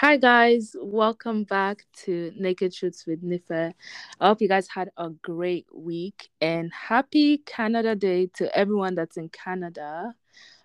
Hi 0.00 0.16
guys, 0.16 0.74
welcome 0.80 1.44
back 1.44 1.84
to 2.04 2.32
Naked 2.34 2.72
Shoots 2.72 3.06
with 3.06 3.22
Nifa. 3.22 3.74
I 4.18 4.26
hope 4.28 4.40
you 4.40 4.48
guys 4.48 4.66
had 4.66 4.90
a 4.96 5.10
great 5.10 5.66
week 5.74 6.30
and 6.40 6.72
happy 6.72 7.36
Canada 7.44 7.94
Day 7.94 8.30
to 8.36 8.56
everyone 8.56 8.94
that's 8.94 9.18
in 9.18 9.28
Canada. 9.28 10.14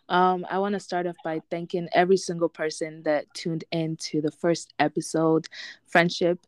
Um, 0.07 0.45
I 0.49 0.59
want 0.59 0.71
to 0.71 0.79
start 0.79 1.05
off 1.05 1.17
by 1.21 1.41
thanking 1.51 1.89
every 1.93 2.15
single 2.15 2.47
person 2.47 3.03
that 3.03 3.25
tuned 3.33 3.65
in 3.73 3.97
to 4.03 4.21
the 4.21 4.31
first 4.31 4.73
episode, 4.79 5.47
Friendship 5.85 6.39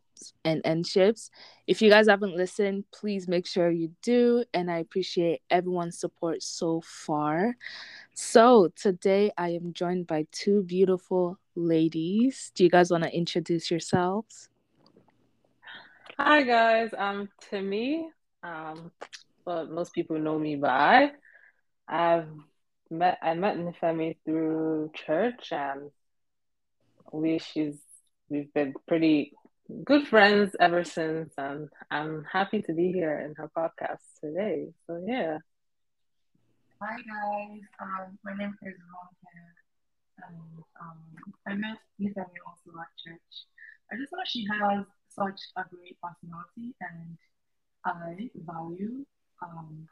and 0.44 0.62
Endships. 0.64 1.30
If 1.66 1.82
you 1.82 1.90
guys 1.90 2.08
haven't 2.08 2.36
listened, 2.36 2.84
please 2.92 3.28
make 3.28 3.46
sure 3.46 3.70
you 3.70 3.92
do. 4.02 4.44
And 4.54 4.70
I 4.70 4.78
appreciate 4.78 5.42
everyone's 5.50 5.98
support 5.98 6.42
so 6.42 6.82
far. 6.84 7.56
So 8.14 8.68
today 8.74 9.30
I 9.36 9.50
am 9.50 9.72
joined 9.72 10.06
by 10.06 10.26
two 10.32 10.62
beautiful 10.62 11.38
ladies. 11.54 12.52
Do 12.54 12.64
you 12.64 12.70
guys 12.70 12.90
want 12.90 13.04
to 13.04 13.14
introduce 13.14 13.70
yourselves? 13.70 14.48
Hi 16.18 16.42
guys, 16.42 16.90
I'm 16.98 17.28
Timmy. 17.48 18.08
Um, 18.42 18.90
but 19.44 19.70
most 19.70 19.92
people 19.92 20.18
know 20.18 20.38
me 20.38 20.56
by. 20.56 21.12
I've 21.88 22.28
met 22.90 23.18
I 23.22 23.34
met 23.34 23.56
Nifemi 23.56 24.16
through 24.24 24.90
church, 24.94 25.52
and 25.52 25.90
we 27.12 27.38
she's 27.38 27.76
we've 28.28 28.52
been 28.52 28.74
pretty 28.86 29.32
good 29.84 30.06
friends 30.06 30.56
ever 30.60 30.84
since, 30.84 31.32
and 31.36 31.68
I'm 31.90 32.24
happy 32.24 32.62
to 32.62 32.72
be 32.72 32.92
here 32.92 33.18
in 33.20 33.34
her 33.36 33.50
podcast 33.56 34.00
today. 34.20 34.68
So 34.86 35.02
yeah. 35.06 35.38
Hi 36.80 36.96
guys, 36.96 37.60
um, 37.80 38.18
my 38.24 38.34
name 38.36 38.54
is 38.62 38.74
Ronke, 38.74 40.28
and 40.28 40.64
um, 40.80 40.98
I 41.46 41.54
met 41.54 41.78
Nifemi 42.00 42.38
also 42.46 42.78
at 42.80 42.88
church. 43.04 43.34
I 43.92 43.96
just 43.96 44.10
thought 44.10 44.26
she 44.28 44.46
has 44.50 44.84
such 45.08 45.40
a 45.56 45.64
great 45.74 45.98
personality, 46.00 46.74
and 46.80 47.18
I 47.84 48.30
value 48.36 49.04
um, 49.42 49.88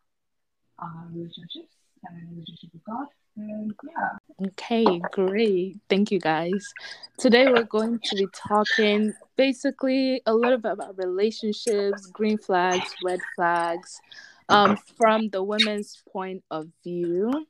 uh, 0.79 1.05
relationships 1.13 1.75
and 2.09 2.31
relationship 2.31 2.71
with 2.73 2.85
God. 2.85 3.07
And 3.37 3.75
yeah. 3.85 4.47
Okay, 4.49 5.01
great. 5.13 5.79
Thank 5.91 6.11
you 6.11 6.19
guys. 6.19 6.73
Today 7.19 7.47
we're 7.49 7.65
going 7.65 8.01
to 8.03 8.17
be 8.17 8.27
talking 8.35 9.13
basically 9.37 10.23
a 10.27 10.35
little 10.35 10.59
bit 10.59 10.73
about 10.73 10.97
relationships, 10.97 12.07
green 12.07 12.39
flags, 12.39 12.95
red 13.05 13.21
flags, 13.35 14.01
um, 14.49 14.79
from 14.97 15.29
the 15.29 15.43
women's 15.43 16.03
point 16.11 16.43
of 16.51 16.69
view. 16.83 17.47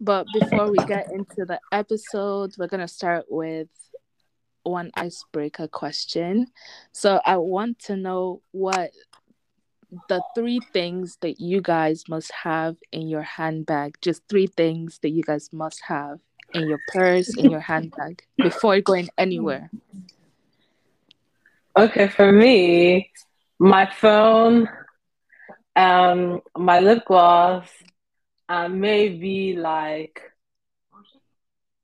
But 0.00 0.26
before 0.38 0.70
we 0.70 0.78
get 0.86 1.10
into 1.12 1.44
the 1.46 1.60
episode, 1.70 2.54
we're 2.58 2.66
gonna 2.66 2.88
start 2.88 3.26
with 3.28 3.68
one 4.64 4.90
icebreaker 4.94 5.68
question. 5.68 6.46
So 6.92 7.20
I 7.24 7.36
want 7.36 7.78
to 7.80 7.96
know 7.96 8.42
what 8.50 8.90
the 10.08 10.22
three 10.34 10.60
things 10.72 11.18
that 11.20 11.40
you 11.40 11.60
guys 11.60 12.08
must 12.08 12.32
have 12.32 12.76
in 12.92 13.08
your 13.08 13.22
handbag. 13.22 13.98
Just 14.00 14.22
three 14.28 14.46
things 14.46 14.98
that 15.02 15.10
you 15.10 15.22
guys 15.22 15.50
must 15.52 15.82
have 15.86 16.18
in 16.54 16.68
your 16.68 16.80
purse, 16.88 17.34
in 17.34 17.50
your 17.50 17.60
handbag 17.60 18.24
before 18.38 18.80
going 18.80 19.10
anywhere. 19.18 19.70
Okay, 21.76 22.08
for 22.08 22.32
me, 22.32 23.10
my 23.58 23.90
phone, 23.90 24.68
um, 25.76 26.40
my 26.56 26.80
lip 26.80 27.04
gloss, 27.06 27.68
and 28.48 28.80
maybe 28.80 29.56
like 29.56 30.22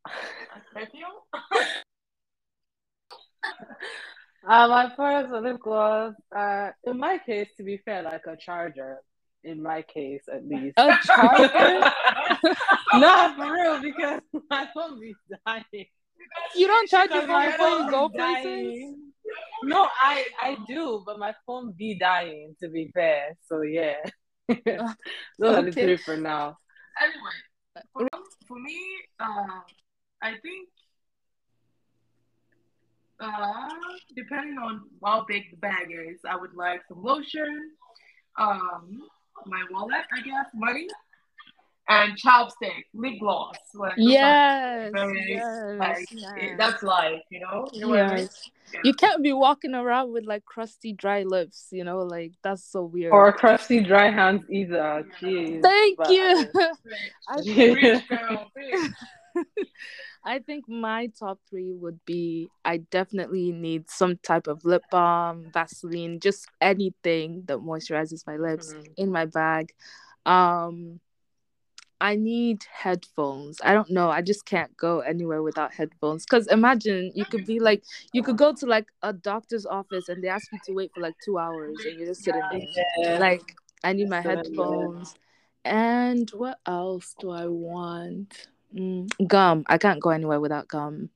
uh, 4.49 4.69
my 4.69 4.91
purse, 4.97 5.29
my 5.31 5.39
lip 5.41 5.61
gloss. 5.63 6.15
Uh, 6.35 6.71
in 6.85 6.99
my 6.99 7.19
case, 7.19 7.49
to 7.57 7.63
be 7.63 7.79
fair, 7.85 8.03
like 8.03 8.23
a 8.27 8.37
charger. 8.37 8.99
In 9.45 9.63
my 9.63 9.83
case, 9.83 10.23
at 10.33 10.45
least. 10.47 10.75
A 10.79 10.97
charger? 11.05 11.93
no, 12.95 13.35
for 13.37 13.53
real, 13.53 13.81
because 13.81 14.21
my 14.51 14.67
phone 14.75 14.99
be 14.99 15.15
dying. 15.47 15.87
You 16.57 16.67
don't 16.67 16.89
charge 16.89 17.11
your 17.11 17.21
phone 17.23 17.31
my 17.31 17.51
before 17.51 17.69
you 17.69 17.77
phone 17.79 17.91
go 17.91 18.09
be 18.09 18.19
places? 18.19 18.95
No, 19.65 19.89
I 20.03 20.25
I 20.43 20.57
do, 20.67 21.03
but 21.07 21.19
my 21.19 21.35
phone 21.47 21.75
be 21.77 21.99
dying. 21.99 22.57
To 22.63 22.69
be 22.69 22.91
fair, 22.93 23.37
so 23.47 23.63
yeah. 23.63 23.97
Those 24.49 25.57
are 25.57 25.63
the 25.63 25.73
three 25.73 25.97
for 25.99 26.17
now. 26.17 26.57
Anyway, 27.01 27.85
for, 27.93 28.09
for 28.47 28.59
me, 28.59 28.81
uh, 29.21 29.61
I 30.23 30.33
think 30.43 30.69
uh, 33.21 33.69
depending 34.17 34.59
on 34.59 34.83
how 35.05 35.25
big 35.29 35.51
the 35.51 35.57
bag 35.57 35.89
is, 35.91 36.21
I 36.29 36.37
would 36.37 36.55
like 36.55 36.81
some 36.89 37.03
lotion, 37.03 37.71
um, 38.39 39.03
my 39.47 39.63
wallet, 39.71 40.05
I 40.13 40.21
guess, 40.21 40.47
money, 40.55 40.87
and 41.89 42.13
chopstick, 42.19 42.85
lip 42.95 43.15
gloss. 43.19 43.57
Like, 43.75 43.95
Yes, 43.97 44.93
very, 44.95 45.25
yes, 45.29 45.79
like, 45.79 46.07
yes. 46.11 46.55
that's 46.59 46.83
life, 46.83 47.23
you 47.31 47.41
know? 47.41 47.67
You 47.73 47.81
know 47.83 47.89
what 47.89 48.01
I 48.01 48.09
mean? 48.09 48.17
Yes. 48.19 48.51
You 48.85 48.93
can't 48.93 49.23
be 49.23 49.33
walking 49.33 49.75
around 49.75 50.13
with 50.13 50.27
like 50.27 50.45
crusty 50.45 50.93
dry 50.93 51.23
lips, 51.23 51.69
you 51.73 51.85
know, 51.85 52.01
like 52.01 52.33
that's 52.43 52.63
so 52.63 52.83
weird. 52.85 53.13
Or 53.15 53.33
crusty 53.33 53.81
dry 53.81 54.11
hands 54.11 54.43
either. 54.51 55.07
Jeez. 55.21 55.63
Thank 55.63 55.97
But- 55.97 56.11
you. 56.11 56.45
I 57.29 57.37
Rich 57.47 58.09
girl, 58.09 58.51
bitch. 58.57 58.93
I 60.29 60.41
think 60.41 60.69
my 60.69 61.07
top 61.19 61.41
three 61.49 61.73
would 61.73 62.05
be 62.05 62.51
I 62.63 62.77
definitely 62.79 63.51
need 63.51 63.89
some 63.91 64.19
type 64.19 64.47
of 64.47 64.63
lip 64.63 64.83
balm, 64.91 65.51
Vaseline, 65.55 66.21
just 66.21 66.47
anything 66.61 67.45
that 67.47 67.59
moisturizes 67.59 68.27
my 68.27 68.37
lips 68.37 68.75
Mhm. 68.75 68.93
in 68.99 69.11
my 69.11 69.25
bag. 69.25 69.73
Um 70.27 71.01
I 72.01 72.15
need 72.15 72.65
headphones. 72.71 73.59
I 73.65 73.73
don't 73.73 73.91
know. 73.91 74.09
I 74.11 74.23
just 74.23 74.45
can't 74.45 74.77
go 74.77 75.01
anywhere 75.01 75.43
without 75.43 75.73
headphones. 75.75 76.27
Cause 76.27 76.47
imagine 76.47 77.11
you 77.15 77.25
could 77.25 77.45
be 77.47 77.59
like 77.59 77.83
you 78.13 78.23
could 78.23 78.37
go 78.37 78.53
to 78.53 78.67
like 78.67 78.87
a 79.03 79.13
doctor's 79.13 79.67
office 79.67 80.09
and 80.11 80.23
they 80.23 80.29
ask 80.29 80.53
you 80.53 80.59
to 80.67 80.73
wait 80.73 80.93
for 80.95 81.01
like 81.01 81.17
two 81.25 81.39
hours 81.39 81.85
and 81.87 81.97
you're 81.97 82.07
just 82.09 82.23
sitting 82.23 82.43
there. 82.53 82.61
Yeah. 82.99 83.19
Like 83.19 83.57
I 83.83 83.95
need 83.95 84.09
my 84.11 84.21
headphones. 84.21 85.15
And 85.65 86.31
what 86.31 86.61
else 86.67 87.15
do 87.19 87.31
I 87.31 87.47
want? 87.49 88.47
Mm, 88.75 89.09
gum. 89.27 89.65
I 89.67 89.79
can't 89.79 90.01
go 90.01 90.11
anywhere 90.11 90.41
without 90.41 90.69
gum. 90.69 91.11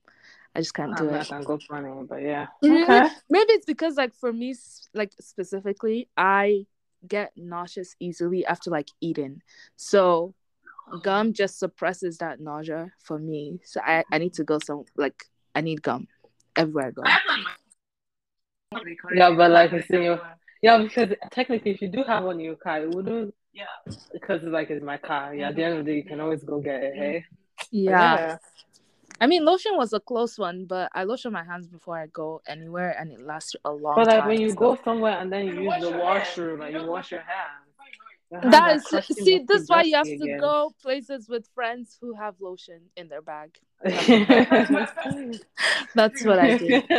I 0.55 0.59
just 0.59 0.73
can't 0.73 0.95
do 0.95 1.05
it. 1.05 1.07
I'm 1.07 1.13
it. 1.15 1.17
not 1.17 1.29
gonna 1.29 1.45
go 1.45 1.59
funny, 1.67 2.07
but 2.07 2.21
yeah. 2.21 2.47
Okay. 2.63 3.09
Maybe 3.29 3.53
it's 3.53 3.65
because 3.65 3.97
like 3.97 4.13
for 4.13 4.31
me, 4.31 4.55
like 4.93 5.11
specifically, 5.19 6.09
I 6.15 6.65
get 7.07 7.31
nauseous 7.35 7.95
easily 7.99 8.45
after 8.45 8.69
like 8.69 8.87
eating. 9.01 9.41
So 9.75 10.33
gum 11.01 11.33
just 11.33 11.59
suppresses 11.59 12.17
that 12.19 12.39
nausea 12.39 12.91
for 12.99 13.17
me. 13.17 13.59
So 13.63 13.81
I, 13.83 14.03
I 14.11 14.17
need 14.19 14.33
to 14.33 14.43
go 14.43 14.59
some 14.63 14.85
like 14.95 15.25
I 15.55 15.61
need 15.61 15.81
gum 15.81 16.07
everywhere 16.55 16.87
I 16.87 16.91
go. 16.91 17.01
I 17.05 17.09
have 17.09 17.21
like 17.27 17.39
my. 17.43 17.51
Yeah, 19.13 19.31
but 19.31 19.51
like 19.51 19.73
it's 19.73 19.89
in 19.89 20.03
your 20.03 20.21
yeah, 20.61 20.77
because 20.77 21.09
technically 21.31 21.71
if 21.71 21.81
you 21.81 21.89
do 21.89 22.03
have 22.03 22.23
one 22.23 22.39
in 22.39 22.45
your 22.45 22.55
car, 22.55 22.81
it 22.81 22.89
wouldn't 22.89 23.33
Yeah. 23.53 23.65
because 24.13 24.43
it's 24.43 24.51
like 24.51 24.69
it's 24.69 24.83
my 24.83 24.97
car. 24.97 25.35
Yeah, 25.35 25.49
at 25.49 25.55
the 25.55 25.63
end 25.63 25.79
of 25.79 25.85
the 25.85 25.91
day 25.91 25.97
you 25.97 26.03
can 26.05 26.19
always 26.19 26.43
go 26.43 26.59
get 26.59 26.81
it, 26.81 26.95
hey? 26.95 27.25
But 27.71 27.71
Yeah. 27.71 28.37
I 29.21 29.27
mean 29.27 29.45
lotion 29.45 29.77
was 29.77 29.93
a 29.93 29.99
close 29.99 30.37
one, 30.39 30.65
but 30.65 30.89
I 30.93 31.03
lotion 31.03 31.31
my 31.31 31.43
hands 31.43 31.67
before 31.67 31.97
I 31.97 32.07
go 32.07 32.41
anywhere 32.47 32.95
and 32.99 33.11
it 33.11 33.21
lasts 33.21 33.55
a 33.63 33.71
long 33.71 33.95
But 33.95 34.07
like 34.07 34.19
time. 34.19 34.27
when 34.29 34.41
you 34.41 34.49
so- 34.49 34.55
go 34.55 34.77
somewhere 34.83 35.17
and 35.19 35.31
then 35.31 35.45
you 35.47 35.53
You 35.53 35.71
use 35.71 35.81
the 35.81 35.91
washroom, 35.97 36.59
like 36.59 36.73
You 36.73 36.85
wash 36.85 37.11
your 37.11 37.21
hands. 37.21 37.59
That 38.51 38.77
is 38.77 39.05
see, 39.05 39.43
this 39.47 39.61
is 39.63 39.69
why 39.69 39.83
you 39.83 39.95
have 39.95 40.07
to 40.07 40.13
again. 40.15 40.39
go 40.39 40.71
places 40.81 41.29
with 41.29 41.47
friends 41.53 41.97
who 42.01 42.13
have 42.15 42.33
lotion 42.41 42.81
in 42.97 43.07
their 43.07 43.21
bag. 43.21 43.55
That's 45.95 46.23
what 46.25 46.39
I 46.39 46.57
do. 46.57 46.81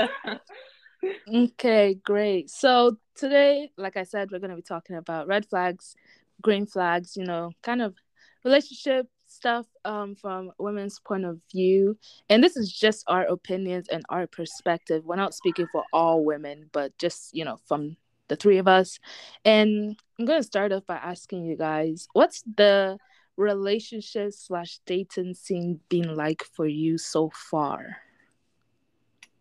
Okay, 1.28 1.94
great. 2.02 2.48
So 2.48 2.96
today, 3.14 3.70
like 3.76 3.96
I 3.98 4.04
said, 4.04 4.30
we're 4.30 4.38
gonna 4.38 4.56
be 4.56 4.62
talking 4.62 4.96
about 4.96 5.26
red 5.26 5.44
flags, 5.44 5.94
green 6.40 6.64
flags, 6.66 7.14
you 7.16 7.24
know, 7.24 7.50
kind 7.62 7.82
of 7.82 7.94
relationship 8.42 9.06
stuff 9.44 9.66
um 9.84 10.14
from 10.14 10.50
women's 10.56 10.98
point 11.00 11.26
of 11.26 11.38
view. 11.52 11.98
And 12.30 12.42
this 12.42 12.56
is 12.56 12.72
just 12.72 13.04
our 13.08 13.24
opinions 13.24 13.88
and 13.90 14.02
our 14.08 14.26
perspective. 14.26 15.04
We're 15.04 15.16
not 15.16 15.34
speaking 15.34 15.68
for 15.70 15.84
all 15.92 16.24
women, 16.24 16.70
but 16.72 16.96
just, 16.96 17.34
you 17.34 17.44
know, 17.44 17.58
from 17.68 17.98
the 18.28 18.36
three 18.36 18.56
of 18.56 18.66
us. 18.66 18.98
And 19.44 20.00
I'm 20.18 20.24
gonna 20.24 20.42
start 20.42 20.72
off 20.72 20.86
by 20.86 20.96
asking 20.96 21.44
you 21.44 21.58
guys, 21.58 22.08
what's 22.14 22.42
the 22.56 22.96
relationship 23.36 24.32
slash 24.32 24.80
dating 24.86 25.34
scene 25.34 25.80
been 25.90 26.16
like 26.16 26.42
for 26.42 26.66
you 26.66 26.96
so 26.96 27.30
far? 27.34 27.98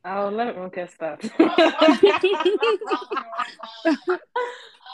I'll 0.04 0.32
let 0.32 0.50
everyone 0.50 0.70
get 0.70 0.92
started. 0.92 1.32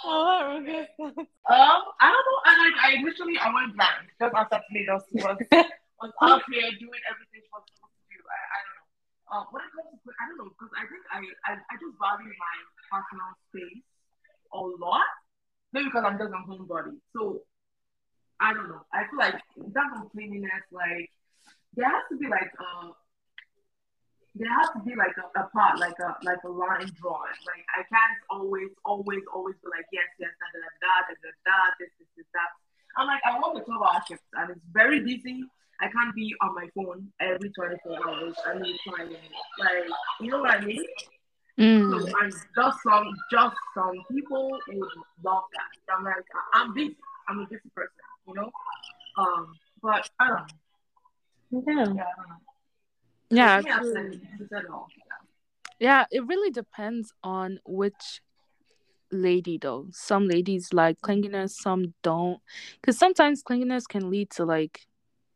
I'll 0.05 0.25
let 0.25 0.41
everyone 0.41 0.65
get 0.65 0.87
started. 0.95 1.27
Um, 1.49 1.81
I 1.99 2.07
don't 2.13 2.25
know. 2.27 2.39
I 2.45 2.51
like. 2.61 2.77
I 2.79 2.89
literally, 3.03 3.37
I 3.39 3.49
went 3.53 3.75
blank 3.75 4.05
just 4.21 4.33
after 4.35 4.59
Platos 4.69 5.05
was 5.13 5.39
was 5.99 6.11
out 6.23 6.43
here 6.51 6.69
doing 6.79 7.03
everything 7.09 7.41
she 7.43 7.51
was 7.51 7.63
supposed 7.67 7.95
to 7.97 8.05
do. 8.11 8.19
I, 8.21 8.39
I 8.39 8.59
don't 8.63 8.75
know. 8.77 8.87
uh, 9.33 9.43
when 9.51 9.61
it 9.65 9.71
comes 9.75 9.99
to, 10.05 10.09
I 10.15 10.23
don't 10.29 10.37
know, 10.39 10.49
because 10.53 10.71
I 10.77 10.83
think 10.87 11.03
I, 11.11 11.19
I, 11.47 11.51
I 11.57 11.73
just 11.81 11.95
value 11.99 12.31
my 12.31 12.55
personal 12.91 13.29
space 13.49 13.83
a 14.53 14.59
lot. 14.79 15.09
Maybe 15.73 15.89
because 15.91 16.05
I'm 16.05 16.17
just 16.17 16.33
a 16.33 16.41
homebody. 16.47 16.97
So 17.13 17.43
I 18.39 18.53
don't 18.53 18.69
know. 18.69 18.83
I 18.93 19.05
feel 19.09 19.19
like 19.19 19.37
terms 19.73 20.09
cleanliness, 20.13 20.65
like 20.71 21.09
there 21.75 21.89
has 21.89 22.05
to 22.11 22.17
be 22.17 22.27
like 22.27 22.49
a 22.55 22.93
there 24.35 24.49
has 24.49 24.69
to 24.77 24.79
be 24.85 24.95
like 24.95 25.15
a, 25.17 25.25
a 25.41 25.49
part, 25.49 25.79
like 25.79 25.97
a 25.99 26.15
like 26.23 26.43
a 26.45 26.49
line 26.49 26.89
drawn. 27.01 27.33
Like 27.45 27.65
I 27.73 27.81
can't 27.89 28.19
always, 28.29 28.69
always, 28.85 29.23
always 29.33 29.55
be 29.63 29.67
like 29.69 29.85
yes, 29.91 30.05
yes, 30.19 30.29
da 30.37 30.47
da 30.53 30.59
da 30.61 30.93
da 31.09 31.13
da 31.17 31.29
da 31.45 31.57
this, 31.79 31.89
this, 31.97 32.07
this, 32.15 32.25
that. 32.33 32.49
I'm 32.97 33.07
like 33.07 33.21
I 33.25 33.39
want 33.39 33.57
the 33.57 33.63
12 33.65 33.81
hour 33.81 34.01
shift 34.07 34.23
and 34.33 34.51
it's 34.51 34.65
very 34.71 34.99
busy. 35.01 35.43
I 35.81 35.87
can't 35.87 36.13
be 36.13 36.35
on 36.41 36.55
my 36.55 36.67
phone 36.75 37.07
every 37.21 37.49
24 37.49 38.09
hours. 38.09 38.35
I 38.45 38.59
need 38.59 38.75
time. 38.85 39.09
Like, 39.59 39.87
you 40.19 40.29
know 40.29 40.41
what 40.41 40.51
I 40.51 40.65
mean? 40.65 40.83
Mm. 41.57 41.89
So, 41.89 42.19
and 42.19 42.33
just 42.55 42.77
some, 42.83 43.07
just 43.31 43.55
some 43.73 43.93
people 44.11 44.49
would 44.67 44.89
love 45.23 45.43
that. 45.53 45.93
I'm 45.95 46.03
like, 46.03 46.15
I'm 46.53 46.73
busy. 46.73 46.97
I'm 47.29 47.39
a 47.39 47.45
busy 47.45 47.69
person, 47.75 47.91
you 48.27 48.33
know. 48.33 48.51
Um, 49.17 49.53
but 49.81 50.09
I 50.19 50.27
don't 50.27 50.37
know. 51.51 51.63
Yeah. 51.67 51.73
Yeah, 51.73 51.83
I 51.83 51.85
don't 51.85 51.95
know. 51.95 52.48
Yeah, 53.29 53.61
Yeah, 53.65 53.79
true. 53.79 53.93
said, 53.93 54.13
she 54.37 54.45
said 54.49 54.63
it 54.63 54.69
all. 54.71 54.87
Yeah, 55.79 56.05
it 56.11 56.25
really 56.25 56.51
depends 56.51 57.13
on 57.23 57.59
which 57.65 58.21
lady 59.11 59.57
though. 59.57 59.87
Some 59.91 60.27
ladies 60.27 60.73
like 60.73 60.99
clinginess, 61.01 61.51
some 61.51 61.93
don't. 62.03 62.39
Because 62.81 62.97
sometimes 62.97 63.43
clinginess 63.43 63.87
can 63.87 64.09
lead 64.09 64.29
to 64.31 64.45
like 64.45 64.81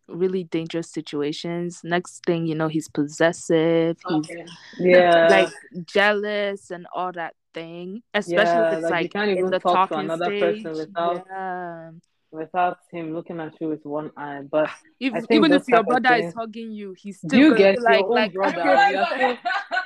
really 0.08 0.44
dangerous 0.44 0.92
situations. 0.92 1.82
Next 1.84 2.24
thing 2.26 2.46
you 2.46 2.56
know, 2.56 2.68
he's 2.68 2.90
possessive, 2.90 3.98
he's 4.10 4.30
Yeah. 4.78 5.28
like 5.30 5.50
jealous 5.86 6.72
and 6.72 6.88
all 6.94 7.12
that 7.14 7.36
thing. 7.54 8.04
Especially 8.14 8.62
Yeah, 8.62 8.68
if 8.68 8.74
it's 8.74 8.84
like, 8.84 8.92
like, 8.92 9.04
you 9.04 9.10
can't 9.10 9.32
in 9.32 9.38
even 9.38 9.50
the 9.52 9.60
talk 9.60 9.90
to 9.90 9.96
talking 9.96 10.00
another 10.06 10.26
stage. 10.26 10.64
person 10.64 10.78
without 10.78 11.26
yeah. 11.30 11.92
Without 12.34 12.78
him 12.92 13.14
looking 13.14 13.40
at 13.40 13.54
you 13.62 13.70
with 13.70 13.86
one 13.86 14.12
eye. 14.18 14.42
But 14.50 14.70
If, 15.00 15.14
even 15.32 15.54
if 15.54 15.68
your 15.68 15.84
type 15.84 15.90
of 15.90 16.02
brother 16.02 16.16
is 16.16 16.34
hugging 16.34 16.72
you, 16.72 16.94
he's 16.98 17.18
still 17.20 17.40
you 17.40 17.56
get 17.56 17.80
like 17.80 18.00
your 18.00 18.08
own 18.10 18.14
like 18.16 18.34
brother. 18.34 18.64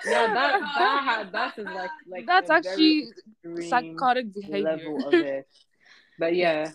Yeah, 0.06 0.28
that 0.34 0.60
that 0.78 1.32
that 1.34 1.54
is 1.58 1.68
like 1.70 1.92
like 2.10 2.26
that's 2.26 2.50
actually 2.50 3.10
psychotic 3.60 4.34
behavior. 4.34 4.64
level 4.64 5.06
of 5.08 5.14
it. 5.14 5.48
But 6.18 6.36
yeah, 6.36 6.72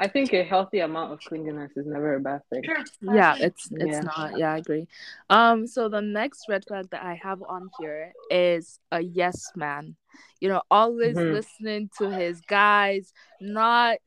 I 0.00 0.08
think 0.08 0.32
a 0.32 0.42
healthy 0.42 0.80
amount 0.80 1.12
of 1.12 1.20
clinginess 1.20 1.70
is 1.76 1.86
never 1.86 2.16
a 2.16 2.20
bad 2.20 2.40
thing. 2.50 2.64
Yeah 3.00 3.36
it's 3.38 3.70
it's 3.72 3.80
Yeah. 3.80 4.00
not 4.02 4.36
yeah 4.38 4.52
i 4.54 4.56
agree 4.58 4.86
um 5.30 5.66
so 5.66 5.88
the 5.88 6.00
next 6.00 6.48
red 6.48 6.64
flag 6.66 6.88
that 6.90 7.02
i 7.04 7.14
have 7.14 7.42
on 7.48 7.70
here 7.78 8.12
is 8.30 8.80
a 8.90 9.00
yes 9.00 9.52
man 9.54 9.96
you 10.40 10.48
know 10.48 10.62
always 10.70 11.16
Mhm. 11.16 11.32
listening 11.32 11.90
to 11.98 12.08
his 12.10 12.40
guys 12.40 13.12
not 13.40 13.98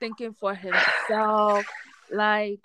thinking 0.00 0.34
for 0.34 0.54
himself 0.54 1.64
like 2.12 2.60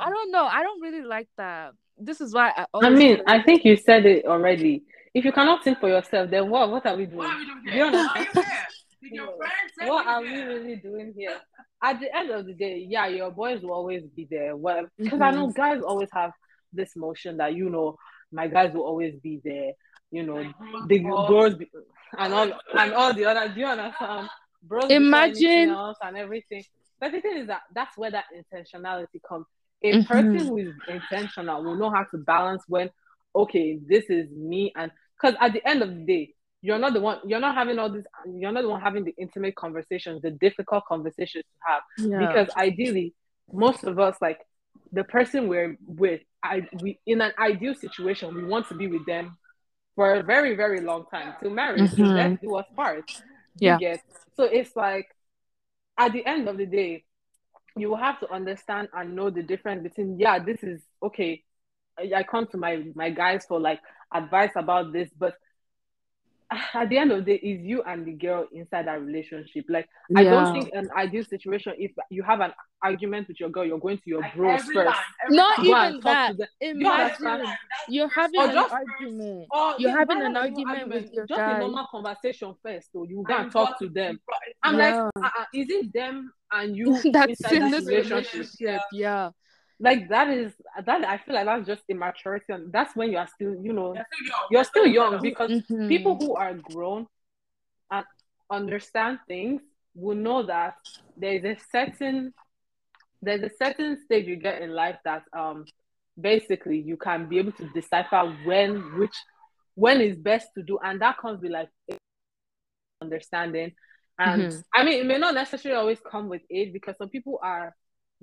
i 0.00 0.08
don't 0.10 0.30
know 0.30 0.44
i 0.44 0.62
don't 0.62 0.80
really 0.80 1.02
like 1.02 1.28
that 1.36 1.72
this 1.98 2.20
is 2.20 2.34
why 2.34 2.52
i 2.56 2.66
I 2.82 2.90
mean, 2.90 3.16
say- 3.16 3.22
I 3.26 3.42
think 3.42 3.64
you 3.64 3.76
said 3.76 4.06
it 4.06 4.24
already. 4.24 4.82
If 5.12 5.24
you 5.24 5.32
cannot 5.32 5.64
think 5.64 5.80
for 5.80 5.88
yourself, 5.88 6.30
then 6.30 6.48
what 6.48 6.70
what 6.70 6.86
are 6.86 6.96
we 6.96 7.06
doing? 7.06 7.18
What 7.18 7.30
are 7.30 7.38
we 7.38 7.44
doing 7.44 7.64
Do 7.64 7.70
here? 7.70 7.78
you 7.78 7.84
understand? 7.84 8.16
are 8.16 8.22
you 8.22 8.42
here? 8.42 8.44
Did 9.02 9.12
your 9.12 9.26
friends 9.36 9.72
say 9.78 9.88
what 9.88 10.06
are 10.06 10.22
we 10.22 10.40
really 10.40 10.76
doing 10.76 11.12
here? 11.16 11.36
At 11.82 12.00
the 12.00 12.16
end 12.16 12.30
of 12.30 12.46
the 12.46 12.54
day, 12.54 12.86
yeah, 12.88 13.06
your 13.06 13.30
boys 13.30 13.62
will 13.62 13.72
always 13.72 14.04
be 14.14 14.26
there. 14.30 14.56
Well, 14.56 14.86
because 14.96 15.20
I 15.20 15.30
mm-hmm. 15.30 15.40
know 15.40 15.52
guys 15.52 15.82
always 15.82 16.08
have 16.12 16.32
this 16.72 16.94
motion 16.96 17.38
that 17.38 17.54
you 17.54 17.70
know 17.70 17.96
my 18.32 18.46
guys 18.46 18.72
will 18.72 18.84
always 18.84 19.14
be 19.16 19.40
there. 19.44 19.72
You 20.10 20.24
know, 20.24 20.52
the 20.86 20.98
bros. 21.00 21.28
bros 21.28 21.54
be, 21.56 21.70
and 22.18 22.32
all 22.32 22.52
and 22.78 22.92
all 22.92 23.12
the 23.12 23.24
other. 23.24 23.52
Do 23.52 23.60
you 23.60 23.66
understand? 23.66 24.28
Before 24.68 24.90
Imagine- 24.90 25.70
and 26.02 26.16
everything. 26.16 26.64
But 27.00 27.12
the 27.12 27.20
thing 27.20 27.38
is 27.38 27.46
that 27.46 27.62
that's 27.74 27.96
where 27.96 28.10
that 28.10 28.26
intentionality 28.34 29.22
comes. 29.26 29.46
A 29.82 29.92
Mhm. 29.94 30.06
person 30.06 30.38
who 30.46 30.58
is 30.58 30.74
intentional 30.86 31.64
will 31.64 31.76
know 31.76 31.90
how 31.90 32.04
to 32.04 32.18
balance 32.18 32.62
when, 32.68 32.90
okay, 33.34 33.78
this 33.86 34.10
is 34.10 34.30
me, 34.30 34.72
and 34.76 34.92
because 35.16 35.34
at 35.40 35.52
the 35.54 35.66
end 35.66 35.82
of 35.82 35.88
the 35.88 36.04
day, 36.04 36.34
you're 36.62 36.78
not 36.78 36.92
the 36.92 37.00
one. 37.00 37.20
You're 37.24 37.40
not 37.40 37.54
having 37.54 37.78
all 37.78 37.88
this. 37.88 38.04
You're 38.26 38.52
not 38.52 38.60
the 38.62 38.68
one 38.68 38.82
having 38.82 39.04
the 39.04 39.14
intimate 39.16 39.54
conversations, 39.54 40.20
the 40.20 40.30
difficult 40.32 40.84
conversations 40.84 41.44
to 41.44 41.72
have 41.72 41.82
yeah. 42.10 42.18
because 42.26 42.50
ideally 42.56 43.14
most 43.50 43.82
of 43.84 43.98
us 43.98 44.16
like 44.20 44.40
the 44.92 45.02
person 45.04 45.48
we're 45.48 45.76
with 45.86 46.20
i 46.42 46.66
we 46.80 46.98
in 47.06 47.20
an 47.20 47.32
ideal 47.38 47.74
situation 47.74 48.32
we 48.34 48.44
want 48.44 48.68
to 48.68 48.74
be 48.74 48.86
with 48.86 49.04
them 49.06 49.36
for 49.96 50.14
a 50.14 50.22
very 50.22 50.54
very 50.54 50.80
long 50.80 51.04
time 51.10 51.34
till 51.40 51.50
marriage 51.50 51.90
till 51.94 52.06
Mhm. 52.06 52.14
death 52.16 52.40
do 52.40 52.54
us 52.54 52.66
part 52.76 53.04
Yeah. 53.58 53.78
get 53.78 54.00
so 54.36 54.44
it's 54.44 54.74
like 54.76 55.06
at 55.98 56.12
the 56.12 56.24
end 56.24 56.48
of 56.48 56.56
the 56.56 56.66
day 56.66 57.04
you 57.76 57.88
will 57.90 57.96
have 57.96 58.18
to 58.20 58.30
understand 58.30 58.88
and 58.94 59.14
know 59.14 59.30
the 59.30 59.42
difference 59.42 59.82
between 59.82 60.18
yeah 60.18 60.38
this 60.38 60.62
is 60.62 60.80
okay 61.02 61.42
I, 61.98 62.18
I 62.18 62.22
come 62.22 62.46
to 62.48 62.56
my 62.56 62.84
my 62.94 63.10
guys 63.10 63.44
for 63.46 63.60
like 63.60 63.80
advice 64.12 64.52
about 64.56 64.92
this 64.92 65.08
but 65.18 65.34
at 66.74 66.88
the 66.88 66.98
end 66.98 67.12
of 67.12 67.24
the 67.24 67.32
day 67.32 67.38
is 67.38 67.60
you 67.62 67.82
and 67.82 68.06
the 68.06 68.12
girl 68.12 68.46
inside 68.52 68.86
that 68.86 69.00
relationship 69.02 69.66
like 69.68 69.88
I 70.16 70.24
don't 70.24 70.52
think 70.52 70.70
an 70.72 70.90
ideal 70.96 71.24
situation 71.24 71.74
if 71.78 71.92
you 72.10 72.22
have 72.24 72.40
an 72.40 72.52
argument 72.82 73.28
with 73.28 73.38
your 73.40 73.50
girl, 73.50 73.64
you're 73.64 73.78
going 73.78 73.98
to 73.98 74.02
your 74.06 74.20
Like, 74.20 74.34
bros 74.34 74.62
first. 74.62 74.74
time, 74.74 74.94
Not 75.30 75.56
time. 75.56 75.64
Even 75.66 76.00
that. 76.02 76.34
Imagine 76.60 77.26
understand? 77.26 77.58
You're 77.90 78.08
having 78.08 78.40
Or 78.40 78.44
an 78.48 78.54
just- 78.54 78.72
argument. 78.72 79.46
Or 79.52 79.74
You're 79.78 79.96
having 79.98 80.22
an 80.22 80.32
not 80.32 80.42
argument 80.44 80.88
with 80.88 81.12
your 81.12 81.26
just 81.26 81.38
guy. 81.38 81.56
a 81.56 81.58
normal 81.60 81.86
conversation 81.90 82.54
first. 82.62 82.92
So 82.92 83.04
you 83.04 83.22
go 83.26 83.34
And 83.34 83.44
and 83.44 83.52
talk 83.52 83.78
to 83.80 83.88
them. 83.88 84.20
I'm 84.62 84.78
Yeah. 84.78 85.02
like, 85.16 85.24
uh-uh, 85.24 85.44
is 85.54 85.68
it 85.70 85.92
them 85.92 86.32
and 86.52 86.76
you 86.76 86.86
That's 87.12 87.28
inside 87.30 87.52
in 87.52 87.70
this 87.70 87.84
this 87.84 87.86
relationship? 87.88 88.32
relationship. 88.34 88.80
Yeah. 88.92 89.30
Like 89.78 90.08
that 90.10 90.28
is 90.30 90.52
that 90.84 91.04
I 91.04 91.16
feel 91.18 91.34
like 91.34 91.46
that's 91.46 91.66
just 91.66 91.82
immaturity, 91.88 92.52
and 92.52 92.70
that's 92.70 92.94
when 92.94 93.10
you 93.12 93.16
are 93.18 93.26
still, 93.26 93.54
you 93.54 93.72
know, 93.72 93.94
You're 93.94 94.04
still 94.04 94.26
young. 94.26 94.46
you're 94.50 94.64
still 94.64 94.86
young 94.86 95.22
because 95.22 95.50
Mhm. 95.50 95.88
people 95.88 96.16
who 96.16 96.34
are 96.34 96.52
grown 96.52 97.06
and 97.90 98.04
understand 98.50 99.20
things 99.26 99.62
will 99.94 100.16
know 100.16 100.42
that 100.42 100.74
there 101.16 101.32
is 101.32 101.44
a 101.44 101.56
certain 101.72 102.34
there's 103.22 103.42
a 103.42 103.50
certain 103.62 103.98
stage 104.04 104.26
you 104.26 104.36
get 104.36 104.60
in 104.62 104.70
life 104.74 104.98
that 105.04 105.22
um 105.32 105.64
basically 106.20 106.78
you 106.80 106.96
can 106.96 107.28
be 107.28 107.38
able 107.38 107.52
to 107.52 107.68
decipher 107.70 108.34
when 108.44 108.98
which 108.98 109.14
when 109.74 110.00
is 110.00 110.16
best 110.16 110.48
to 110.56 110.62
do 110.62 110.78
and 110.84 111.00
that 111.00 111.16
comes 111.18 111.40
with 111.42 111.52
like 111.52 111.68
understanding 113.02 113.72
and 114.18 114.42
Mhm. 114.42 114.64
i 114.74 114.84
mean 114.84 115.00
it 115.00 115.06
may 115.06 115.18
not 115.18 115.34
necessarily 115.34 115.78
always 115.80 116.00
come 116.00 116.28
with 116.28 116.42
age 116.50 116.72
because 116.72 116.96
some 116.98 117.08
people 117.08 117.38
are 117.42 117.74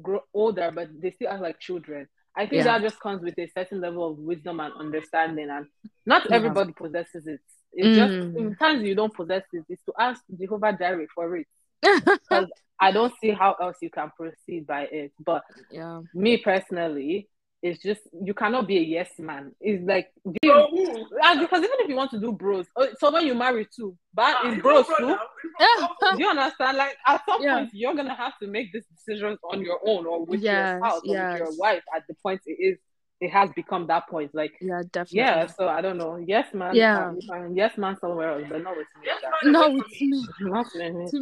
grow 0.01 0.21
older 0.33 0.71
but 0.73 0.89
they 1.01 1.11
still 1.11 1.29
are 1.29 1.39
like 1.39 1.59
children 1.59 2.07
i 2.35 2.41
think 2.45 2.63
Yeah. 2.63 2.77
that 2.77 2.81
just 2.83 2.99
comes 2.99 3.23
with 3.23 3.37
a 3.39 3.47
certain 3.47 3.81
level 3.81 4.11
of 4.11 4.19
wisdom 4.19 4.59
and 4.59 4.73
understanding 4.75 5.49
and 5.49 5.65
not 6.05 6.29
Yeah. 6.29 6.35
everybody 6.35 6.73
possesses 6.73 7.25
it 7.25 7.41
it's 7.73 7.95
just 7.95 8.13
Mm. 8.13 8.33
sometimes 8.35 8.83
you 8.83 8.93
don't 8.95 9.13
possess 9.13 9.43
it 9.53 9.63
it's 9.69 9.83
to 9.85 9.93
ask 9.99 10.21
jehovah 10.39 10.73
jireh 10.77 11.07
for 11.15 11.35
it 11.37 11.47
because 11.81 12.49
i 12.79 12.91
don't 12.91 13.13
see 13.19 13.31
how 13.31 13.53
else 13.53 13.77
you 13.81 13.89
can 13.89 14.11
proceed 14.15 14.67
by 14.67 14.83
it 14.83 15.11
but 15.25 15.43
yeah. 15.71 16.01
me 16.13 16.37
personally 16.37 17.27
it's 17.63 17.81
just 17.81 18.01
you 18.23 18.33
cannot 18.33 18.67
be 18.67 18.77
a 18.77 18.81
yes 18.81 19.09
man 19.17 19.51
it's 19.59 19.83
like 19.87 20.11
do 20.25 20.37
Bro, 20.43 20.67
you, 20.73 21.07
and 21.23 21.39
because 21.39 21.59
even 21.63 21.75
if 21.79 21.89
you 21.89 21.95
want 21.95 22.11
to 22.11 22.19
do 22.19 22.31
bros 22.31 22.65
oh, 22.75 22.87
so 22.99 23.11
when 23.11 23.25
you 23.25 23.33
marry 23.33 23.67
too 23.75 23.97
but 24.13 24.35
Ah, 24.37 24.47
is 24.49 24.55
you 24.57 24.61
bros 24.61 24.85
too 24.99 25.17
do 26.15 26.19
you 26.23 26.29
understand? 26.29 26.77
Like 26.77 26.95
at 27.07 27.21
some 27.25 27.41
Yeah. 27.41 27.55
point, 27.55 27.69
you're 27.73 27.95
gonna 27.95 28.15
have 28.15 28.37
to 28.39 28.47
make 28.47 28.71
these 28.73 28.85
decisions 28.85 29.39
on 29.51 29.61
your 29.61 29.79
own 29.85 30.05
or 30.05 30.23
with 30.25 30.41
Yes, 30.41 30.53
your 30.53 30.79
spouse 30.79 31.01
or 31.07 31.15
with 31.15 31.39
your 31.39 31.57
wife. 31.57 31.83
At 31.95 32.03
the 32.07 32.15
point 32.21 32.41
it 32.45 32.57
is, 32.59 32.77
it 33.21 33.29
has 33.29 33.49
become 33.55 33.87
that 33.87 34.07
point. 34.07 34.33
Like 34.33 34.53
yeah, 34.61 34.83
definitely. 34.91 35.17
yeah, 35.19 35.47
so 35.47 35.67
I 35.67 35.81
don't 35.81 35.97
know. 35.97 36.17
Yes, 36.17 36.53
man. 36.53 36.75
Yeah. 36.75 37.11
you 37.11 37.21
can- 37.29 37.55
yes, 37.55 37.77
man. 37.77 37.97
Somewhere 37.99 38.33
else, 38.33 38.43
but 38.49 38.63
not 38.63 38.77
with 38.77 38.87
me. 38.99 39.05
Yes, 39.07 39.21
man, 39.43 39.51
No, 39.53 39.63
away 39.65 39.81
it's 39.89 40.01
me. 40.01 40.27
Not 40.41 40.67
with 40.73 40.93
me. 40.95 41.09
To 41.11 41.19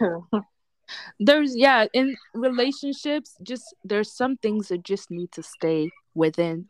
sha. 0.00 0.30
me. 0.32 0.40
There's 1.24 1.56
yeah, 1.56 1.86
in 1.92 2.16
relationships, 2.34 3.36
just 3.42 3.74
there's 3.84 4.10
some 4.12 4.36
things 4.36 4.68
that 4.68 4.82
just 4.82 5.10
need 5.10 5.30
to 5.32 5.42
stay 5.42 5.90
within 6.14 6.68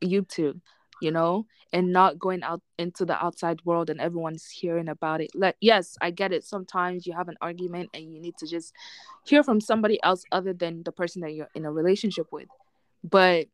you 0.00 0.22
two, 0.22 0.60
you 1.02 1.10
know, 1.10 1.46
and 1.72 1.92
not 1.92 2.18
going 2.18 2.42
out 2.42 2.62
into 2.78 3.04
the 3.04 3.22
outside 3.22 3.60
world 3.64 3.90
and 3.90 4.00
everyone's 4.00 4.48
hearing 4.48 4.88
about 4.88 5.20
it. 5.20 5.30
Like, 5.34 5.56
yes, 5.60 5.96
I 6.00 6.10
get 6.10 6.32
it. 6.32 6.44
Sometimes 6.44 7.06
you 7.06 7.12
have 7.12 7.28
an 7.28 7.36
argument 7.40 7.90
and 7.92 8.12
you 8.12 8.20
need 8.20 8.36
to 8.38 8.46
just 8.46 8.72
hear 9.26 9.42
from 9.42 9.60
somebody 9.60 10.02
else 10.02 10.22
other 10.32 10.52
than 10.52 10.82
the 10.84 10.92
person 10.92 11.22
that 11.22 11.32
you're 11.32 11.50
in 11.54 11.64
a 11.64 11.72
relationship 11.72 12.26
with. 12.30 12.48
But 13.02 13.46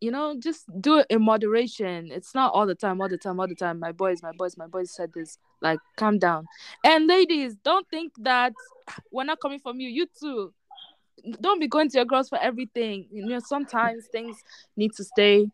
you 0.00 0.10
know, 0.10 0.36
just 0.38 0.64
do 0.80 0.98
it 0.98 1.06
in 1.10 1.22
moderation. 1.22 2.10
It's 2.12 2.34
not 2.34 2.52
all 2.52 2.66
the 2.66 2.74
time, 2.74 3.00
all 3.00 3.08
the 3.08 3.16
time, 3.18 3.40
all 3.40 3.48
the 3.48 3.54
time. 3.54 3.78
My 3.78 3.92
boys, 3.92 4.22
my 4.22 4.32
boys, 4.36 4.56
my 4.56 4.66
boys 4.66 4.90
said 4.94 5.12
this. 5.14 5.38
Like, 5.62 5.78
calm 5.96 6.18
down. 6.18 6.46
And 6.84 7.06
ladies, 7.06 7.56
don't 7.64 7.88
think 7.88 8.12
that 8.18 8.52
we're 9.10 9.24
not 9.24 9.40
coming 9.40 9.58
from 9.58 9.80
you. 9.80 9.88
You 9.88 10.06
too. 10.18 10.52
Don't 11.40 11.58
be 11.58 11.66
going 11.66 11.88
to 11.90 11.98
your 11.98 12.04
girls 12.04 12.28
for 12.28 12.38
everything. 12.38 13.08
You 13.10 13.26
know, 13.26 13.40
sometimes 13.40 14.06
things 14.12 14.36
need 14.76 14.92
to 14.96 15.04
stay 15.04 15.50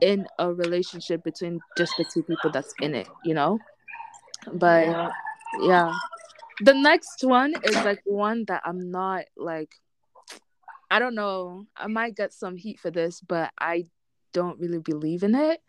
in 0.00 0.26
a 0.38 0.52
relationship 0.52 1.22
between 1.22 1.60
just 1.76 1.92
the 1.98 2.04
two 2.12 2.22
people 2.22 2.50
that's 2.50 2.72
in 2.80 2.94
it, 2.94 3.08
you 3.24 3.34
know? 3.34 3.58
But 4.52 4.86
Yeah. 4.86 5.10
yeah. 5.60 5.92
The 6.60 6.74
next 6.74 7.22
one 7.22 7.54
is 7.62 7.76
like 7.84 8.00
one 8.04 8.44
that 8.48 8.62
I'm 8.64 8.90
not 8.90 9.24
like 9.36 9.70
I 10.90 10.98
don't 10.98 11.14
know. 11.14 11.66
I 11.76 11.86
might 11.86 12.16
get 12.16 12.32
some 12.32 12.56
heat 12.56 12.80
for 12.80 12.90
this, 12.90 13.20
but 13.20 13.50
I 13.58 13.86
don't 14.32 14.58
really 14.58 14.78
believe 14.78 15.22
in 15.22 15.34
it. 15.34 15.60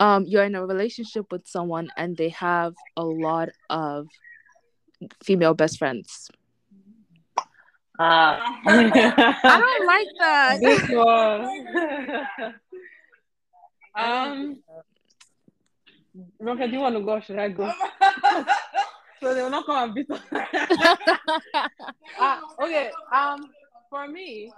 Um 0.00 0.24
you're 0.26 0.44
in 0.44 0.54
a 0.54 0.64
relationship 0.64 1.30
with 1.32 1.46
someone 1.46 1.90
and 1.96 2.16
they 2.16 2.28
have 2.30 2.74
a 2.96 3.04
lot 3.04 3.48
of 3.68 4.08
female 5.22 5.54
best 5.54 5.78
friends. 5.78 6.30
Ah. 8.00 8.60
I 8.64 9.60
don't 9.60 9.86
like 9.86 10.06
that. 10.20 10.60
this 10.62 10.90
um, 13.98 14.62
Ronke, 16.40 16.66
do 16.66 16.72
you 16.72 16.80
want 16.80 16.96
to 16.96 17.02
go? 17.02 17.20
Should 17.20 17.38
I 17.38 17.48
go? 17.48 17.72
so 19.20 19.34
they 19.34 19.42
will 19.42 19.50
not 19.50 19.66
come 19.66 19.84
and 19.84 19.94
beat 19.94 20.10
us. 20.10 20.20
Ah, 22.20 22.40
okay. 22.60 22.90
Um, 23.12 23.50
for 23.90 24.06
me, 24.06 24.52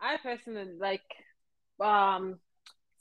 I 0.00 0.16
personally 0.22 0.72
like 0.78 1.02
um 1.80 2.38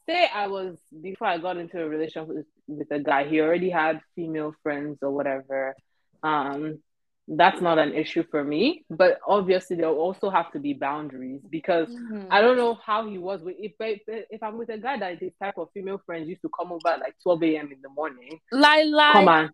say 0.05 0.27
I 0.33 0.47
was 0.47 0.77
before 1.01 1.27
I 1.27 1.37
got 1.37 1.57
into 1.57 1.81
a 1.81 1.87
relationship 1.87 2.27
with, 2.27 2.45
with 2.67 2.91
a 2.91 2.99
guy, 2.99 3.27
he 3.27 3.39
already 3.41 3.69
had 3.69 4.01
female 4.15 4.53
friends 4.63 4.99
or 5.01 5.11
whatever. 5.11 5.75
Um, 6.23 6.79
that's 7.27 7.61
not 7.61 7.77
an 7.77 7.93
issue 7.93 8.23
for 8.31 8.43
me. 8.43 8.85
But 8.89 9.19
obviously 9.27 9.75
there 9.77 9.87
will 9.89 9.99
also 9.99 10.29
have 10.31 10.51
to 10.53 10.59
be 10.59 10.73
boundaries 10.73 11.41
because 11.49 11.89
Mhm. 11.89 12.27
I 12.31 12.41
don't 12.41 12.57
know 12.57 12.73
how 12.73 13.07
he 13.07 13.17
was 13.17 13.41
with 13.41 13.55
if 13.59 13.73
if, 13.79 14.01
if 14.07 14.43
I'm 14.43 14.57
with 14.57 14.69
a 14.69 14.77
guy 14.77 14.97
that 14.97 15.19
this 15.19 15.33
type 15.41 15.57
of 15.57 15.69
female 15.73 16.01
friends 16.05 16.27
used 16.27 16.41
to 16.41 16.49
come 16.49 16.71
over 16.71 16.87
at 16.89 16.99
like 16.99 17.15
12 17.21 17.43
a.m. 17.43 17.71
in 17.71 17.81
the 17.81 17.89
morning. 17.89 18.39
Like, 18.51 18.87
like, 18.87 19.13
Come 19.13 19.27
on. 19.27 19.45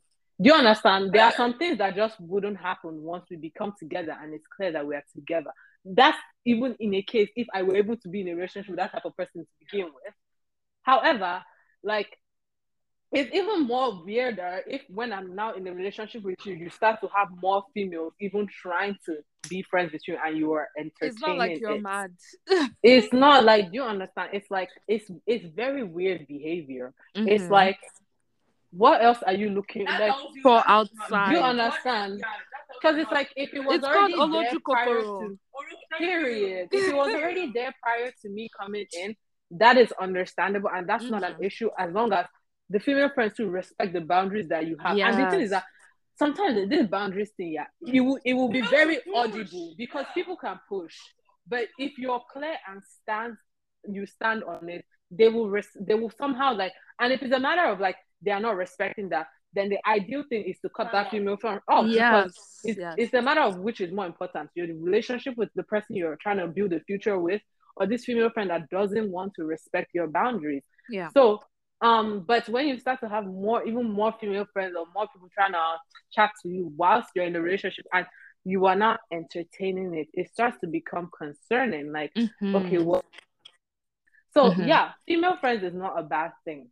Do 0.41 0.49
you 0.49 0.53
understand? 0.53 1.13
There 1.13 1.23
are 1.23 1.31
some 1.31 1.57
things 1.57 1.77
that 1.77 1.95
just 1.95 2.19
wouldn't 2.19 2.57
happen 2.57 3.01
once 3.01 3.25
we 3.29 3.37
become 3.37 3.73
together 3.79 4.15
and 4.21 4.33
it's 4.33 4.47
clear 4.47 4.71
that 4.73 4.85
we 4.85 4.95
are 4.95 5.03
together. 5.13 5.51
That's 5.85 6.17
even 6.45 6.75
in 6.79 6.93
a 6.95 7.01
case 7.03 7.29
if 7.35 7.47
I 7.53 7.61
were 7.63 7.75
able 7.75 7.97
to 7.97 8.09
be 8.09 8.21
in 8.21 8.27
a 8.29 8.35
relationship 8.35 8.69
with 8.71 8.77
that 8.79 8.91
type 8.91 9.05
of 9.05 9.15
person 9.15 9.41
to 9.41 9.47
begin 9.59 9.85
with. 9.85 10.13
However, 10.83 11.43
like 11.83 12.17
it's 13.11 13.33
even 13.33 13.61
more 13.63 14.03
weirder 14.03 14.61
if 14.67 14.81
when 14.89 15.13
I'm 15.13 15.35
now 15.35 15.53
in 15.53 15.65
a 15.67 15.73
relationship 15.73 16.23
with 16.23 16.35
you, 16.45 16.53
you 16.53 16.69
start 16.69 16.99
to 17.01 17.07
have 17.15 17.29
more 17.41 17.63
females 17.73 18.13
even 18.19 18.47
trying 18.47 18.97
to 19.05 19.17
be 19.49 19.63
friends 19.63 19.93
with 19.93 20.01
you 20.07 20.17
and 20.23 20.37
you 20.37 20.51
are 20.53 20.67
entertaining. 20.77 21.13
it's 21.13 21.21
not 21.21 21.37
like 21.37 21.59
you're 21.59 21.71
it. 21.71 21.81
mad. 21.81 22.11
It's 22.83 23.13
not 23.13 23.43
like 23.43 23.69
you 23.71 23.83
understand? 23.83 24.29
It's 24.33 24.49
like 24.51 24.69
it's 24.87 25.09
it's 25.25 25.45
very 25.55 25.83
weird 25.83 26.27
behavior. 26.27 26.93
It's 27.15 27.45
Mhm. 27.45 27.49
like 27.51 27.79
what 28.71 29.01
else 29.01 29.23
are 29.25 29.33
you 29.33 29.49
looking 29.49 29.85
like? 29.85 30.13
for 30.43 30.61
outside. 30.67 31.31
you 31.31 31.39
understand? 31.39 32.21
Because 32.81 32.97
it's 32.97 33.11
like 33.11 33.29
if 33.35 33.53
it 33.53 33.59
was 33.59 33.77
It's 33.77 33.85
called 33.87 34.11
already 34.13 34.31
there 34.31 34.59
prior 34.65 35.01
to 35.19 35.37
period. 35.97 36.69
If 36.71 36.87
it 36.87 36.95
was 36.95 37.09
already 37.13 37.51
there 37.53 37.73
prior 37.81 38.11
to 38.21 38.29
me 38.29 38.49
coming 38.57 38.85
in, 38.93 39.15
that 39.51 39.77
is 39.77 39.91
understandable 40.01 40.69
and 40.73 40.87
that's 40.89 41.09
not 41.09 41.23
an 41.23 41.33
Mhm. 41.35 41.45
issue 41.45 41.69
as 41.77 41.93
long 41.93 42.11
as 42.13 42.25
the 42.69 42.79
female 42.79 43.09
friends 43.09 43.33
to 43.35 43.47
respect 43.49 43.93
the 43.93 44.01
boundaries 44.01 44.47
that 44.49 44.65
you 44.65 44.77
have. 44.77 44.97
And 45.03 45.17
the 45.19 45.25
thing 45.25 45.41
is 45.41 45.51
that 45.51 45.63
sometimes 46.17 46.69
this 46.69 46.87
boundaries 46.87 47.31
thing, 47.37 47.53
yeah, 47.53 47.67
it 47.85 48.01
will 48.01 48.19
it 48.25 48.33
will 48.33 48.49
be 48.49 48.61
very 48.61 48.99
audible 49.13 49.75
because 49.77 50.05
people 50.13 50.35
can 50.35 50.59
push. 50.67 50.95
But 51.47 51.67
if 51.77 51.97
you're 51.97 52.23
clear 52.31 52.57
and 52.67 52.81
stand 52.83 53.37
you 53.87 54.05
stand 54.07 54.43
on 54.43 54.67
it, 54.69 54.83
they 55.11 55.29
will 55.29 55.49
res- 55.49 55.77
they 55.79 55.93
will 55.93 56.09
somehow 56.09 56.55
like 56.55 56.73
and 56.99 57.13
if 57.13 57.21
it's 57.21 57.33
a 57.33 57.39
matter 57.39 57.65
of 57.69 57.79
like 57.79 57.97
they 58.21 58.31
are 58.31 58.39
not 58.39 58.57
respecting 58.57 59.09
that, 59.09 59.27
then 59.55 59.69
the 59.69 59.77
ideal 59.87 60.23
thing 60.29 60.43
is 60.43 60.57
to 60.59 60.69
cut 60.69 60.91
that 60.91 61.09
female 61.11 61.37
friend 61.37 61.59
off 61.67 61.85
because 61.85 62.33
yes, 62.35 62.59
it's, 62.63 62.77
yes. 62.79 62.95
it's 62.97 63.13
a 63.13 63.21
matter 63.21 63.41
of 63.41 63.57
which 63.57 63.81
is 63.81 63.91
more 63.91 64.05
important 64.05 64.49
your 64.55 64.67
relationship 64.67 65.35
with 65.37 65.49
the 65.55 65.63
person 65.63 65.95
you're 65.95 66.17
trying 66.21 66.37
to 66.37 66.47
build 66.47 66.73
a 66.73 66.79
future 66.81 67.17
with 67.19 67.41
or 67.77 67.85
this 67.87 68.05
female 68.05 68.29
friend 68.29 68.49
that 68.49 68.69
doesn't 68.69 69.09
want 69.11 69.33
to 69.35 69.43
respect 69.45 69.89
your 69.93 70.07
boundaries 70.07 70.63
yeah. 70.89 71.09
so 71.09 71.41
um 71.81 72.23
but 72.27 72.47
when 72.49 72.67
you 72.67 72.77
start 72.79 72.99
to 72.99 73.09
have 73.09 73.25
more 73.25 73.63
even 73.65 73.89
more 73.91 74.13
female 74.19 74.45
friends 74.53 74.75
or 74.77 74.85
more 74.93 75.07
people 75.13 75.27
trying 75.33 75.51
to 75.51 75.61
chat 76.13 76.31
to 76.41 76.49
you 76.49 76.71
whilst 76.77 77.09
you're 77.15 77.25
in 77.25 77.35
a 77.35 77.41
relationship 77.41 77.85
and 77.93 78.05
you 78.45 78.65
are 78.65 78.75
not 78.75 78.99
entertaining 79.11 79.93
it 79.93 80.07
it 80.13 80.29
starts 80.31 80.57
to 80.61 80.67
become 80.67 81.09
concerning 81.17 81.91
like 81.91 82.13
Mhm. 82.15 82.55
okay 82.55 82.77
well 82.77 83.03
so 84.33 84.51
Mhm. 84.51 84.67
yeah 84.67 84.91
female 85.07 85.37
friends 85.37 85.63
is 85.63 85.73
not 85.73 85.97
a 85.99 86.03
bad 86.03 86.31
thing 86.45 86.69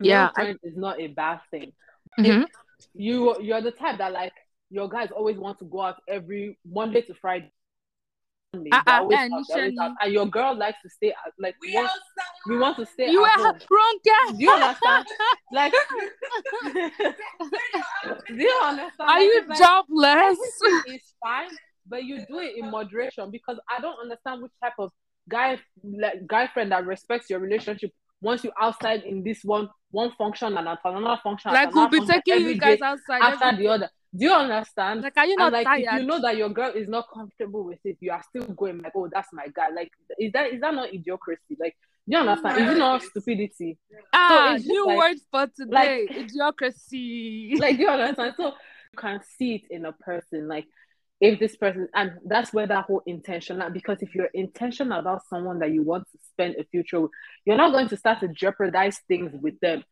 Yeah, 0.00 0.24
male 0.24 0.30
I- 0.30 0.32
friends 0.34 0.60
is 0.64 0.76
not 0.76 1.00
a 1.00 1.08
bad 1.08 1.40
thing 1.50 1.72
Mhm. 2.18 2.46
you 2.94 3.40
you're 3.40 3.60
the 3.62 3.70
type 3.70 3.98
that 3.98 4.12
like 4.12 4.32
your 4.70 4.88
guys 4.88 5.10
always 5.14 5.36
want 5.36 5.58
to 5.58 5.64
go 5.66 5.80
out 5.82 5.96
every 6.08 6.58
Monday 6.64 7.02
to 7.02 7.14
Friday. 7.14 7.52
Sunday, 8.54 8.70
they're 8.70 8.82
always 8.86 9.18
out, 9.18 9.28
they're 9.48 9.56
always 9.58 9.72
Nishani. 9.74 9.84
out. 9.84 9.90
and 10.02 10.12
your 10.12 10.26
girl 10.26 10.54
likes 10.56 10.78
to 10.82 10.90
stay 10.90 11.10
at 11.10 11.32
like 11.38 11.54
we 11.60 11.74
want, 11.74 11.90
we 12.48 12.58
want 12.58 12.76
to 12.76 12.86
stay 12.86 13.10
You 13.10 13.22
are 13.22 13.30
home. 13.36 13.58
wrong, 13.70 13.98
girl. 14.04 14.32
Do 14.36 14.44
you 14.44 14.50
understand? 14.52 15.06
Like, 15.52 15.74
do 18.28 18.34
you 18.42 18.60
understand? 18.64 18.92
Are 19.00 19.06
Like, 19.18 19.22
you 19.22 19.38
it's 19.40 19.48
like, 19.48 19.58
jobless? 19.58 20.38
everything 20.62 20.82
is 20.94 21.14
fine, 21.22 21.50
but 21.86 22.04
you 22.04 22.24
do 22.26 22.38
it 22.38 22.56
in 22.56 22.70
moderation 22.70 23.30
because 23.30 23.58
I 23.68 23.80
don't 23.82 23.98
understand 24.00 24.42
which 24.42 24.52
type 24.62 24.74
of 24.78 24.90
guy 25.28 25.58
like 25.84 26.26
guy 26.26 26.48
friend 26.48 26.72
that 26.72 26.84
respects 26.86 27.28
your 27.30 27.38
relationship 27.38 27.92
once 28.22 28.42
you're 28.44 28.52
outside 28.58 29.02
in 29.02 29.22
this 29.22 29.44
one 29.44 29.68
one 29.90 30.10
function 30.16 30.56
and 30.56 30.66
at 30.68 30.78
another 30.84 31.20
function 31.22 31.50
at 31.50 31.54
like 31.54 31.74
we'll 31.74 31.88
be 31.88 31.98
function 31.98 32.22
taking 32.26 32.48
you 32.48 32.58
guys 32.58 32.80
outside. 32.80 33.20
after 33.20 33.44
every- 33.44 33.64
the 33.66 33.70
other. 33.70 33.90
Do 34.14 34.26
you 34.26 34.32
understand? 34.34 35.00
Like, 35.00 35.16
are 35.16 35.24
you 35.24 35.32
and 35.32 35.38
not 35.38 35.52
like 35.54 35.66
tired? 35.66 35.84
if 35.86 36.00
you 36.02 36.06
know 36.06 36.20
that 36.20 36.36
your 36.36 36.50
girl 36.50 36.70
is 36.74 36.86
not 36.86 37.06
comfortable 37.12 37.64
with 37.64 37.78
it, 37.82 37.96
you 38.00 38.12
are 38.12 38.22
still 38.28 38.44
going 38.54 38.82
like, 38.82 38.92
oh, 38.94 39.08
that's 39.10 39.28
my 39.32 39.46
guy. 39.54 39.68
Like, 39.74 39.90
is 40.18 40.30
that 40.32 40.52
is 40.52 40.60
that 40.60 40.74
not 40.74 40.90
idiocracy? 40.90 41.56
Like, 41.58 41.74
do 42.06 42.16
you 42.16 42.18
understand? 42.18 42.60
Is 42.62 42.74
it 42.74 42.78
not 42.78 43.02
stupidity? 43.02 43.78
ah, 44.12 44.52
it's 44.54 44.64
just 44.64 44.68
new 44.70 44.86
like- 44.86 44.98
word 44.98 45.16
for 45.30 45.46
today: 45.56 46.06
like- 46.10 46.28
idiocracy. 46.28 47.58
Like, 47.58 47.76
do 47.76 47.82
you 47.84 47.88
understand? 47.96 48.34
So 48.36 48.44
you 48.48 48.98
can 48.98 49.20
see 49.38 49.54
it 49.56 49.62
in 49.70 49.86
a 49.86 49.92
person. 49.92 50.46
Like, 50.46 50.66
if 51.22 51.38
this 51.38 51.54
person, 51.56 51.88
and 51.94 52.12
that's 52.26 52.52
where 52.52 52.66
that 52.66 52.84
whole 52.86 53.00
intentional. 53.06 53.70
Because 53.70 53.98
if 54.02 54.12
you're 54.14 54.30
intentional 54.34 54.98
about 54.98 55.22
someone 55.30 55.60
that 55.60 55.70
you 55.72 55.82
want 55.84 56.04
to 56.12 56.18
spend 56.32 56.56
a 56.58 56.64
future 56.64 57.00
with, 57.00 57.12
you're 57.44 57.56
not 57.56 57.72
going 57.72 57.88
to 57.88 57.96
start 57.96 58.18
to 58.20 58.28
jeopardize 58.28 58.98
things 59.08 59.30
with 59.40 59.58
them. 59.60 59.84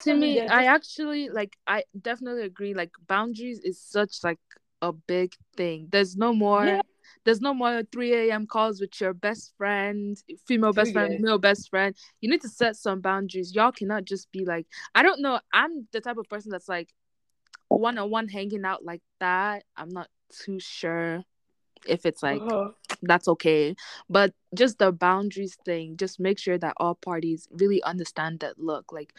to 0.00 0.12
me 0.14 0.40
i 0.60 0.62
actually 0.76 1.22
like 1.30 1.52
i 1.66 1.78
definitely 2.08 2.42
agree 2.52 2.74
like 2.74 2.90
boundaries 3.14 3.60
is 3.70 3.78
such 3.80 4.12
like 4.28 4.42
a 4.82 4.92
big 4.92 5.30
thing 5.56 5.78
there's 5.94 6.14
no 6.24 6.30
more 6.34 6.66
Yeah. 6.66 6.82
there's 7.24 7.40
no 7.48 7.54
more 7.54 7.74
3 7.92 8.12
a.m 8.20 8.44
calls 8.54 8.76
with 8.82 8.94
your 9.00 9.14
best 9.26 9.44
friend 9.56 10.18
female 10.48 10.74
best 10.78 10.92
friend 10.92 11.20
male 11.24 11.38
best 11.38 11.70
friend 11.70 11.90
you 12.20 12.28
need 12.30 12.42
to 12.42 12.52
set 12.60 12.74
some 12.76 13.00
boundaries 13.00 13.54
y'all 13.54 13.72
cannot 13.80 14.02
just 14.12 14.26
be 14.36 14.42
like 14.52 14.66
i 14.98 15.00
don't 15.06 15.22
know 15.24 15.36
i'm 15.60 15.72
the 15.94 16.00
type 16.06 16.18
of 16.18 16.28
person 16.34 16.50
that's 16.50 16.68
like 16.76 16.90
one-on-one 17.68 18.28
hanging 18.28 18.64
out 18.70 18.84
like 18.84 19.02
that 19.20 19.64
i'm 19.80 19.88
not 19.98 20.08
too 20.38 20.58
sure 20.60 21.24
if 21.86 22.06
it's 22.06 22.22
like 22.22 22.44
Uh-huh. 22.44 22.70
that's 23.02 23.28
okay. 23.28 23.74
But 24.08 24.34
just 24.54 24.78
the 24.78 24.92
boundaries 24.92 25.56
thing, 25.64 25.96
just 25.96 26.20
make 26.20 26.38
sure 26.38 26.58
that 26.58 26.74
all 26.78 26.94
parties 26.94 27.48
really 27.50 27.82
understand 27.82 28.40
that 28.40 28.58
look, 28.58 28.92
like 28.92 29.12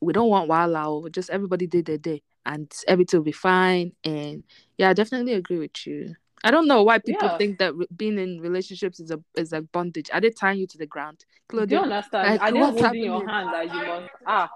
we 0.00 0.12
don't 0.12 0.28
want 0.28 0.48
wild 0.48 0.74
out, 0.74 1.12
just 1.12 1.30
everybody 1.30 1.66
did 1.66 1.86
their 1.86 1.98
day 1.98 2.22
and 2.44 2.72
everything 2.88 3.20
will 3.20 3.24
be 3.24 3.32
fine. 3.32 3.92
And 4.04 4.44
yeah, 4.78 4.90
I 4.90 4.92
definitely 4.94 5.34
agree 5.34 5.58
with 5.58 5.86
you. 5.86 6.16
I 6.44 6.50
don't 6.50 6.66
know 6.68 6.82
why 6.82 6.98
people 6.98 7.28
Yeah. 7.28 7.38
think 7.38 7.58
that 7.58 7.74
re- 7.74 7.86
being 7.96 8.18
in 8.18 8.40
relationships 8.40 9.00
is 9.00 9.10
a 9.10 9.20
is 9.36 9.52
like 9.52 9.70
bondage. 9.72 10.10
Are 10.12 10.20
they 10.20 10.30
tying 10.30 10.58
you 10.60 10.66
to 10.68 10.78
the 10.78 10.86
ground? 10.86 11.24
Do 11.56 11.76
you 11.76 11.78
Claudia, 11.78 11.82
understand? 11.82 12.26
like, 12.32 12.40
I 12.40 12.50
what's 12.50 12.76
didn't 12.76 12.84
hold 12.84 12.94
in 12.94 13.04
your 13.04 13.26
hand 13.28 13.50
that 13.52 13.66
you 13.74 13.86
must 13.86 14.10
ah 14.26 14.50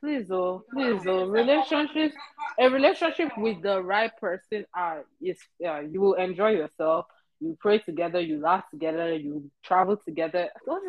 please 0.00 0.30
oh 0.30 0.62
please 0.72 1.02
oh 1.06 1.26
relationships 1.26 2.14
a 2.58 2.68
relationship 2.68 3.30
with 3.38 3.60
the 3.62 3.82
right 3.82 4.16
person 4.18 4.64
ah 4.74 4.98
is 5.20 5.38
yeah 5.58 5.80
you 5.80 6.00
will 6.00 6.14
enjoy 6.14 6.50
yourself 6.50 7.06
you 7.40 7.56
pray 7.60 7.78
together 7.78 8.20
you 8.20 8.38
laugh 8.40 8.64
together 8.70 9.14
you 9.14 9.50
travel 9.62 9.96
together 9.96 10.48
what 10.64 10.82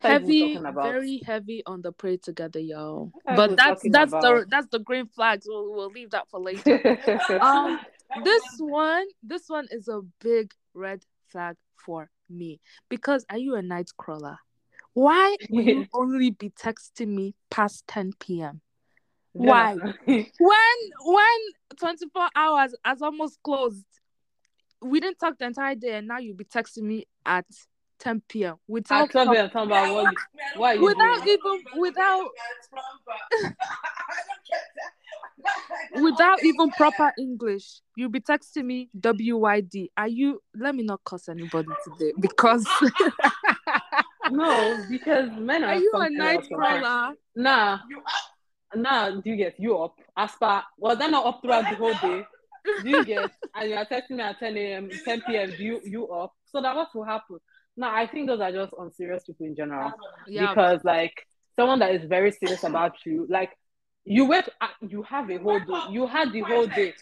heavy, 0.00 0.54
about? 0.54 0.84
very 0.84 1.20
heavy 1.26 1.62
on 1.66 1.82
the 1.82 1.92
pray 1.92 2.16
together, 2.16 2.60
are 2.60 3.10
But 3.24 3.56
that's 3.56 3.82
that's 3.90 4.12
the 4.12 4.46
that's 4.48 4.68
the 4.70 4.78
green 4.78 5.08
flags. 5.08 5.46
We'll 5.48 5.74
we'll 5.74 5.90
leave 5.90 6.10
that 6.10 6.28
for 6.30 6.40
later. 6.40 6.80
um 7.42 7.80
this 8.24 8.42
one 8.58 9.06
this 9.22 9.48
one 9.48 9.66
is 9.70 9.88
a 9.88 10.00
big 10.20 10.52
red 10.74 11.02
flag 11.30 11.56
for 11.84 12.10
me 12.30 12.60
because 12.88 13.24
are 13.30 13.38
you 13.38 13.54
a 13.54 13.62
night 13.62 13.90
crawler 13.96 14.38
why 14.98 15.36
will 15.50 15.62
you 15.62 15.86
only 15.94 16.30
be 16.30 16.50
texting 16.50 17.08
me 17.08 17.34
past 17.50 17.86
10 17.86 18.12
p.m 18.18 18.60
why? 19.32 19.76
when 20.06 20.76
when 21.04 21.38
24 21.78 22.28
hours 22.34 22.74
has 22.84 23.00
almost 23.02 23.38
closed 23.44 23.84
we 24.80 25.00
didn't 25.00 25.18
talk 25.18 25.38
the 25.38 25.44
entire 25.44 25.74
day 25.74 25.94
and 25.94 26.08
now 26.08 26.18
you'll 26.18 26.36
be 26.36 26.44
texting 26.44 26.82
me 26.82 27.04
at 27.26 27.44
10 27.98 28.22
p.m. 28.28 28.56
Without 28.68 29.10
12 29.10 29.50
prop- 29.50 29.66
about 29.66 29.92
what 29.92 30.14
what 30.56 30.80
without 30.80 31.24
doing? 31.24 31.38
even 31.38 31.64
without 31.80 32.28
without 36.02 36.44
even 36.44 36.70
proper 36.70 37.12
English. 37.18 37.80
You'll 37.96 38.10
be 38.10 38.20
texting 38.20 38.64
me 38.64 38.88
WYD. 38.98 39.88
Are 39.96 40.06
you 40.06 40.40
let 40.54 40.74
me 40.76 40.84
not 40.84 41.00
cuss 41.04 41.28
anybody 41.28 41.72
today 41.84 42.12
because 42.20 42.66
No, 44.30 44.84
because 44.88 45.30
men 45.38 45.64
are. 45.64 45.70
are 45.70 45.76
you 45.76 45.90
a 45.94 45.98
something 45.98 46.16
night 46.16 46.36
else 46.36 46.48
sometimes. 46.48 46.80
crawler? 46.82 47.14
Nah, 47.36 47.78
nah. 48.74 49.10
Do 49.10 49.30
you 49.30 49.36
get 49.36 49.58
you 49.58 49.78
up? 49.78 49.96
As 50.16 50.32
per 50.40 50.62
was 50.76 50.98
that 50.98 51.10
not 51.10 51.26
up 51.26 51.40
throughout 51.42 51.68
the 51.70 51.76
whole 51.76 51.94
day? 51.94 52.24
Do 52.82 52.88
you 52.88 53.04
get? 53.04 53.30
And 53.54 53.70
you 53.70 53.76
are 53.76 53.86
texting 53.86 54.10
me 54.10 54.22
at 54.22 54.38
10 54.38 54.56
a.m., 54.56 54.90
10 55.04 55.22
p.m. 55.26 55.50
Do 55.56 55.62
you 55.64 55.80
you 55.84 56.08
up? 56.08 56.32
So 56.46 56.60
that 56.60 56.76
what 56.76 56.88
will 56.94 57.04
happen? 57.04 57.38
Now 57.76 57.94
I 57.94 58.06
think 58.06 58.28
those 58.28 58.40
are 58.40 58.52
just 58.52 58.72
unserious 58.78 59.24
people 59.24 59.46
in 59.46 59.56
general. 59.56 59.92
Yeah. 60.26 60.48
because 60.48 60.80
like 60.84 61.14
someone 61.58 61.80
that 61.80 61.94
is 61.94 62.04
very 62.08 62.30
serious 62.30 62.62
about 62.62 62.94
you 63.04 63.26
like 63.28 63.50
you 64.04 64.24
went 64.24 64.48
uh, 64.60 64.68
you 64.80 65.02
have 65.02 65.28
a 65.30 65.38
whole 65.38 65.58
day 65.58 65.80
you 65.90 66.06
had 66.06 66.32
the 66.32 66.40
whole 66.40 66.66
day 66.66 66.94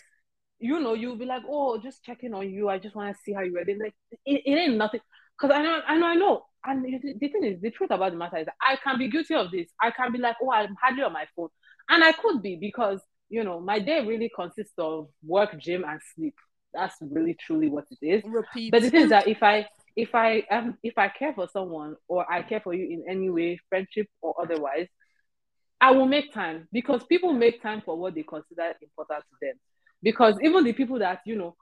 you 0.59 0.81
know 0.81 0.95
you'll 0.95 1.17
be 1.17 1.27
like 1.27 1.43
oh 1.49 1.79
just 1.79 2.03
checking 2.03 2.33
on 2.33 2.49
you 2.49 2.69
i 2.69 2.79
just 2.79 2.95
want 2.97 3.15
to 3.15 3.23
see 3.23 3.33
how 3.33 3.43
you're 3.43 3.65
doing 3.65 3.79
like 3.79 3.95
it, 4.25 4.43
it 4.47 4.55
ain't 4.55 4.77
nothing 4.77 5.01
because 5.39 5.55
i 5.55 5.63
know 5.63 5.81
i 5.87 5.97
know 5.97 6.07
i 6.07 6.15
know 6.15 6.43
and 6.67 6.85
the, 6.85 7.15
the 7.21 7.29
thing 7.29 7.45
is 7.45 7.61
the 7.61 7.71
truth 7.71 7.91
about 7.91 8.13
the 8.13 8.19
matter 8.19 8.39
is 8.39 8.47
that 8.47 8.55
i 8.61 8.77
can 8.83 8.99
be 8.99 9.09
guilty 9.09 9.35
of 9.35 9.51
this 9.51 9.69
i 9.81 9.91
can 9.91 10.13
be 10.13 10.19
like 10.19 10.37
oh 10.43 10.51
i'm 10.51 10.75
hardly 10.83 11.03
on 11.03 11.13
my 11.13 11.27
phone 11.35 11.49
and 11.89 12.03
i 12.03 12.13
could 12.13 12.43
be 12.43 12.57
because 12.57 13.01
you 13.29 13.43
know 13.45 13.61
my 13.61 13.79
day 13.79 14.05
really 14.05 14.31
consists 14.35 14.75
of 14.79 15.09
work 15.25 15.59
gym 15.59 15.85
and 15.85 16.01
sleep 16.15 16.35
that's 16.73 16.97
really 17.01 17.35
truly 17.35 17.69
what 17.69 17.85
it 17.91 18.07
is 18.07 18.23
Repeat. 18.25 18.71
but 18.71 18.83
the 18.83 18.91
thing 18.91 19.03
is 19.03 19.11
that 19.11 19.27
if 19.27 19.43
I 19.43 19.67
if 19.97 20.15
I 20.15 20.43
um 20.51 20.77
if 20.83 20.99
I 20.99 21.09
care 21.09 21.33
for 21.33 21.49
someone 21.49 21.97
or 22.07 22.31
I 22.31 22.43
care 22.43 22.61
for 22.61 22.75
you 22.75 22.85
in 22.85 23.05
any 23.09 23.31
way, 23.31 23.59
friendship 23.69 24.09
or 24.21 24.35
otherwise, 24.41 24.89
I 25.81 25.93
will 25.93 26.07
make 26.07 26.33
time 26.33 26.69
because 26.73 27.03
people 27.05 27.33
make 27.33 27.63
time 27.63 27.83
for 27.85 27.97
what 27.97 28.15
they 28.15 28.23
consider 28.23 28.75
important 28.83 29.25
to 29.25 29.37
them. 29.41 29.55
Because 30.03 30.37
even 30.43 30.65
the 30.65 30.75
people 30.75 30.99
that 30.99 31.21
you 31.25 31.37
know 31.37 31.57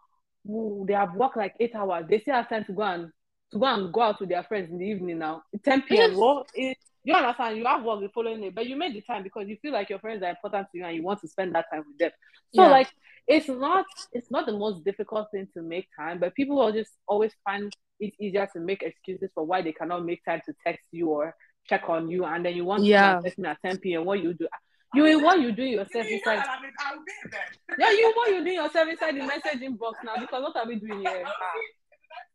who 0.44 0.84
they 0.87 0.94
have 0.94 1.14
worked 1.14 1.37
like 1.37 1.54
eight 1.61 1.75
hours, 1.75 2.06
they 2.11 2.20
still 2.20 2.34
have 2.34 2.49
time 2.49 2.64
to 2.64 2.73
go 2.73 2.82
and 2.82 3.11
to 3.52 3.58
go 3.58 3.66
and 3.66 3.92
go 3.92 4.02
out 4.02 4.20
with 4.20 4.28
their 4.28 4.42
friends 4.44 4.70
in 4.70 4.78
the 4.78 4.84
evening 4.86 5.18
now. 5.18 5.42
10 5.64 5.82
p.m. 5.82 6.16
Well, 6.18 6.46
it, 6.54 6.76
you 7.04 7.14
understand, 7.14 7.56
you 7.58 7.64
have 7.66 7.82
work 7.84 8.00
the 8.00 8.08
following 8.08 8.40
day, 8.40 8.50
but 8.50 8.66
you 8.66 8.76
made 8.76 8.94
the 8.94 9.02
time 9.02 9.22
because 9.22 9.46
you 9.48 9.56
feel 9.60 9.72
like 9.72 9.90
your 9.90 9.98
friends 9.98 10.22
are 10.22 10.30
important 10.30 10.68
to 10.72 10.78
you 10.78 10.84
and 10.84 10.96
you 10.96 11.02
want 11.02 11.20
to 11.20 11.28
spend 11.28 11.54
that 11.54 11.66
time 11.72 11.84
with 11.86 11.98
them. 11.98 12.10
So 12.54 12.62
Yeah. 12.62 12.70
like 12.70 12.88
it's 13.26 13.48
not 13.48 13.86
it's 14.12 14.30
not 14.30 14.46
the 14.46 14.52
most 14.52 14.84
difficult 14.84 15.28
thing 15.30 15.48
to 15.54 15.62
make 15.62 15.88
time, 15.98 16.18
but 16.18 16.34
people 16.34 16.56
will 16.56 16.72
just 16.72 16.92
always 17.06 17.32
find 17.44 17.72
it 18.00 18.12
easier 18.20 18.48
to 18.52 18.60
make 18.60 18.82
excuses 18.82 19.30
for 19.34 19.44
why 19.44 19.62
they 19.62 19.72
cannot 19.72 20.04
make 20.04 20.24
time 20.24 20.40
to 20.46 20.54
text 20.66 20.86
you 20.92 21.08
or 21.10 21.34
check 21.68 21.88
on 21.88 22.08
you, 22.08 22.24
and 22.24 22.44
then 22.44 22.54
you 22.54 22.64
want 22.64 22.84
Yeah. 22.84 23.14
to 23.16 23.22
text 23.22 23.38
me 23.38 23.48
at 23.48 23.58
10 23.64 23.78
p.m. 23.78 24.04
What 24.04 24.22
you 24.22 24.34
do? 24.34 24.46
You 24.94 25.20
what 25.20 25.40
you 25.40 25.52
do 25.52 25.62
yourself 25.64 26.06
inside? 26.06 26.42
Yeah, 27.78 27.90
you 27.90 28.12
what 28.14 28.30
you 28.30 28.44
do 28.44 28.50
yourself 28.50 28.88
inside 28.88 29.16
the 29.16 29.20
messaging 29.20 29.76
box 29.78 29.98
now 30.04 30.14
because 30.20 30.42
what 30.42 30.56
are 30.56 30.66
we 30.66 30.76
doing 30.76 31.00
here? 31.00 31.24
Ah. 31.26 31.32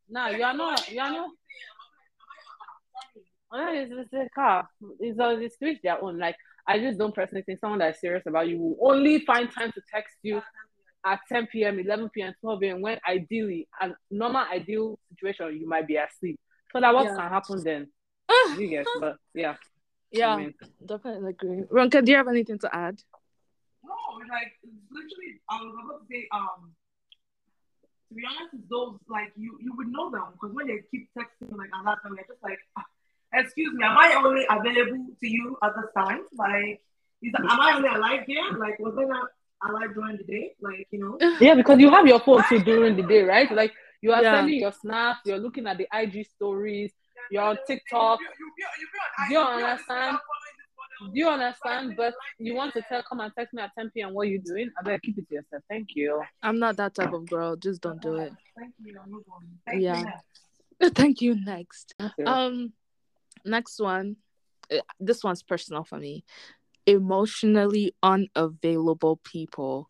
Ah. 0.10 0.12
Now 0.12 0.30
you 0.30 0.44
are 0.44 0.54
not 0.54 0.90
you 0.92 1.00
are 1.00 1.12
not. 1.12 1.30
Oh, 3.52 3.68
it's, 3.74 3.92
it's 3.96 4.14
a 4.14 4.30
car. 4.36 4.70
It's 5.00 5.20
always 5.20 5.46
it's 5.46 5.58
to 5.58 5.66
each 5.66 5.82
their 5.82 6.04
own. 6.04 6.20
Like 6.20 6.36
I 6.68 6.80
just 6.80 7.00
don't 7.00 7.16
personally 7.16 7.44
think 7.44 7.60
someone 7.60 7.80
that 7.80 7.96
is 7.96 8.00
serious 8.00 8.24
about 8.28 8.48
you 8.48 8.60
will 8.60 8.78
only 8.92 9.26
find 9.26 9.52
time 9.52 9.72
to 9.72 9.82
text 9.92 10.16
you 10.22 10.42
at 11.06 11.20
10 11.30 11.48
p.m., 11.52 11.80
11 11.80 12.10
p.m., 12.14 12.34
12 12.42 12.60
p.m. 12.60 12.82
when 12.82 13.00
ideally, 13.08 13.68
and 13.82 13.94
normal 14.12 14.46
ideal 14.52 15.00
situation, 15.10 15.58
you 15.60 15.68
might 15.68 15.88
be 15.88 15.96
asleep. 15.96 16.40
So 16.74 16.82
that 16.82 16.94
what 16.94 17.06
Yeah. 17.06 17.16
can 17.16 17.30
happen 17.30 17.64
then? 17.64 17.88
You 18.58 18.68
get, 18.68 18.86
but 19.00 19.16
yeah. 19.34 19.56
yeah, 20.12 20.34
I 20.34 20.38
mean, 20.38 20.54
definitely 20.86 21.30
agree. 21.32 21.64
Ronke, 21.72 22.04
do 22.04 22.12
you 22.12 22.18
have 22.18 22.28
anything 22.28 22.60
to 22.60 22.76
add? 22.76 23.02
No, 23.84 23.94
like 24.30 24.54
literally, 24.92 25.42
I 25.50 25.62
was 25.62 25.74
about 25.84 26.00
to 26.02 26.06
say, 26.12 26.28
um, 26.32 26.74
to 28.10 28.16
be 28.16 28.24
honest, 28.26 28.54
it's 28.54 28.68
those 28.70 28.98
like 29.08 29.32
you 29.38 29.58
you 29.62 29.74
would 29.78 29.88
know 29.88 30.10
them 30.12 30.26
because 30.34 30.54
when 30.54 30.68
they 30.68 30.82
keep 30.92 31.10
texting 31.18 31.56
like 31.56 31.70
at 31.78 31.86
that 31.86 31.98
time, 32.04 32.16
you're 32.16 32.26
just 32.28 32.44
like, 32.44 32.58
"Ah, 32.78 32.86
excuse 33.34 33.74
me, 33.74 33.84
am 33.86 33.98
I 33.98 34.14
only 34.18 34.46
available 34.50 35.06
to 35.20 35.28
you 35.28 35.58
at 35.64 35.72
this 35.76 35.90
time? 35.96 36.22
Like, 36.36 36.82
is 37.22 37.34
am 37.38 37.60
I 37.60 37.74
only 37.76 37.90
alive 37.90 38.24
here? 38.26 38.44
Like, 38.58 38.80
was 38.80 38.96
I 38.98 39.06
not 39.06 39.30
alive 39.70 39.94
during 39.94 40.18
the 40.18 40.24
day? 40.24 40.54
Like, 40.60 40.88
you 40.92 41.00
know? 41.00 41.18
yeah, 41.40 41.54
because 41.56 41.80
you 41.80 41.90
have 41.92 42.08
your 42.08 42.20
phone 42.20 42.44
too 42.50 42.60
during 42.60 42.96
the 42.96 43.04
day, 43.04 43.22
right? 43.22 43.52
Like 43.52 43.74
you 44.02 44.12
are 44.12 44.22
Yeah. 44.24 44.38
sending 44.38 44.60
your 44.60 44.72
snaps, 44.72 45.20
you're 45.26 45.38
looking 45.38 45.68
at 45.68 45.78
the 45.78 45.88
IG 45.94 46.26
stories, 46.26 46.92
you're 47.30 47.44
on 47.44 47.58
TikTok. 47.68 48.20
Do 49.28 49.34
you 49.34 49.40
understand? 49.40 50.18
Do 51.02 51.10
you 51.14 51.30
understand? 51.30 51.96
But 51.96 52.14
you 52.38 52.54
want 52.56 52.74
to 52.74 52.82
tell, 52.90 53.02
come 53.04 53.20
and 53.22 53.32
text 53.38 53.54
me 53.54 53.62
at 53.62 53.72
10 53.78 53.92
p.m. 53.94 54.14
What 54.14 54.28
you 54.28 54.40
doing? 54.40 54.70
I 54.78 54.84
better 54.84 55.00
keep 55.00 55.18
it 55.18 55.28
to 55.30 55.36
yourself. 55.36 55.64
Thank 55.70 55.90
you. 55.96 56.22
I'm 56.44 56.60
not 56.60 56.78
that 56.78 56.96
type 56.96 57.14
of 57.14 57.26
girl. 57.28 57.56
Just 57.56 57.82
don't 57.82 58.02
do 58.02 58.16
it. 58.16 58.34
Thank 58.58 58.74
you. 58.84 59.00
I'll 59.02 59.10
move 59.10 59.24
on. 59.34 59.48
Thank 59.66 59.82
Yeah. 59.82 60.04
You. 60.82 60.90
Thank 60.96 61.22
you. 61.22 61.36
Next. 61.44 61.94
Um, 62.26 62.74
next 63.46 63.80
one. 63.80 64.18
uh, 64.72 64.78
This 65.00 65.24
one's 65.24 65.44
personal 65.44 65.84
for 65.84 65.98
me. 65.98 66.24
Emotionally 66.86 67.94
unavailable 68.04 69.18
people. 69.24 69.90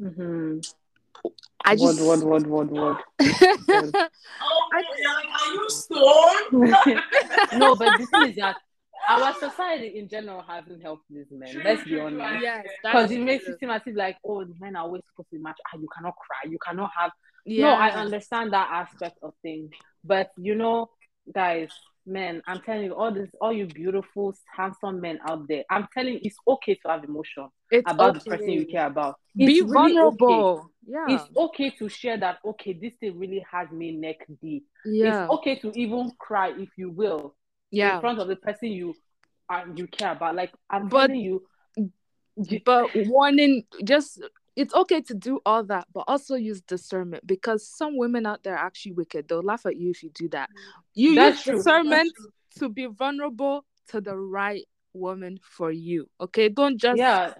mm-hmm. 0.00 0.58
I 1.64 1.74
just. 1.76 2.00
Word, 2.00 2.22
word, 2.22 2.46
word, 2.46 2.70
word, 2.70 2.70
word. 2.70 2.96
Oh, 4.40 4.68
I- 4.72 4.82
you're 4.98 5.14
like, 5.14 5.26
are 5.42 5.52
you 5.52 5.68
stoned? 5.68 7.00
no, 7.60 7.74
but 7.74 7.98
the 7.98 8.06
thing 8.06 8.28
is 8.30 8.36
that 8.36 8.56
our 9.08 9.34
society 9.34 9.98
in 9.98 10.08
general 10.08 10.42
hasn't 10.42 10.82
helped 10.82 11.04
these 11.10 11.26
men. 11.30 11.62
Let's 11.64 11.84
be 11.84 11.98
honest. 11.98 12.42
yes, 12.42 12.66
Because 12.82 13.10
it 13.10 13.20
makes 13.20 13.44
true. 13.44 13.54
it 13.54 13.60
seem 13.60 13.70
as 13.70 13.82
if 13.86 13.96
like, 13.96 14.16
oh, 14.24 14.44
the 14.44 14.54
men 14.60 14.76
are 14.76 14.84
always 14.84 15.02
supposed 15.06 15.30
to 15.30 15.36
be 15.36 15.42
match. 15.42 15.58
Ah, 15.72 15.78
you 15.78 15.88
cannot 15.96 16.14
cry. 16.16 16.50
You 16.50 16.58
cannot 16.64 16.90
have. 16.98 17.10
Yeah. 17.44 17.66
No, 17.66 17.72
I 17.74 17.90
understand 17.90 18.52
that 18.52 18.68
aspect 18.70 19.18
of 19.22 19.32
things, 19.42 19.70
but 20.04 20.30
you 20.36 20.54
know, 20.54 20.90
guys, 21.34 21.70
men, 22.04 22.42
I'm 22.46 22.60
telling 22.60 22.84
you, 22.84 22.94
all 22.94 23.12
this, 23.12 23.30
all 23.40 23.52
you 23.52 23.66
beautiful, 23.66 24.34
handsome 24.54 25.00
men 25.00 25.18
out 25.26 25.48
there, 25.48 25.64
I'm 25.70 25.88
telling 25.94 26.14
you, 26.14 26.20
it's 26.22 26.36
okay 26.46 26.74
to 26.74 26.88
have 26.88 27.04
emotion 27.04 27.48
It's 27.70 27.90
about 27.90 28.16
okay. 28.16 28.18
the 28.24 28.30
person 28.36 28.50
you 28.50 28.66
care 28.66 28.86
about. 28.86 29.16
Be 29.34 29.44
It's 29.58 29.62
really 29.62 29.98
okay. 29.98 30.14
vulnerable. 30.16 30.70
Yeah. 30.86 31.06
It's 31.08 31.24
okay 31.36 31.70
to 31.78 31.88
share 31.88 32.18
that. 32.18 32.38
Okay, 32.44 32.72
this 32.74 32.92
thing 33.00 33.18
really 33.18 33.44
has 33.50 33.70
me 33.70 33.92
neck 33.92 34.26
deep. 34.42 34.64
yeah. 34.84 35.22
It's 35.24 35.32
okay 35.32 35.56
to 35.60 35.70
even 35.78 36.12
cry 36.18 36.52
if 36.58 36.68
you 36.76 36.90
will 36.90 37.34
yeah. 37.70 37.94
in 37.96 38.00
front 38.00 38.18
of 38.18 38.28
the 38.28 38.36
person 38.36 38.68
you 38.72 38.94
uh, 39.50 39.64
you 39.74 39.86
care 39.86 40.12
about. 40.12 40.34
Like 40.34 40.52
I'm 40.70 40.88
But- 40.88 41.08
telling 41.08 41.20
you, 41.20 41.46
but 42.64 42.90
warning 43.06 43.64
just 43.84 44.22
it's 44.54 44.72
okay 44.74 45.00
to 45.00 45.14
do 45.14 45.40
all 45.44 45.64
that 45.64 45.86
but 45.92 46.04
also 46.06 46.34
use 46.36 46.60
discernment 46.60 47.26
because 47.26 47.66
some 47.66 47.96
women 47.96 48.26
out 48.26 48.42
there 48.44 48.54
are 48.56 48.64
actually 48.64 48.92
wicked 48.92 49.26
they'll 49.28 49.42
laugh 49.42 49.66
at 49.66 49.76
you 49.76 49.90
if 49.90 50.02
you 50.04 50.10
do 50.14 50.28
that 50.28 50.48
you 50.94 51.14
That's 51.16 51.38
use 51.38 51.44
true. 51.44 51.56
discernment 51.56 52.12
to 52.60 52.68
be 52.68 52.86
vulnerable 52.86 53.64
to 53.88 54.00
the 54.00 54.16
right 54.16 54.64
woman 54.92 55.40
for 55.42 55.72
you 55.72 56.08
okay 56.20 56.48
don't 56.48 56.78
just 56.78 56.98
yeah, 56.98 57.34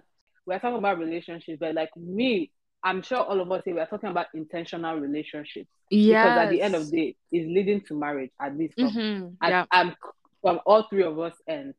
we're 0.46 0.58
talking 0.58 0.78
about 0.78 0.98
relationships, 0.98 1.58
but 1.60 1.74
like 1.74 1.90
me, 1.96 2.50
I'm 2.82 3.02
sure 3.02 3.18
all 3.18 3.38
of 3.40 3.52
us 3.52 3.62
here 3.64 3.74
we're 3.74 3.86
talking 3.86 4.08
about 4.10 4.26
intentional 4.34 4.96
relationships 4.98 5.68
yes. 5.90 6.24
because 6.24 6.38
at 6.38 6.50
the 6.50 6.62
end 6.62 6.74
of 6.74 6.90
the 6.90 6.96
day, 6.96 7.16
it's 7.30 7.46
leading 7.46 7.82
to 7.82 7.94
marriage. 7.94 8.30
At 8.40 8.56
least 8.56 8.76
Mhm, 8.78 9.36
at- 9.42 9.50
yeah 9.50 9.64
I'm 9.70 9.94
from 10.42 10.60
all 10.66 10.84
three 10.88 11.02
of 11.02 11.18
us 11.18 11.34
ends. 11.48 11.76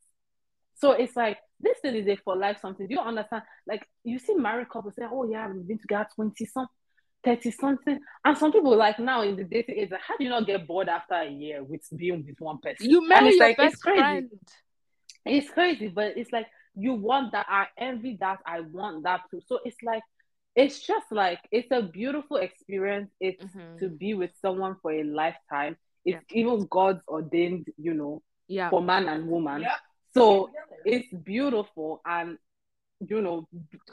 So 0.75 0.91
it's 0.91 1.15
like 1.15 1.37
this 1.59 1.77
thing 1.79 1.95
is 1.95 2.07
a 2.07 2.15
for 2.17 2.35
life 2.35 2.57
something. 2.61 2.87
Do 2.87 2.93
you 2.93 2.99
understand? 3.01 3.43
Like 3.67 3.85
you 4.03 4.19
see 4.19 4.35
married 4.35 4.69
couples 4.69 4.95
say, 4.97 5.05
Oh 5.09 5.29
yeah, 5.29 5.47
we've 5.49 5.67
been 5.67 5.79
together 5.79 6.07
20 6.15 6.45
something, 6.45 6.69
30 7.23 7.51
something. 7.51 7.99
And 8.23 8.37
some 8.37 8.51
people 8.51 8.75
like 8.77 8.99
now 8.99 9.21
in 9.23 9.35
the 9.35 9.43
dating 9.43 9.77
age, 9.77 9.91
like, 9.91 10.01
how 10.07 10.15
do 10.17 10.23
you 10.23 10.29
not 10.29 10.47
get 10.47 10.65
bored 10.67 10.87
after 10.89 11.15
a 11.15 11.29
year 11.29 11.63
with 11.63 11.81
being 11.95 12.25
with 12.25 12.39
one 12.39 12.59
person? 12.59 12.89
you 12.89 13.07
marry 13.07 13.29
it's 13.29 13.37
your 13.37 13.47
like, 13.47 13.57
it's 13.59 13.73
best 13.73 13.81
crazy. 13.81 14.01
friend 14.01 14.29
It's 15.25 15.49
crazy, 15.49 15.87
but 15.89 16.17
it's 16.17 16.31
like 16.31 16.47
you 16.75 16.93
want 16.93 17.33
that. 17.33 17.45
I 17.49 17.67
envy 17.77 18.17
that. 18.21 18.39
I 18.45 18.61
want 18.61 19.03
that 19.03 19.21
too. 19.29 19.41
So 19.47 19.59
it's 19.65 19.77
like 19.83 20.03
it's 20.55 20.79
just 20.85 21.05
like 21.11 21.39
it's 21.51 21.67
a 21.71 21.81
beautiful 21.81 22.37
experience. 22.37 23.11
It's 23.19 23.43
Mhm. 23.43 23.79
to 23.79 23.89
be 23.89 24.13
with 24.13 24.31
someone 24.41 24.77
for 24.81 24.91
a 24.91 25.03
lifetime. 25.03 25.77
It's 26.05 26.23
even 26.31 26.67
God's 26.69 27.01
ordained, 27.07 27.67
you 27.77 27.93
know, 27.93 28.21
yeah 28.49 28.69
for 28.69 28.81
man 28.81 29.07
and 29.07 29.27
woman. 29.27 29.61
Yep. 29.61 29.71
So 30.13 30.49
it's 30.83 31.07
beautiful 31.23 32.01
and 32.05 32.37
you 33.07 33.21
know, 33.21 33.47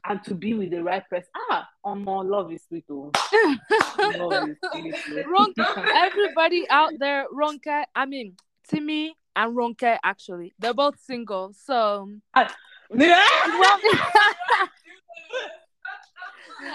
and 0.04 0.22
to 0.24 0.34
be 0.34 0.54
with 0.54 0.70
the 0.70 0.82
right 0.82 1.08
person. 1.08 1.28
Ah, 1.50 1.68
oh 1.84 1.94
more 1.94 2.24
love 2.24 2.52
is 2.52 2.62
sweet. 2.66 2.84
Oh, 2.90 3.12
love 3.98 4.48
is 4.48 4.56
sweet. 4.72 4.94
oh. 5.28 5.84
Everybody 5.94 6.68
out 6.68 6.92
there, 6.98 7.26
Ronke, 7.32 7.84
I 7.94 8.06
mean, 8.06 8.34
Timmy 8.68 9.14
and 9.36 9.56
Ronke, 9.56 9.98
actually, 10.02 10.54
they're 10.58 10.74
both 10.74 10.98
single. 10.98 11.52
So, 11.52 12.10
well, 12.34 12.48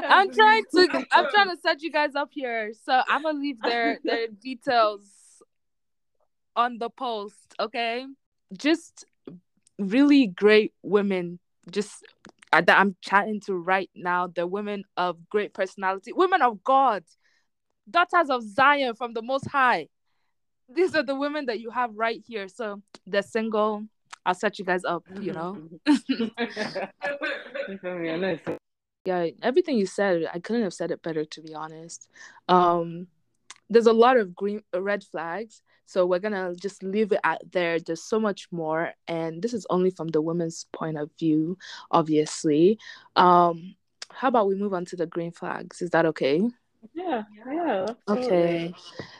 I'm 0.08 0.32
trying 0.32 0.64
to, 0.74 1.06
I'm 1.12 1.30
trying 1.30 1.50
to 1.50 1.58
set 1.62 1.82
you 1.82 1.92
guys 1.92 2.16
up 2.16 2.30
here. 2.32 2.72
So 2.86 3.02
I'm 3.10 3.24
gonna 3.24 3.40
leave 3.40 3.60
their 3.62 4.00
their 4.04 4.28
details 4.28 5.02
on 6.56 6.78
the 6.78 6.90
post, 6.90 7.56
okay? 7.60 8.06
Just 8.58 9.06
really 9.80 10.28
great 10.28 10.74
women 10.84 11.40
just 11.70 12.06
uh, 12.54 12.62
that 12.62 12.80
I'm 12.80 12.96
chatting 13.02 13.42
to 13.42 13.54
right 13.54 13.90
now. 13.96 14.28
They're 14.28 14.48
women 14.48 14.86
of 14.98 15.30
great 15.30 15.54
personality, 15.54 16.12
women 16.14 16.42
of 16.42 16.64
God, 16.64 17.04
daughters 17.90 18.30
of 18.30 18.44
Zion 18.44 18.96
from 18.96 19.14
the 19.14 19.22
Most 19.22 19.48
High. 19.48 19.88
These 20.74 20.96
are 20.96 21.04
the 21.04 21.16
women 21.16 21.48
that 21.48 21.60
you 21.60 21.70
have 21.70 21.92
right 21.96 22.24
here. 22.26 22.48
So 22.48 22.82
they're 23.06 23.22
single. 23.22 23.84
I'll 24.26 24.34
set 24.34 24.60
you 24.60 24.66
guys 24.66 24.86
up, 24.86 25.04
you 25.20 25.34
know. 25.34 25.58
yeah, 29.06 29.28
everything 29.42 29.78
you 29.78 29.86
said, 29.86 30.28
I 30.32 30.40
couldn't 30.40 30.64
have 30.64 30.74
said 30.74 30.92
it 30.92 31.02
better 31.02 31.26
to 31.26 31.42
be 31.42 31.54
honest. 31.54 32.08
Um 32.48 33.08
there's 33.70 33.88
a 33.88 33.94
lot 33.94 34.18
of 34.18 34.36
green 34.36 34.62
red 34.76 35.02
flags 35.02 35.62
so 35.92 36.06
we're 36.06 36.20
gonna 36.20 36.56
just 36.56 36.84
leave 36.84 37.12
it 37.12 37.20
at 37.26 37.42
there. 37.52 37.78
There's 37.78 38.04
so 38.04 38.18
much 38.18 38.48
more 38.50 38.94
and 39.10 39.42
this 39.42 39.54
is 39.54 39.68
only 39.70 39.92
from 39.92 40.08
the 40.08 40.22
women's 40.22 40.66
point 40.72 40.98
of 40.98 41.10
view 41.20 41.58
obviously. 41.92 42.80
Um 43.18 43.76
how 44.10 44.30
about 44.30 44.48
we 44.48 44.56
move 44.56 44.74
on 44.74 44.86
to 44.86 44.96
the 44.96 45.06
green 45.06 45.32
flags? 45.32 45.82
Is 45.82 45.90
that 45.90 46.06
okay? 46.06 46.42
Yeah 46.94 47.24
yeah 47.46 47.88
okay. 48.08 48.74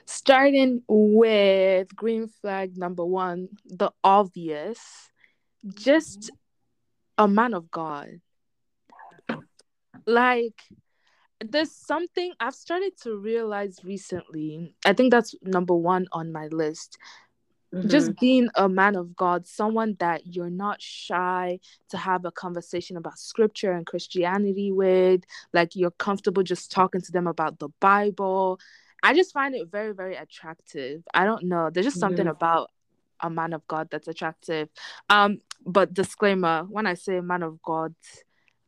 starting 0.06 0.82
with 0.88 1.94
green 1.94 2.28
flag 2.28 2.78
number 2.78 3.06
one 3.06 3.50
the 3.66 3.92
obvious. 4.02 4.80
Just 5.76 6.32
a 7.18 7.28
man 7.28 7.54
of 7.54 7.70
god. 7.70 8.22
Like 10.06 10.60
there's 11.44 11.72
something 11.72 12.34
I've 12.40 12.56
started 12.56 12.98
to 13.04 13.18
realize 13.18 13.80
recently. 13.84 14.76
I 14.86 14.94
think 14.94 15.12
that's 15.12 15.36
number 15.42 15.76
one 15.76 16.08
on 16.12 16.32
my 16.32 16.48
list. 16.48 16.98
Mm-hmm. 17.74 17.88
Just 17.88 18.16
being 18.20 18.50
a 18.56 18.68
man 18.68 18.96
of 18.96 19.16
God, 19.16 19.48
someone 19.48 19.96
that 20.00 20.36
you're 20.36 20.50
not 20.50 20.82
shy 20.82 21.60
to 21.90 21.98
have 21.98 22.26
a 22.26 22.32
conversation 22.32 22.98
about 22.98 23.18
scripture 23.18 23.72
and 23.72 23.86
Christianity 23.86 24.72
with, 24.72 25.24
like 25.54 25.76
you're 25.76 25.92
comfortable 25.92 26.44
just 26.44 26.72
talking 26.72 27.02
to 27.02 27.12
them 27.12 27.28
about 27.28 27.60
the 27.60 27.70
Bible. 27.80 28.60
I 29.04 29.14
just 29.14 29.34
find 29.34 29.56
it 29.56 29.70
very, 29.72 29.94
very 29.94 30.16
attractive. 30.16 31.04
I 31.14 31.24
don't 31.26 31.46
know. 31.46 31.70
There's 31.70 31.86
just 31.86 32.00
something 32.00 32.26
mm-hmm. 32.26 32.36
about 32.36 32.72
a 33.22 33.30
man 33.30 33.54
of 33.54 33.66
God 33.68 33.88
that's 33.90 34.08
attractive. 34.08 34.68
Um, 35.10 35.40
but 35.66 35.94
disclaimer, 35.94 36.66
when 36.70 36.86
I 36.86 36.96
say 36.96 37.22
man 37.22 37.42
of 37.42 37.62
God, 37.62 37.96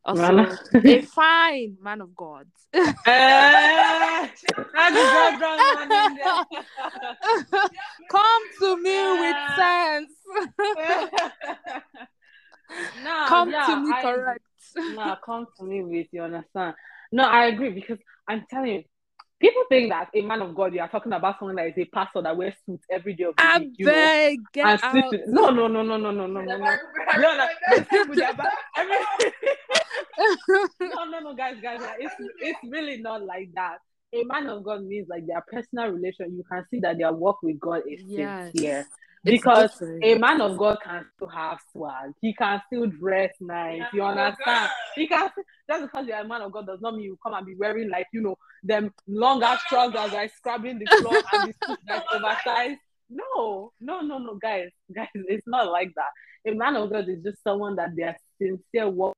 also, 0.04 0.56
a 0.74 1.02
fine 1.02 1.76
man 1.80 2.00
of 2.00 2.14
God. 2.14 2.46
uh, 2.74 2.92
Come 8.10 8.42
to 8.60 8.76
me 8.82 9.20
with 9.20 9.36
sense. 9.56 10.12
no, 13.02 13.24
come 13.28 13.50
to 13.50 13.80
me 13.80 13.92
I, 13.92 14.02
correct. 14.02 14.44
no, 14.76 15.16
come 15.24 15.46
to 15.58 15.64
me 15.64 15.82
with 15.82 16.06
you 16.12 16.22
understand. 16.22 16.74
No, 17.12 17.24
I 17.24 17.46
agree 17.46 17.70
because 17.70 17.98
I'm 18.28 18.44
telling 18.50 18.72
you, 18.72 18.82
people 19.44 19.64
think 19.68 19.90
that 19.90 20.08
a 20.14 20.22
man 20.22 20.40
of 20.40 20.54
God, 20.54 20.72
you 20.72 20.80
are 20.80 20.88
talking 20.88 21.12
about 21.12 21.38
someone 21.38 21.56
that 21.56 21.66
is 21.66 21.74
a 21.76 21.84
pastor 21.84 22.22
that 22.22 22.34
wears 22.36 22.54
suits 22.64 22.86
every 22.90 23.12
day 23.14 23.24
of 23.24 23.36
the 23.36 23.42
I 23.42 23.58
week. 23.58 23.72
You 23.76 23.86
beg, 23.86 24.38
know, 24.38 24.44
get 24.54 24.66
and 24.66 25.04
out. 25.04 25.14
No, 25.26 25.50
no, 25.50 25.68
no, 25.68 25.82
no, 25.82 25.98
no, 25.98 26.10
no, 26.10 26.26
no, 26.26 26.40
no, 26.40 26.56
no. 26.56 26.76
No, 27.18 27.36
no, 27.36 27.46
they 27.70 27.84
sleep 27.84 28.08
with 28.08 28.18
their 28.18 28.32
back. 28.34 28.52
Every... 28.76 28.96
no, 30.88 31.04
no, 31.04 31.20
no, 31.20 31.34
guys, 31.34 31.56
guys, 31.62 31.80
it's 31.98 32.14
it's 32.40 32.58
really 32.64 33.02
not 33.02 33.22
like 33.22 33.50
that. 33.54 33.78
A 34.14 34.24
man 34.24 34.46
of 34.48 34.64
God 34.64 34.84
means 34.84 35.08
like 35.08 35.26
their 35.26 35.44
personal 35.46 35.88
relation. 35.88 36.34
You 36.36 36.44
can 36.50 36.64
see 36.70 36.80
that 36.80 36.96
their 36.96 37.12
work 37.12 37.42
with 37.42 37.60
God 37.60 37.82
is 37.86 38.00
Yes. 38.06 38.50
sincere. 38.52 38.88
Because 39.24 39.82
a 40.02 40.18
man 40.18 40.40
of 40.42 40.58
God 40.58 40.78
can 40.84 41.06
still 41.16 41.28
have 41.28 41.58
swag. 41.72 42.12
He 42.20 42.34
can 42.34 42.60
still 42.66 42.86
dress 42.86 43.32
nice. 43.40 43.82
You 43.92 44.02
understand? 44.02 44.70
He 44.94 45.08
can 45.08 45.30
still, 45.30 45.44
just 45.68 45.82
because 45.82 46.06
you're 46.06 46.18
a 46.18 46.28
man 46.28 46.42
of 46.42 46.52
God 46.52 46.66
does 46.66 46.80
not 46.82 46.94
mean 46.94 47.04
you 47.04 47.18
come 47.22 47.32
and 47.32 47.46
be 47.46 47.54
wearing 47.56 47.88
like 47.88 48.06
you 48.12 48.20
know 48.20 48.36
them 48.62 48.92
long 49.08 49.42
ass 49.42 49.60
trousers 49.68 50.12
like 50.12 50.32
scrubbing 50.34 50.78
the 50.78 50.86
floor 51.00 51.22
and 51.32 51.48
the 51.48 51.66
suit 51.66 51.78
that's 51.86 52.06
oversized. 52.12 52.80
No, 53.08 53.72
no, 53.80 54.00
no, 54.00 54.18
no, 54.18 54.34
guys, 54.34 54.68
guys, 54.94 55.08
it's 55.14 55.46
not 55.46 55.70
like 55.70 55.92
that. 55.96 56.50
A 56.50 56.54
man 56.54 56.76
of 56.76 56.90
God 56.90 57.08
is 57.08 57.22
just 57.22 57.42
someone 57.42 57.76
that 57.76 57.96
their 57.96 58.16
sincere 58.38 58.88
work, 58.88 59.14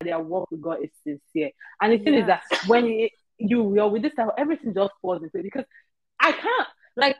their 0.00 0.18
work 0.18 0.50
with 0.50 0.62
God 0.62 0.78
is 0.82 0.90
sincere. 1.04 1.50
And 1.80 1.92
the 1.92 1.98
thing 1.98 2.14
is 2.14 2.26
that 2.26 2.42
when 2.66 2.86
you 2.86 3.08
you 3.38 3.74
you're 3.74 3.88
with 3.88 4.02
this 4.02 4.14
type, 4.14 4.28
everything 4.36 4.74
just 4.74 4.92
falls 5.00 5.22
into 5.22 5.38
it 5.38 5.42
because 5.44 5.64
I 6.18 6.32
can't 6.32 6.68
like 6.96 7.16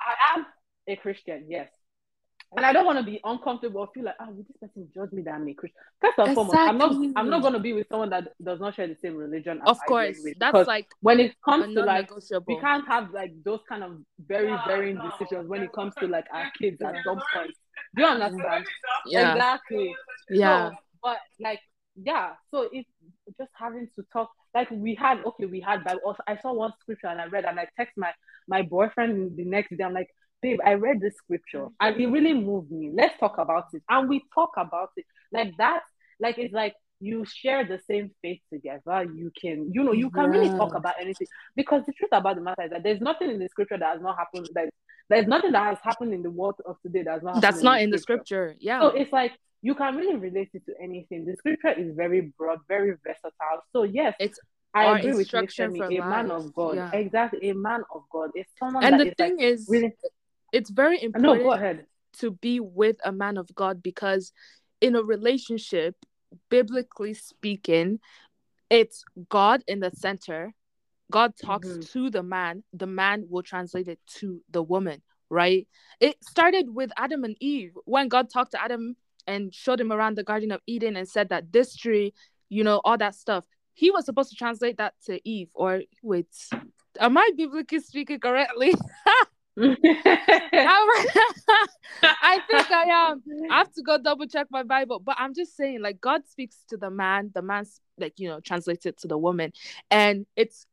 I 0.00 0.38
am 0.38 0.46
a 0.88 0.96
Christian, 0.96 1.46
yes. 1.48 1.68
And 2.56 2.64
I 2.64 2.72
don't 2.72 2.86
want 2.86 2.98
to 2.98 3.04
be 3.04 3.20
uncomfortable 3.24 3.80
or 3.80 3.88
feel 3.92 4.04
like, 4.04 4.14
ah, 4.20 4.26
oh, 4.28 4.32
will 4.32 4.44
this 4.44 4.56
person 4.60 4.88
judge 4.94 5.10
me 5.12 5.22
that 5.22 5.34
I'm 5.34 5.48
a 5.48 5.54
Christian? 5.54 5.80
First 6.00 6.18
and 6.18 6.34
foremost, 6.34 6.56
I'm 6.56 6.78
not 6.78 6.92
I'm 7.16 7.28
not 7.28 7.42
gonna 7.42 7.58
be 7.58 7.72
with 7.72 7.88
someone 7.88 8.10
that 8.10 8.28
does 8.42 8.60
not 8.60 8.76
share 8.76 8.86
the 8.86 8.94
same 8.94 9.16
religion 9.16 9.60
as 9.62 9.68
Of 9.68 9.78
course, 9.86 10.16
that's 10.38 10.66
like 10.66 10.86
when 11.00 11.18
it 11.20 11.34
comes 11.44 11.74
to 11.74 11.82
like 11.82 12.08
we 12.46 12.56
can't 12.60 12.86
have 12.86 13.10
like 13.10 13.32
those 13.44 13.60
kind 13.68 13.82
of 13.82 13.98
very 14.26 14.56
varying 14.66 14.98
decisions 14.98 15.48
when 15.48 15.62
it 15.62 15.72
comes 15.72 15.92
to 15.96 16.06
like 16.06 16.26
our 16.32 16.46
kids 16.58 16.80
at 16.82 16.94
some 17.04 17.20
point. 17.34 17.52
Do 17.94 18.02
you 18.02 18.08
understand? 18.08 18.64
Yeah, 19.08 19.32
Exactly. 19.32 19.94
yeah, 20.30 20.70
So, 20.70 20.76
but 21.02 21.18
like, 21.40 21.60
yeah. 22.02 22.32
So 22.50 22.68
it's 22.72 22.88
just 23.38 23.50
having 23.58 23.88
to 23.96 24.04
talk. 24.12 24.30
Like 24.54 24.70
we 24.70 24.94
had, 24.94 25.22
okay, 25.24 25.46
we 25.46 25.60
had 25.60 25.84
Bible. 25.84 26.00
Also, 26.04 26.22
I 26.26 26.38
saw 26.38 26.52
one 26.52 26.72
scripture 26.80 27.08
and 27.08 27.20
I 27.20 27.26
read, 27.26 27.44
and 27.44 27.58
I 27.58 27.66
text 27.76 27.96
my 27.96 28.12
my 28.48 28.62
boyfriend 28.62 29.36
the 29.36 29.44
next 29.44 29.76
day. 29.76 29.84
I'm 29.84 29.92
like, 29.92 30.08
babe, 30.46 30.60
I 30.64 30.74
read 30.74 31.00
this 31.00 31.16
scripture 31.16 31.66
and 31.80 32.00
it 32.00 32.06
really 32.06 32.32
moved 32.32 32.70
me. 32.70 32.92
Let's 32.94 33.18
talk 33.18 33.38
about 33.38 33.64
it. 33.72 33.82
And 33.88 34.08
we 34.08 34.22
talk 34.32 34.50
about 34.56 34.90
it 34.96 35.04
like 35.32 35.52
that. 35.58 35.80
Like 36.20 36.38
it's 36.38 36.54
like 36.54 36.74
you 37.00 37.24
share 37.26 37.64
the 37.66 37.80
same 37.90 38.10
faith 38.22 38.40
together. 38.52 39.04
You 39.12 39.32
can, 39.40 39.70
you 39.74 39.82
know, 39.82 39.92
you 39.92 40.08
can 40.10 40.30
really 40.30 40.48
talk 40.56 40.74
about 40.74 40.94
anything 41.00 41.26
because 41.56 41.82
the 41.86 41.92
truth 41.92 42.10
about 42.12 42.36
the 42.36 42.42
matter 42.42 42.62
is 42.62 42.70
that 42.70 42.84
there's 42.84 43.00
nothing 43.00 43.30
in 43.30 43.38
the 43.40 43.48
scripture 43.48 43.76
that 43.78 43.94
has 43.94 44.00
not 44.00 44.16
happened. 44.16 44.48
Like 44.54 44.70
there's 45.10 45.26
nothing 45.26 45.52
that 45.52 45.64
has 45.66 45.78
happened 45.82 46.14
in 46.14 46.22
the 46.22 46.30
world 46.30 46.54
of 46.64 46.76
today 46.82 47.02
that 47.02 47.14
has 47.14 47.22
not 47.24 47.40
that's 47.42 47.62
not 47.62 47.80
in 47.80 47.90
the 47.90 47.98
scripture. 47.98 48.52
scripture. 48.52 48.56
Yeah, 48.60 48.80
So 48.80 48.88
it's 48.88 49.12
like 49.12 49.32
you 49.62 49.74
can 49.74 49.96
really 49.96 50.14
relate 50.14 50.50
it 50.54 50.62
to 50.66 50.74
anything. 50.80 51.24
The 51.24 51.34
scripture 51.36 51.72
is 51.72 51.94
very 51.96 52.32
broad, 52.38 52.60
very 52.68 52.92
versatile. 53.04 53.62
So 53.72 53.82
yes, 53.82 54.14
it's 54.20 54.38
I 54.76 54.98
agree 54.98 55.14
with 55.14 55.32
you, 55.32 55.40
a 55.40 56.00
man 56.00 56.30
of 56.30 56.52
God. 56.54 56.76
Yeah, 56.76 56.90
Exactly, 56.92 57.48
a 57.50 57.54
man 57.54 57.82
of 57.94 58.02
God 58.12 58.30
is 58.36 58.44
someone 58.58 58.84
and 58.84 58.94
that 58.94 59.04
the 59.04 59.10
is 59.10 59.14
like 59.18 59.28
thing 59.30 59.40
is, 59.40 59.66
really. 59.68 59.94
It's 60.52 60.70
very 60.70 60.96
No, 60.98 61.04
important 61.06 61.44
go 61.44 61.52
ahead. 61.52 61.86
to 62.18 62.30
be 62.30 62.60
with 62.60 62.96
a 63.04 63.12
man 63.12 63.36
of 63.36 63.52
God 63.54 63.82
because 63.82 64.32
in 64.80 64.94
a 64.96 65.02
relationship, 65.02 65.96
biblically 66.48 67.14
speaking, 67.14 68.00
it's 68.70 69.04
God 69.28 69.62
in 69.66 69.80
the 69.80 69.90
center. 69.90 70.52
God 71.10 71.34
talks 71.36 71.68
Mhm. 71.68 71.90
to 71.92 72.10
the 72.10 72.22
man, 72.22 72.64
the 72.72 72.86
man 72.86 73.26
will 73.28 73.42
translate 73.42 73.86
it 73.88 74.00
to 74.18 74.42
the 74.50 74.62
woman, 74.62 75.02
right? 75.30 75.68
It 76.00 76.22
started 76.24 76.74
with 76.74 76.90
Adam 76.96 77.22
and 77.24 77.36
Eve 77.40 77.76
when 77.84 78.08
God 78.08 78.28
talked 78.28 78.52
to 78.52 78.62
Adam 78.62 78.96
and 79.26 79.54
showed 79.54 79.80
him 79.80 79.92
around 79.92 80.16
the 80.16 80.24
Garden 80.24 80.50
of 80.52 80.60
Eden 80.66 80.96
and 80.96 81.08
said 81.08 81.28
that 81.28 81.52
this 81.52 81.76
tree, 81.76 82.12
you 82.48 82.64
know, 82.64 82.80
all 82.84 82.98
that 82.98 83.14
stuff. 83.14 83.46
He 83.74 83.90
was 83.90 84.04
supposed 84.04 84.30
to 84.30 84.36
translate 84.36 84.78
that 84.78 84.94
to 85.04 85.20
Eve, 85.28 85.50
or 85.54 85.82
wait, 86.02 86.28
am 86.98 87.16
I 87.18 87.30
biblically 87.36 87.80
speaking 87.80 88.18
correctly? 88.20 88.72
I'm- 89.62 89.76
think 92.48 92.70
I 92.70 92.84
am. 92.90 93.22
I 93.50 93.58
have 93.58 93.72
to 93.74 93.82
go 93.82 93.98
double 93.98 94.26
check 94.26 94.48
my 94.50 94.62
Bible, 94.62 94.98
but 94.98 95.16
I'm 95.18 95.34
just 95.34 95.56
saying, 95.56 95.80
like, 95.80 96.00
God 96.00 96.22
speaks 96.28 96.58
to 96.68 96.76
the 96.76 96.90
man, 96.90 97.30
the 97.34 97.42
man's 97.42 97.80
like, 97.98 98.14
you 98.18 98.28
know, 98.28 98.40
translates 98.40 98.86
it 98.86 98.98
to 98.98 99.08
the 99.08 99.18
woman, 99.18 99.52
and 99.90 100.26
it's 100.36 100.66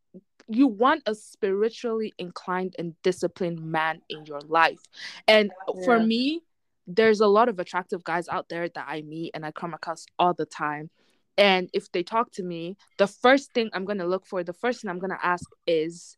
you 0.49 0.67
want 0.67 1.03
a 1.05 1.15
spiritually 1.15 2.13
inclined 2.17 2.75
and 2.77 2.93
disciplined 3.01 3.61
man 3.61 4.01
in 4.09 4.25
your 4.25 4.41
life. 4.41 4.79
And 5.27 5.51
for 5.85 5.99
me, 5.99 6.41
there's 6.85 7.21
a 7.21 7.27
lot 7.27 7.47
of 7.47 7.59
attractive 7.59 8.03
guys 8.03 8.27
out 8.27 8.49
there 8.49 8.67
that 8.67 8.85
I 8.87 9.01
meet 9.03 9.31
and 9.33 9.45
I 9.45 9.51
come 9.51 9.73
across 9.73 10.05
all 10.19 10.33
the 10.33 10.45
time. 10.45 10.89
And 11.37 11.69
if 11.73 11.91
they 11.91 12.03
talk 12.03 12.31
to 12.33 12.43
me, 12.43 12.77
the 12.97 13.07
first 13.07 13.53
thing 13.53 13.69
I'm 13.73 13.85
gonna 13.85 14.05
look 14.05 14.25
for, 14.25 14.43
the 14.43 14.53
first 14.53 14.81
thing 14.81 14.91
I'm 14.91 14.99
gonna 14.99 15.19
ask 15.23 15.49
is 15.65 16.17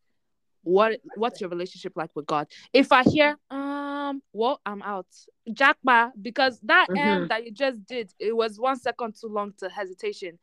what 0.65 0.99
what's 1.13 1.39
your 1.39 1.49
relationship 1.49 1.93
like 1.95 2.09
with 2.15 2.25
God? 2.25 2.47
If 2.73 2.91
I 2.91 3.03
hear 3.03 3.37
um 3.49 4.21
well, 4.33 4.59
I'm 4.65 4.81
out. 4.81 5.07
Jackba, 5.49 6.11
because 6.21 6.59
that 6.61 6.87
um 6.95 6.97
Mhm. 7.23 7.27
that 7.29 7.45
you 7.45 7.51
just 7.51 7.85
did, 7.85 8.11
it 8.19 8.35
was 8.35 8.59
one 8.59 8.77
second 8.77 9.15
too 9.19 9.27
long 9.27 9.53
to 9.59 9.69
hesitation. 9.69 10.37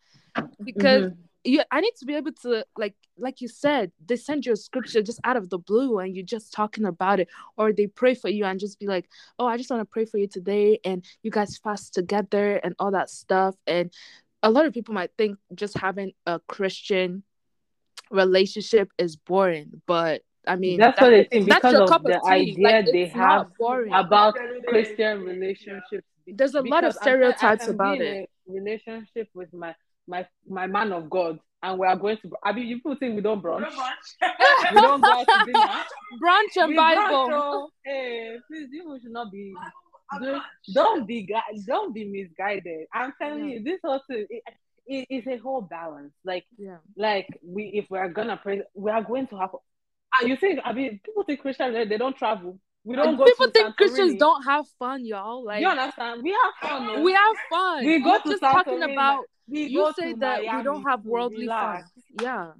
Because 0.64 1.06
Mhm. 1.06 1.16
you 1.44 1.62
I 1.72 1.80
need 1.80 1.94
to 1.98 2.06
be 2.06 2.14
able 2.14 2.32
to 2.42 2.64
like 2.78 2.94
like 3.18 3.40
you 3.40 3.48
said, 3.48 3.92
they 4.06 4.16
send 4.16 4.46
you 4.46 4.52
a 4.52 4.56
scripture 4.56 5.02
just 5.02 5.20
out 5.24 5.36
of 5.36 5.50
the 5.50 5.58
blue 5.58 5.98
and 5.98 6.14
you're 6.14 6.24
just 6.24 6.52
talking 6.52 6.84
about 6.84 7.20
it, 7.20 7.28
or 7.56 7.72
they 7.72 7.88
pray 7.88 8.14
for 8.14 8.28
you 8.28 8.44
and 8.44 8.60
just 8.60 8.78
be 8.78 8.86
like, 8.86 9.08
Oh, 9.38 9.46
I 9.46 9.56
just 9.56 9.70
want 9.70 9.80
to 9.80 9.92
pray 9.92 10.04
for 10.04 10.18
you 10.18 10.28
today, 10.28 10.78
and 10.84 11.04
you 11.22 11.30
guys 11.32 11.58
fast 11.58 11.94
together 11.94 12.56
and 12.56 12.74
all 12.78 12.92
that 12.92 13.10
stuff. 13.10 13.56
And 13.66 13.92
a 14.42 14.50
lot 14.50 14.66
of 14.66 14.72
people 14.72 14.94
might 14.94 15.10
think 15.18 15.38
just 15.54 15.76
having 15.76 16.12
a 16.26 16.40
Christian 16.46 17.24
relationship 18.12 18.88
is 18.98 19.16
boring, 19.16 19.82
but 19.86 20.22
I 20.46 20.56
mean, 20.56 20.78
that's 20.78 20.98
that- 20.98 21.04
what 21.04 21.10
they 21.10 21.24
think 21.24 21.48
that's 21.48 21.60
because 21.62 21.72
your 21.74 21.82
of 21.94 22.02
the 22.02 22.16
of 22.16 22.22
tea. 22.24 22.30
idea 22.30 22.68
Like, 22.68 22.86
they 22.86 23.06
have 23.06 23.46
boring. 23.58 23.92
about 23.92 24.34
Christian 24.68 25.22
relationships. 25.22 26.06
There's 26.26 26.54
a 26.54 26.60
lot 26.62 26.84
of 26.84 26.92
Because 26.94 26.96
I'm 26.96 27.02
I 27.02 27.02
stereotypes 27.02 27.68
about 27.68 28.00
it. 28.00 28.28
relationship 28.46 29.28
with 29.34 29.52
my 29.52 29.74
my 30.06 30.26
my 30.48 30.66
man 30.66 30.92
of 30.92 31.08
God, 31.08 31.38
and 31.62 31.78
we 31.78 31.86
are 31.86 31.96
going 31.96 32.16
to. 32.18 32.30
I 32.44 32.52
mean, 32.52 32.66
you 32.66 32.76
people 32.76 32.96
think 32.96 33.14
we 33.16 33.22
don't 33.22 33.42
brunch. 33.42 33.70
we 34.74 34.80
don't 34.80 35.00
go 35.00 35.10
out 35.10 35.26
to 35.26 35.44
dinner. 35.46 35.66
Brunch 36.22 36.56
and 36.56 36.68
We 36.70 36.76
Bible. 36.76 37.02
brunch, 37.02 37.30
oh. 37.32 37.70
Hey, 37.84 38.36
please, 38.48 38.68
you 38.72 38.98
should 39.02 39.12
not 39.12 39.30
be. 39.32 39.54
Don't, 40.20 40.42
don't 40.74 41.06
be 41.06 41.22
guys. 41.22 41.64
Don't 41.66 41.94
be 41.94 42.04
misguided. 42.04 42.86
I'm 42.92 43.12
telling 43.20 43.48
Yeah. 43.48 43.54
you, 43.58 43.64
this 43.64 43.80
also. 43.84 44.02
it, 44.10 44.42
it, 44.86 45.06
it's 45.10 45.26
a 45.26 45.36
whole 45.36 45.60
balance. 45.60 46.12
Like 46.24 46.44
Yeah. 46.58 46.78
like 46.96 47.28
we 47.44 47.64
if 47.74 47.86
we 47.90 47.98
are 47.98 48.08
gonna 48.08 48.36
pray, 48.36 48.62
we 48.74 48.90
are 48.90 49.02
going 49.02 49.26
to 49.28 49.36
have. 49.38 49.50
You 50.22 50.36
think? 50.36 50.60
I 50.64 50.72
mean, 50.72 51.00
people 51.04 51.24
think 51.24 51.40
Christians 51.40 51.88
they, 51.88 51.96
don't 51.96 52.16
travel. 52.16 52.58
We 52.84 52.96
don't 52.96 53.16
go. 53.16 53.24
People 53.24 53.48
think 53.50 53.76
Christians 53.76 54.16
don't 54.18 54.42
have 54.44 54.66
fun, 54.78 55.04
y'all. 55.06 55.44
Like 55.44 55.60
you 55.62 55.68
understand? 55.68 56.22
We 56.22 56.30
have 56.30 56.70
fun. 56.70 56.88
oh. 56.90 57.02
we 57.02 57.12
have 57.12 57.36
fun. 57.48 57.86
We 57.86 58.02
go 58.02 58.18
to 58.18 58.28
just 58.28 58.42
talking 58.42 58.82
about 58.82 59.24
we 59.48 59.64
you 59.66 59.92
say 59.98 60.12
that 60.14 60.40
we 60.42 60.62
don't 60.62 60.82
have 60.84 61.04
worldly 61.04 61.40
relax. 61.42 61.90
fun. 61.90 62.02
Yeah. 62.20 62.52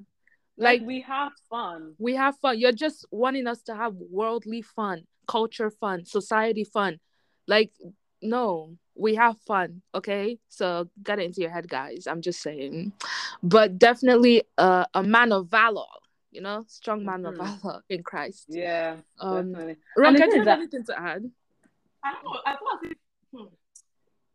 Like, 0.56 0.80
Like 0.80 0.86
we 0.86 1.00
have 1.00 1.32
fun. 1.50 1.94
we 1.98 2.14
have 2.14 2.36
fun. 2.38 2.58
You're 2.58 2.72
just 2.72 3.06
wanting 3.10 3.46
us 3.46 3.62
to 3.62 3.74
have 3.74 3.94
worldly 3.94 4.62
fun, 4.62 5.04
culture 5.26 5.70
fun, 5.70 6.04
society 6.04 6.64
fun. 6.64 7.00
Like, 7.48 7.72
no, 8.20 8.76
we 8.94 9.14
have 9.14 9.38
fun. 9.46 9.82
Okay. 9.94 10.38
So 10.48 10.88
get 11.02 11.18
it 11.18 11.24
into 11.26 11.40
your 11.40 11.50
head, 11.50 11.68
guys. 11.68 12.06
I'm 12.06 12.20
just 12.22 12.40
saying. 12.42 12.92
But 13.42 13.78
definitely 13.78 14.42
uh, 14.58 14.84
a 14.94 15.02
man 15.02 15.32
of 15.32 15.48
valor, 15.48 15.86
you 16.30 16.40
know, 16.40 16.64
strong 16.68 17.04
man 17.04 17.24
of 17.26 17.34
Mhm. 17.34 17.60
valor 17.62 17.82
in 17.88 18.02
Christ. 18.02 18.46
Yeah, 18.48 18.96
Um, 19.18 19.52
definitely. 19.52 19.76
Ronke, 19.96 20.06
And 20.08 20.16
the 20.16 20.20
do 20.20 20.24
you 20.30 20.36
have 20.38 20.44
that- 20.46 20.58
anything 20.58 20.84
to 20.84 20.98
add? 21.00 21.30
I 22.04 22.12
don't 22.12 22.24
know. 22.24 22.40
I 22.44 22.52
thought 22.56 22.84
it, 22.84 22.98
hmm. 23.32 23.44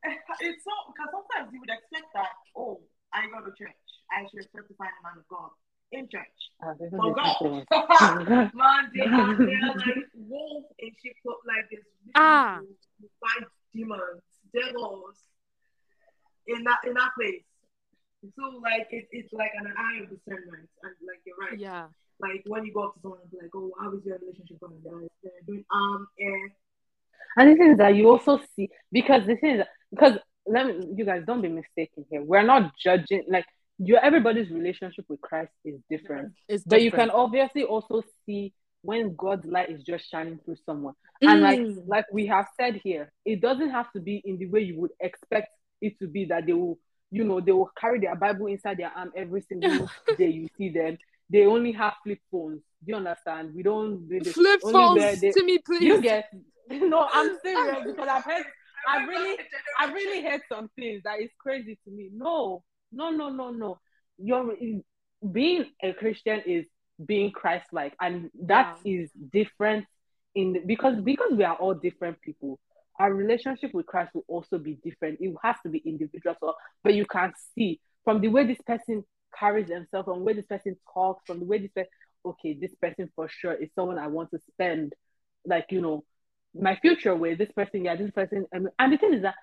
it's 0.40 0.64
so 0.64 0.72
because 0.88 1.10
sometimes 1.12 1.54
you 1.54 1.60
would 1.60 1.70
expect 1.70 2.08
that. 2.14 2.30
Oh, 2.56 2.80
I 3.14 3.28
go 3.28 3.44
to 3.46 3.52
church. 3.58 3.76
I 4.10 4.24
should 4.30 4.40
expect 4.40 4.70
to 4.70 4.74
find 4.76 4.90
a 4.90 5.04
man 5.04 5.18
of 5.20 5.28
God 5.28 5.50
in 5.92 6.08
church. 6.10 6.38
There's 6.80 6.94
Oh 6.94 7.12
no. 7.12 7.14
God, 7.14 8.54
man, 8.56 8.92
they 8.96 9.02
are 9.02 9.36
they 9.36 9.54
are 9.54 9.76
like 9.76 10.08
wolf 10.16 10.66
in 10.80 10.92
sheep 11.02 11.16
cloth, 11.24 11.38
like 11.46 11.70
this. 11.70 11.84
Ah. 12.16 12.62
fight 13.20 13.48
demons, 13.76 14.22
devils 14.60 15.16
in 16.48 16.64
that 16.64 16.80
in 16.86 16.94
that 16.94 17.12
place. 17.18 17.44
So 18.36 18.58
like 18.62 18.88
it, 18.92 19.08
it's 19.12 19.32
like 19.34 19.52
an 19.60 19.68
eye 19.78 20.04
of 20.04 20.10
discernment, 20.10 20.70
and 20.84 20.94
like 21.06 21.22
you're 21.26 21.38
right. 21.38 21.60
Yeah. 21.60 21.88
Like 22.20 22.44
when 22.48 22.66
you 22.66 22.74
go 22.74 22.86
up 22.86 22.96
to 22.96 23.02
someone 23.02 23.20
and 23.22 23.32
be 23.32 23.38
like, 23.42 23.52
"Oh, 23.56 23.72
how 23.80 23.94
is 23.94 24.04
your 24.06 24.18
relationship 24.18 24.60
going?" 24.60 24.82
They're, 24.84 25.08
they're 25.24 25.32
doing 25.46 25.64
um 25.72 26.08
and 26.18 26.52
And 27.38 27.52
the 27.52 27.56
thing 27.56 27.72
is 27.72 27.78
that 27.78 27.96
you 27.96 28.10
also 28.10 28.40
see 28.56 28.70
because 28.92 29.26
this 29.28 29.40
is 29.44 29.62
because 29.92 30.14
let 30.48 30.66
me 30.66 30.88
you 30.96 31.06
guys 31.06 31.24
don't 31.28 31.42
be 31.42 31.50
mistaken 31.50 32.06
here. 32.10 32.24
We're 32.24 32.44
not 32.44 32.72
judging 32.84 33.24
like 33.30 33.46
your 33.78 34.00
everybody's 34.04 34.50
relationship 34.50 35.06
with 35.08 35.22
Christ 35.22 35.52
is 35.64 35.80
different. 35.90 36.34
It's 36.48 36.64
But 36.64 36.82
you 36.82 36.92
can 36.92 37.12
obviously 37.12 37.64
also 37.64 38.02
see 38.26 38.54
when 38.82 39.16
God's 39.16 39.46
light 39.46 39.70
is 39.70 39.84
just 39.84 40.10
shining 40.10 40.40
through 40.46 40.58
someone. 40.66 40.94
And 41.22 41.42
like 41.42 41.60
Mm. 41.60 41.84
like 41.88 42.06
we 42.12 42.28
have 42.28 42.48
said 42.60 42.76
here, 42.84 43.12
it 43.26 43.42
doesn't 43.42 43.70
have 43.72 43.92
to 43.94 44.00
be 44.00 44.22
in 44.26 44.38
the 44.38 44.46
way 44.48 44.62
you 44.62 44.80
would 44.80 44.92
expect 45.00 45.50
it 45.82 45.98
to 46.00 46.08
be 46.08 46.26
that 46.26 46.46
they 46.46 46.54
will, 46.54 46.78
you 47.12 47.24
know, 47.24 47.40
they 47.42 47.52
will 47.52 47.72
carry 47.80 48.00
their 48.00 48.16
Bible 48.16 48.48
inside 48.48 48.78
their 48.78 48.92
arm 48.96 49.12
every 49.16 49.42
single 49.42 49.90
day 50.18 50.30
you 50.30 50.48
see 50.58 50.70
them. 50.70 50.98
They 51.30 51.46
only 51.46 51.72
have 51.74 51.94
flip 52.04 52.20
phones. 52.32 52.62
Do 52.86 52.92
you 52.92 52.96
understand? 52.98 53.54
We 53.56 53.64
don't 53.64 54.08
they, 54.08 54.20
they 54.20 54.32
flip 54.32 54.62
phones 54.62 55.20
the- 55.22 55.32
to 55.34 55.44
me, 55.44 55.58
please. 55.60 55.84
you 55.84 56.02
get 56.02 56.30
no, 56.70 57.08
I'm 57.12 57.38
serious 57.44 57.84
because 57.86 58.08
I've 58.10 58.24
heard 58.24 58.46
I 58.88 59.04
really 59.06 59.38
I 59.80 59.92
really 59.92 60.24
heard 60.24 60.42
some 60.52 60.70
things 60.76 61.02
that 61.04 61.20
is 61.20 61.30
crazy 61.40 61.78
to 61.84 61.92
me. 61.92 62.10
No, 62.14 62.64
no, 62.92 63.10
no, 63.10 63.30
no, 63.30 63.50
no. 63.52 63.80
You're 64.18 64.56
being 65.32 65.66
a 65.84 65.94
Christian 65.94 66.42
is 66.46 66.66
being 67.06 67.32
Christ-like, 67.32 67.96
and 68.00 68.30
that 68.44 68.80
is 68.84 69.10
different 69.32 69.86
in 70.36 70.54
the, 70.54 70.60
because 70.60 71.00
because 71.04 71.32
we 71.34 71.44
are 71.44 71.56
all 71.56 71.74
different 71.74 72.22
people. 72.22 72.60
Our 73.00 73.14
relationship 73.14 73.74
with 73.76 73.86
Christ 73.86 74.16
will 74.16 74.26
also 74.28 74.58
be 74.58 74.80
different. 74.84 75.20
It 75.22 75.36
has 75.44 75.56
to 75.64 75.70
be 75.70 75.78
individual, 75.86 76.36
so, 76.40 76.56
but 76.84 76.96
you 76.96 77.06
can 77.06 77.32
see 77.54 77.80
from 78.04 78.22
the 78.22 78.30
way 78.30 78.48
this 78.48 78.62
person 78.66 79.04
carries 79.38 79.68
themselves, 79.68 80.06
from 80.06 80.20
the 80.20 80.24
way 80.24 80.34
this 80.34 80.48
person 80.48 80.76
talks, 80.94 81.22
from 81.28 81.40
the 81.40 81.46
way 81.46 81.60
this 81.60 81.72
person, 81.72 81.90
okay, 82.26 82.58
this 82.60 82.74
person 82.82 83.12
for 83.16 83.30
sure 83.30 83.54
is 83.54 83.70
someone 83.76 84.00
I 84.00 84.08
want 84.08 84.32
to 84.32 84.40
spend, 84.52 84.94
like 85.46 85.68
you 85.70 85.82
know, 85.82 86.04
my 86.60 86.76
future 86.78 87.16
with 87.16 87.38
this 87.38 87.52
person, 87.52 87.86
yeah, 87.86 87.96
this 87.96 88.10
person. 88.12 88.46
And, 88.52 88.70
and 88.80 88.94
the 88.94 88.98
thing 88.98 89.14
is 89.14 89.22
that 89.22 89.36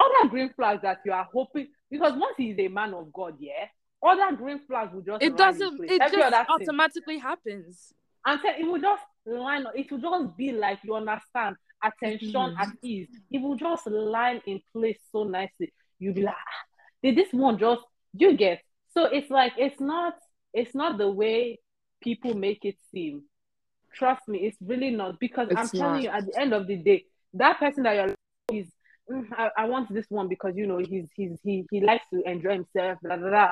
other 0.00 0.28
green 0.28 0.52
flags 0.54 0.82
that 0.82 0.98
you 1.04 1.12
are 1.12 1.28
hoping, 1.32 1.68
because 1.90 2.12
once 2.16 2.34
he's 2.36 2.58
a 2.58 2.68
man 2.68 2.94
of 2.94 3.12
God, 3.12 3.36
yeah, 3.38 3.66
other 4.02 4.34
green 4.36 4.60
flags 4.66 4.92
will 4.94 5.02
just 5.02 5.22
it 5.22 5.36
doesn't. 5.36 5.80
It 5.84 6.00
Every 6.00 6.18
just 6.18 6.32
other 6.34 6.44
thing. 6.44 6.68
automatically 6.68 7.18
happens. 7.18 7.92
And 8.26 8.40
so 8.42 8.48
it 8.50 8.64
will 8.66 8.80
just 8.80 9.02
line 9.26 9.66
up. 9.66 9.72
It 9.74 9.90
will 9.90 9.98
just 9.98 10.36
be 10.36 10.52
like 10.52 10.78
you 10.84 10.94
understand 10.94 11.56
attention 11.82 12.32
Mhm. 12.32 12.58
at 12.60 12.68
ease. 12.82 13.08
It 13.30 13.40
will 13.40 13.56
just 13.56 13.86
line 13.86 14.40
in 14.46 14.60
place 14.72 14.98
so 15.12 15.24
nicely. 15.24 15.72
You'll 15.98 16.14
be 16.14 16.22
like, 16.22 16.34
ah, 16.34 16.64
did 17.02 17.16
this 17.16 17.32
one 17.32 17.58
just 17.58 17.82
you 18.14 18.36
get? 18.36 18.62
So 18.92 19.04
it's 19.04 19.30
like 19.30 19.52
it's 19.56 19.80
not 19.80 20.14
it's 20.52 20.74
not 20.74 20.98
the 20.98 21.10
way 21.10 21.58
people 22.02 22.34
make 22.34 22.64
it 22.64 22.76
seem. 22.90 23.22
Trust 23.92 24.26
me, 24.28 24.38
it's 24.46 24.56
really 24.60 24.90
not 24.90 25.18
because 25.20 25.48
I'm 25.50 25.64
It's 25.64 25.70
telling 25.72 26.02
you 26.02 26.10
at 26.10 26.26
the 26.26 26.38
end 26.40 26.52
of 26.52 26.66
the 26.66 26.76
day, 26.76 27.04
that 27.34 27.58
person 27.58 27.82
that 27.84 27.94
you're 27.94 28.14
is 28.52 28.66
"Mm, 29.10 29.26
I, 29.36 29.50
I 29.56 29.64
want 29.66 29.92
this 29.92 30.06
one 30.08 30.28
because 30.28 30.54
you 30.56 30.66
know 30.66 30.78
he's 30.78 31.08
he's 31.14 31.38
he 31.42 31.66
he 31.70 31.80
likes 31.80 32.04
to 32.12 32.22
enjoy 32.28 32.52
himself, 32.54 32.98
blah 33.02 33.16
blah 33.16 33.28
blah. 33.28 33.50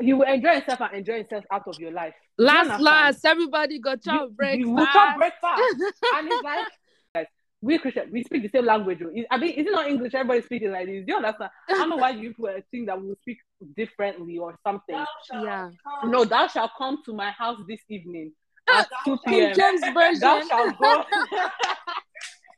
He 0.00 0.12
will 0.12 0.26
enjoy 0.26 0.52
yourself 0.52 0.80
and 0.82 0.94
enjoy 0.94 1.14
yourself 1.16 1.44
out 1.50 1.62
of 1.66 1.78
your 1.80 1.90
life. 1.92 2.12
Do 2.38 2.44
you 2.44 2.48
Last, 2.50 2.80
last, 2.82 3.24
everybody 3.24 3.78
got 3.78 3.98
You- 4.04 4.12
chop 4.12 4.30
break. 4.32 4.58
you 4.58 4.70
will 4.70 4.86
breakfast. 5.16 5.42
and 6.14 6.28
it's 6.30 6.42
like 6.42 6.66
guys, 7.14 7.26
we 7.62 7.78
Christian, 7.78 8.10
we 8.12 8.22
speak 8.22 8.42
the 8.42 8.50
same 8.50 8.66
language. 8.66 8.98
I 9.30 9.38
mean, 9.38 9.50
is 9.54 9.66
it 9.66 9.70
not 9.72 9.88
English? 9.88 10.14
Everybody 10.14 10.42
speaking 10.42 10.70
like 10.72 10.86
this. 10.86 11.04
Do 11.06 11.12
you 11.12 11.16
understand? 11.16 11.50
I 11.70 11.72
don't 11.72 11.88
know 11.88 11.96
why 11.96 12.10
you 12.10 12.28
people 12.30 12.50
think 12.70 12.86
that 12.88 13.00
we 13.00 13.14
speak 13.22 13.38
differently 13.74 14.36
or 14.38 14.54
something. 14.66 15.02
Yeah. 15.32 15.70
No, 16.04 16.24
thou 16.26 16.46
shalt 16.48 16.72
come 16.76 16.98
to 17.06 17.14
my 17.14 17.30
house 17.30 17.58
this 17.66 17.80
evening 17.88 18.32
at 18.68 18.86
2 19.06 19.18
p.m. 19.26 19.54
James 19.54 19.80
Thou 19.80 19.92
version. 19.94 20.48
shalt 20.48 20.78
go. 20.78 21.04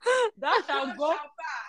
thou 0.39 0.53
shall 0.67 0.97
go. 0.97 1.15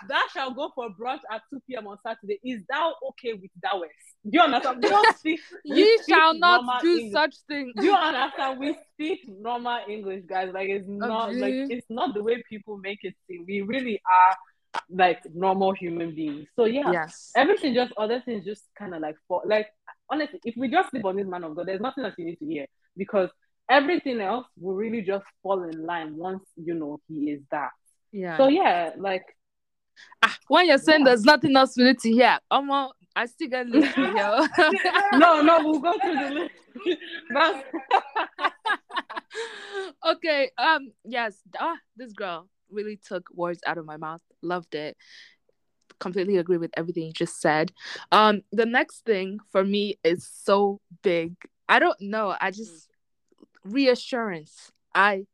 Thou 0.08 0.20
shalt 0.32 0.56
go 0.56 0.70
for 0.74 0.88
brunch 0.90 1.20
at 1.30 1.42
2 1.50 1.60
p.m. 1.68 1.86
on 1.86 1.98
Saturday. 2.06 2.38
Is 2.44 2.62
thou 2.70 2.94
okay 3.10 3.34
with 3.34 3.50
thou? 3.62 3.80
Do 3.80 4.30
you 4.32 4.40
understand? 4.40 4.78
We 4.82 4.88
don't 4.88 5.16
speak. 5.18 5.40
we 5.68 5.76
Ye 5.76 5.96
speak 5.98 6.14
shall 6.14 6.34
not 6.38 6.82
do 6.82 6.96
English. 6.98 7.12
such 7.12 7.34
thing. 7.48 7.72
Do 7.76 7.84
you 7.86 7.94
understand? 7.96 8.60
We 8.60 8.76
speak 8.94 9.20
normal 9.28 9.80
English, 9.88 10.24
guys. 10.26 10.50
Like 10.54 10.68
it's 10.68 10.86
not 10.88 11.34
like 11.34 11.54
it's 11.54 11.86
not 11.90 12.14
the 12.14 12.22
way 12.22 12.42
people 12.48 12.78
make 12.78 12.98
it 13.02 13.14
seem. 13.26 13.44
We 13.46 13.62
really 13.62 14.00
are 14.00 14.36
like 14.88 15.20
normal 15.34 15.72
human 15.72 16.14
beings. 16.14 16.46
So 16.56 16.64
yeah, 16.64 16.90
Yes. 16.92 17.32
everything 17.36 17.74
just 17.74 17.92
other 17.96 18.22
things 18.24 18.44
just 18.44 18.64
kind 18.78 18.94
of 18.94 19.00
like 19.02 19.16
for 19.28 19.42
like 19.44 19.66
honestly, 20.10 20.40
if 20.44 20.54
we 20.56 20.68
just 20.68 20.90
sleep 20.90 21.04
on 21.04 21.16
this 21.16 21.26
man 21.26 21.44
of 21.44 21.54
God, 21.56 21.68
there's 21.68 21.80
nothing 21.80 22.04
else 22.04 22.14
you 22.18 22.24
need 22.24 22.38
to 22.38 22.46
hear 22.46 22.66
because 22.96 23.28
everything 23.68 24.20
else 24.20 24.46
will 24.58 24.74
really 24.74 25.02
just 25.02 25.24
fall 25.42 25.62
in 25.64 25.84
line 25.84 26.16
once 26.16 26.42
you 26.56 26.74
know 26.74 27.00
he 27.08 27.30
is 27.32 27.40
that. 27.50 27.70
Yeah. 28.12 28.36
So 28.36 28.48
yeah, 28.48 28.90
like 28.98 29.24
Ah, 30.22 30.36
when 30.48 30.66
you're 30.66 30.78
saying 30.78 31.00
Yeah. 31.00 31.06
there's 31.06 31.24
nothing 31.24 31.54
else 31.56 31.76
we 31.76 31.84
need 31.84 31.98
to 32.00 32.10
hear, 32.10 32.38
um, 32.50 32.70
I 33.14 33.26
still 33.26 33.48
get 33.48 33.66
list 33.68 33.94
to 33.96 34.04
hear. 34.12 34.48
no, 35.18 35.42
no, 35.42 35.58
we'll 35.62 35.80
go 35.80 35.92
through 36.00 36.14
the 36.16 36.30
list. 36.30 36.54
That's- 37.30 37.64
okay. 40.12 40.50
Um. 40.58 40.92
Yes. 41.04 41.38
Ah, 41.58 41.76
this 41.96 42.12
girl 42.12 42.48
really 42.70 42.96
took 42.96 43.28
words 43.34 43.60
out 43.66 43.78
of 43.78 43.84
my 43.84 43.96
mouth. 43.96 44.22
Loved 44.42 44.74
it. 44.74 44.96
Completely 45.98 46.38
agree 46.38 46.56
with 46.56 46.70
everything 46.76 47.04
you 47.04 47.12
just 47.12 47.40
said. 47.40 47.72
Um. 48.12 48.42
The 48.52 48.66
next 48.66 49.04
thing 49.04 49.38
for 49.50 49.64
me 49.64 49.98
is 50.04 50.28
so 50.32 50.80
big. 51.02 51.34
I 51.68 51.78
don't 51.78 52.00
know. 52.00 52.34
I 52.40 52.50
just 52.52 52.88
reassurance. 53.64 54.70
I 54.94 55.26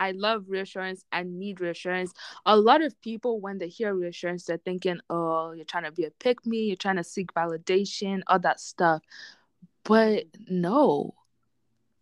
I 0.00 0.12
love 0.12 0.44
reassurance. 0.48 1.04
I 1.12 1.22
need 1.24 1.60
reassurance. 1.60 2.12
A 2.46 2.56
lot 2.56 2.82
of 2.82 3.00
people, 3.00 3.40
when 3.40 3.58
they 3.58 3.68
hear 3.68 3.94
reassurance, 3.94 4.44
they're 4.44 4.58
thinking, 4.58 5.00
"Oh, 5.10 5.52
you're 5.52 5.64
trying 5.64 5.84
to 5.84 5.92
be 5.92 6.04
a 6.04 6.10
pick 6.10 6.46
me. 6.46 6.64
You're 6.64 6.76
trying 6.76 6.96
to 6.96 7.04
seek 7.04 7.32
validation, 7.34 8.22
all 8.26 8.38
that 8.40 8.60
stuff." 8.60 9.02
But 9.84 10.26
no, 10.48 11.14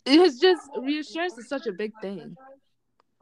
it's 0.04 0.38
just 0.38 0.62
reassurance 0.76 1.38
is 1.38 1.48
such 1.48 1.66
a 1.66 1.72
big 1.72 1.92
thing. 2.00 2.36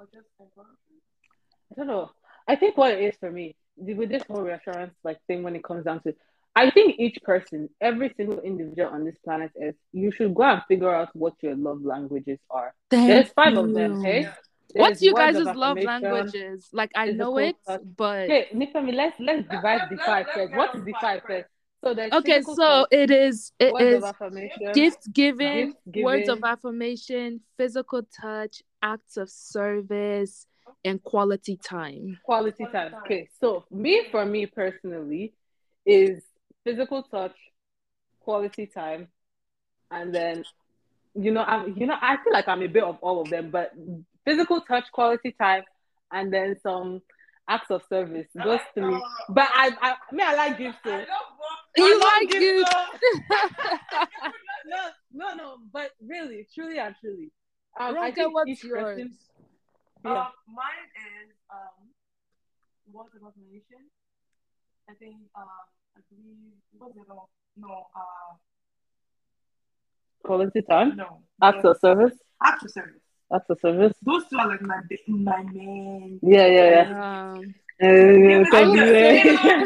I 0.00 1.74
don't 1.76 1.86
know. 1.86 2.10
I 2.46 2.56
think 2.56 2.76
what 2.76 2.92
it 2.92 3.00
is 3.00 3.16
for 3.18 3.30
me 3.30 3.56
with 3.76 4.08
this 4.08 4.22
whole 4.28 4.42
reassurance 4.42 4.94
like 5.02 5.18
thing 5.26 5.42
when 5.42 5.56
it 5.56 5.64
comes 5.64 5.84
down 5.84 6.00
to 6.02 6.14
I 6.56 6.70
think 6.70 6.96
each 6.98 7.18
person, 7.22 7.68
every 7.80 8.14
single 8.16 8.40
individual 8.40 8.90
on 8.90 9.04
this 9.04 9.16
planet 9.24 9.50
is 9.56 9.74
you 9.92 10.12
should 10.12 10.34
go 10.34 10.44
and 10.44 10.62
figure 10.68 10.94
out 10.94 11.08
what 11.14 11.34
your 11.40 11.56
love 11.56 11.82
languages 11.82 12.38
are. 12.48 12.74
Thank 12.90 13.08
There's 13.08 13.28
five 13.30 13.54
you. 13.54 13.60
of 13.60 13.74
them, 13.74 14.04
hey? 14.04 14.28
What's 14.74 15.02
you 15.02 15.14
words 15.14 15.38
guys' 15.38 15.56
love 15.56 15.78
languages? 15.78 16.68
Like 16.72 16.90
I 16.96 17.08
know 17.08 17.38
it, 17.38 17.56
touch. 17.66 17.80
but 17.96 18.24
Okay, 18.24 18.48
Nifemi, 18.54 18.94
let's 18.94 19.18
let's 19.20 19.48
divide 19.48 19.82
the 19.90 19.96
five 20.04 20.26
first. 20.34 20.54
What 20.54 20.74
is 20.74 20.84
the 20.84 20.94
five 21.00 21.22
first? 21.26 21.46
So 21.84 21.94
there's 21.94 22.12
okay. 22.12 22.32
physical 22.32 22.56
So 22.56 22.62
touch, 22.62 22.88
it 22.90 23.10
is. 23.10 23.52
It 23.58 23.72
words 23.72 24.04
is 24.04 24.64
gift 24.74 24.98
giving, 25.12 25.74
words 25.94 26.28
of 26.28 26.42
affirmation, 26.42 27.40
physical 27.56 28.02
touch, 28.20 28.62
acts 28.82 29.16
of 29.16 29.30
service, 29.30 30.46
and 30.84 31.02
quality 31.02 31.56
time. 31.56 32.18
quality 32.24 32.66
time. 32.72 32.94
Okay, 33.04 33.28
so 33.40 33.64
me 33.70 34.06
for 34.10 34.24
me 34.24 34.46
personally 34.46 35.34
is 35.86 36.22
physical 36.64 37.02
touch, 37.04 37.36
quality 38.20 38.66
time, 38.66 39.08
and 39.90 40.14
then 40.14 40.44
you 41.14 41.30
know 41.30 41.44
I'm 41.44 41.76
you 41.76 41.86
know 41.86 41.96
I 42.00 42.16
feel 42.24 42.32
like 42.32 42.48
I'm 42.48 42.62
a 42.62 42.66
bit 42.66 42.82
of 42.82 42.98
all 43.02 43.20
of 43.20 43.30
them, 43.30 43.50
but 43.50 43.72
physical 44.24 44.60
touch, 44.62 44.84
quality 44.92 45.34
time, 45.40 45.62
and 46.12 46.32
then 46.32 46.56
some 46.62 47.02
acts 47.48 47.70
of 47.70 47.82
service. 47.88 48.26
Those 48.34 48.60
three. 48.74 49.00
But 49.28 49.48
I 49.54 49.70
I, 49.80 49.90
I 49.92 50.14
mean 50.14 50.26
I 50.26 50.34
like 50.34 50.58
gifts 50.58 50.78
too. 50.82 51.02
You 51.76 51.84
I 51.84 51.92
love 51.92 52.02
like 52.20 52.30
gifts, 52.30 52.70
gifts. 52.70 53.20
no, 54.66 54.88
no, 55.12 55.34
no, 55.34 55.56
but 55.72 55.90
really, 56.06 56.46
truly 56.54 56.78
and 56.78 56.94
truly. 57.00 57.30
Um, 57.78 57.96
I 57.98 58.10
Ronke, 58.10 58.14
think 58.14 58.34
what's 58.34 58.50
each 58.50 58.64
yours? 58.64 58.82
person- 58.84 59.18
yeah. 60.04 60.20
Um, 60.20 60.26
mine 60.46 60.88
is 61.24 61.30
um, 61.50 61.88
words 62.92 63.08
of 63.16 63.22
affirmation. 63.26 63.88
I 64.88 64.92
think 64.94 65.16
um, 65.34 65.46
I 65.96 66.00
believe 66.10 66.36
what's 66.78 66.94
the 66.94 67.00
other 67.00 67.14
one? 67.14 67.26
No, 67.56 67.86
uh, 67.96 68.36
quality 70.24 70.62
time, 70.62 70.96
no. 70.96 71.22
acts 71.42 71.64
of 71.64 71.76
service, 71.80 72.12
Acts 72.42 72.64
of 72.64 72.70
service. 72.70 73.00
Acts 73.32 73.50
of 73.50 73.60
service. 73.60 73.92
Those 74.02 74.26
two 74.28 74.38
are 74.38 74.48
like 74.48 74.62
my 74.62 74.80
bi- 74.88 74.96
my 75.08 75.42
main. 75.52 76.18
Yeah, 76.22 76.46
yeah, 76.46 76.70
yeah. 76.70 76.88
Um, 77.38 77.54
Uh, 77.82 77.86
I 77.86 78.62
so 78.62 78.70
would 78.70 78.78
yeah. 78.78 79.64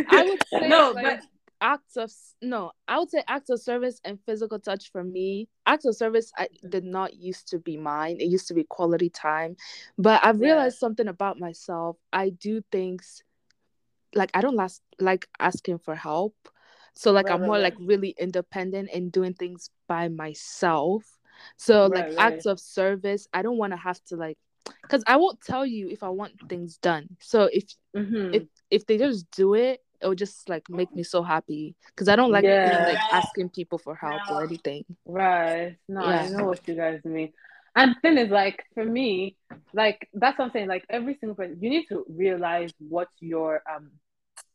I 0.08 0.24
would 0.24 0.40
say 0.48 0.68
no, 0.68 0.92
like, 0.92 1.04
but 1.04 1.20
acts 1.60 1.96
of 1.96 2.10
no, 2.40 2.72
I 2.88 2.98
would 2.98 3.10
say 3.10 3.22
acts 3.28 3.50
of 3.50 3.60
service 3.60 4.00
and 4.04 4.18
physical 4.24 4.58
touch 4.58 4.90
for 4.90 5.04
me. 5.04 5.48
Acts 5.66 5.84
of 5.84 5.96
service 5.96 6.32
I 6.36 6.48
did 6.68 6.84
not 6.84 7.14
used 7.14 7.48
to 7.48 7.58
be 7.58 7.76
mine. 7.76 8.16
It 8.20 8.28
used 8.28 8.48
to 8.48 8.54
be 8.54 8.64
quality 8.64 9.10
time. 9.10 9.56
But 9.98 10.24
I've 10.24 10.40
Yeah. 10.40 10.46
realized 10.46 10.78
something 10.78 11.08
about 11.08 11.38
myself. 11.38 11.98
I 12.12 12.30
do 12.30 12.62
things 12.72 13.22
like 14.14 14.30
I 14.34 14.40
don't 14.40 14.56
last 14.56 14.80
like 14.98 15.26
asking 15.38 15.78
for 15.78 15.94
help. 15.94 16.34
So 16.94 17.12
like 17.12 17.26
Right, 17.26 17.34
I'm 17.34 17.40
right, 17.40 17.46
more 17.46 17.56
right. 17.56 17.62
like 17.64 17.74
really 17.78 18.14
independent 18.18 18.88
and 18.94 19.12
doing 19.12 19.34
things 19.34 19.68
by 19.86 20.08
myself. 20.08 21.04
So 21.56 21.86
like 21.86 22.06
Right, 22.06 22.18
acts 22.18 22.46
of 22.46 22.60
service, 22.60 23.28
I 23.32 23.42
don't 23.42 23.58
want 23.58 23.72
to 23.72 23.76
have 23.76 24.02
to 24.06 24.16
like 24.16 24.38
because 24.82 25.02
I 25.06 25.16
won't 25.16 25.40
tell 25.40 25.64
you 25.66 25.88
if 25.88 26.02
I 26.02 26.08
want 26.08 26.32
things 26.48 26.78
done. 26.78 27.16
So 27.20 27.48
if 27.52 27.64
Mhm. 27.94 28.34
if 28.34 28.42
if 28.70 28.86
they 28.86 28.98
just 28.98 29.30
do 29.30 29.54
it, 29.54 29.82
it 30.00 30.08
would 30.08 30.18
just 30.18 30.48
like 30.48 30.68
make 30.68 30.94
me 30.94 31.02
so 31.02 31.22
happy 31.22 31.74
because 31.88 32.08
I 32.08 32.16
don't 32.16 32.30
like 32.32 32.44
being, 32.62 32.80
Yeah. 32.80 32.84
like 32.84 33.00
asking 33.12 33.50
people 33.50 33.78
for 33.78 33.94
help 33.94 34.22
or 34.30 34.42
anything. 34.42 34.84
right, 35.06 35.76
no, 35.88 36.00
I 36.02 36.28
know 36.28 36.44
what 36.46 36.66
you 36.68 36.74
guys 36.74 37.00
mean. 37.04 37.32
And 37.74 37.94
the 37.94 38.00
thing 38.00 38.18
is, 38.18 38.30
like 38.30 38.64
for 38.74 38.84
me, 38.84 39.36
like 39.72 40.08
that's 40.14 40.38
what 40.38 40.46
I'm 40.46 40.50
saying. 40.52 40.68
Like 40.68 40.84
every 40.90 41.16
single 41.20 41.36
person, 41.36 41.58
you 41.60 41.70
need 41.70 41.86
to 41.88 42.04
realize 42.08 42.72
what 42.78 43.08
your 43.20 43.62
um, 43.72 43.90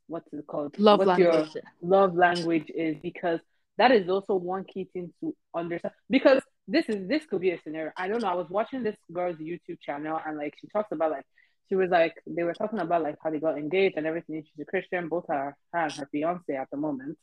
what's 0.07 0.31
it 0.33 0.45
called? 0.47 0.75
Love 0.77 0.99
what 0.99 1.17
your 1.17 1.33
language. 1.33 1.63
love 1.81 2.15
language 2.15 2.69
is 2.73 2.97
because 3.01 3.39
that 3.77 3.91
is 3.91 4.09
also 4.09 4.35
one 4.35 4.63
key 4.63 4.87
thing 4.93 5.13
to 5.21 5.35
understand 5.55 5.93
because 6.09 6.41
this 6.67 6.85
is 6.87 7.07
this 7.07 7.25
could 7.25 7.41
be 7.41 7.51
a 7.51 7.61
scenario. 7.61 7.91
I 7.97 8.07
don't 8.07 8.21
know. 8.21 8.29
I 8.29 8.35
was 8.35 8.49
watching 8.49 8.83
this 8.83 8.95
girl's 9.11 9.37
youtube 9.37 9.79
channel 9.81 10.19
and 10.25 10.37
like 10.37 10.53
she 10.59 10.67
talks 10.67 10.91
about 10.91 11.11
like 11.11 11.25
she 11.69 11.75
was 11.75 11.89
like 11.89 12.15
they 12.27 12.43
were 12.43 12.53
talking 12.53 12.79
about 12.79 13.03
like 13.03 13.15
how 13.23 13.29
they 13.29 13.39
got 13.39 13.57
engaged 13.57 13.97
and 13.97 14.05
everything. 14.05 14.43
She's 14.43 14.61
a 14.61 14.65
christian. 14.65 15.07
Both 15.07 15.25
her, 15.29 15.55
her 15.73 15.79
and 15.79 15.91
her 15.93 16.07
fiance 16.11 16.53
at 16.53 16.69
the 16.69 16.77
moment. 16.77 17.17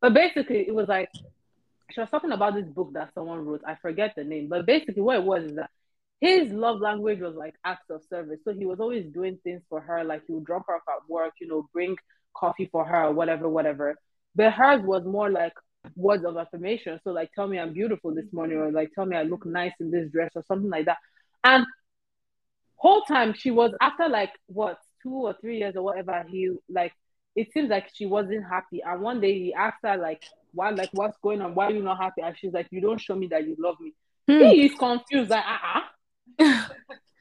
But 0.00 0.14
basically 0.14 0.66
it 0.66 0.74
was 0.74 0.88
like 0.88 1.08
she 1.90 2.00
was 2.00 2.10
talking 2.10 2.32
about 2.32 2.54
this 2.54 2.66
book 2.66 2.92
that 2.94 3.12
someone 3.14 3.44
wrote. 3.44 3.62
I 3.66 3.76
forget 3.76 4.14
the 4.16 4.24
name. 4.24 4.48
But 4.48 4.66
basically 4.66 5.02
what 5.02 5.16
it 5.16 5.24
was 5.24 5.44
is 5.44 5.56
that 5.56 5.70
his 6.20 6.50
love 6.52 6.80
language 6.80 7.20
was 7.20 7.34
like 7.34 7.54
acts 7.64 7.90
of 7.90 8.02
service. 8.10 8.40
So 8.44 8.52
he 8.52 8.66
was 8.66 8.80
always 8.80 9.06
doing 9.12 9.38
things 9.44 9.62
for 9.68 9.80
her. 9.80 10.04
Like 10.04 10.22
he 10.26 10.34
would 10.34 10.44
drop 10.44 10.64
her 10.68 10.76
off 10.76 10.82
at 10.88 11.08
work 11.08 11.34
you 11.40 11.48
know 11.48 11.68
bring 11.72 11.96
coffee 12.36 12.68
for 12.70 12.84
her 12.84 13.10
whatever 13.10 13.48
whatever. 13.48 13.96
But 14.34 14.52
hers 14.52 14.82
was 14.82 15.04
more 15.04 15.30
like 15.30 15.54
words 15.96 16.24
of 16.24 16.36
affirmation. 16.36 16.98
So 17.04 17.10
like 17.10 17.32
tell 17.32 17.46
me 17.46 17.58
I'm 17.58 17.72
beautiful 17.72 18.14
this 18.14 18.32
morning 18.32 18.58
or 18.58 18.70
like 18.70 18.90
tell 18.94 19.06
me 19.06 19.16
I 19.16 19.22
look 19.22 19.46
nice 19.46 19.72
in 19.80 19.90
this 19.90 20.10
dress 20.10 20.30
or 20.34 20.44
something 20.46 20.70
like 20.70 20.86
that. 20.86 20.98
And 21.44 21.64
whole 22.76 23.02
time 23.02 23.34
she 23.34 23.50
was 23.50 23.72
after 23.80 24.08
like 24.08 24.32
what 24.46 24.78
two 25.02 25.12
or 25.12 25.34
three 25.40 25.58
years 25.58 25.76
or 25.76 25.82
whatever, 25.82 26.24
he 26.28 26.50
like 26.68 26.92
it 27.36 27.52
seems 27.52 27.70
like 27.70 27.90
she 27.94 28.06
wasn't 28.06 28.44
happy. 28.48 28.82
And 28.84 29.00
one 29.00 29.20
day 29.20 29.38
he 29.38 29.54
asked 29.54 29.78
her 29.84 29.96
like 29.96 30.24
why 30.52 30.70
like 30.70 30.90
what's 30.92 31.18
going 31.22 31.40
on? 31.40 31.54
Why 31.54 31.66
are 31.66 31.72
you 31.72 31.82
not 31.82 31.98
happy? 31.98 32.22
And 32.22 32.36
she's 32.38 32.52
like, 32.52 32.68
You 32.70 32.80
don't 32.80 33.00
show 33.00 33.14
me 33.14 33.28
that 33.28 33.46
you 33.46 33.56
love 33.58 33.76
me. 33.80 33.94
Hmm. 34.28 34.44
He 34.44 34.66
is 34.66 34.74
confused, 34.74 35.30
like 35.30 35.44
uh-uh. 35.44 35.80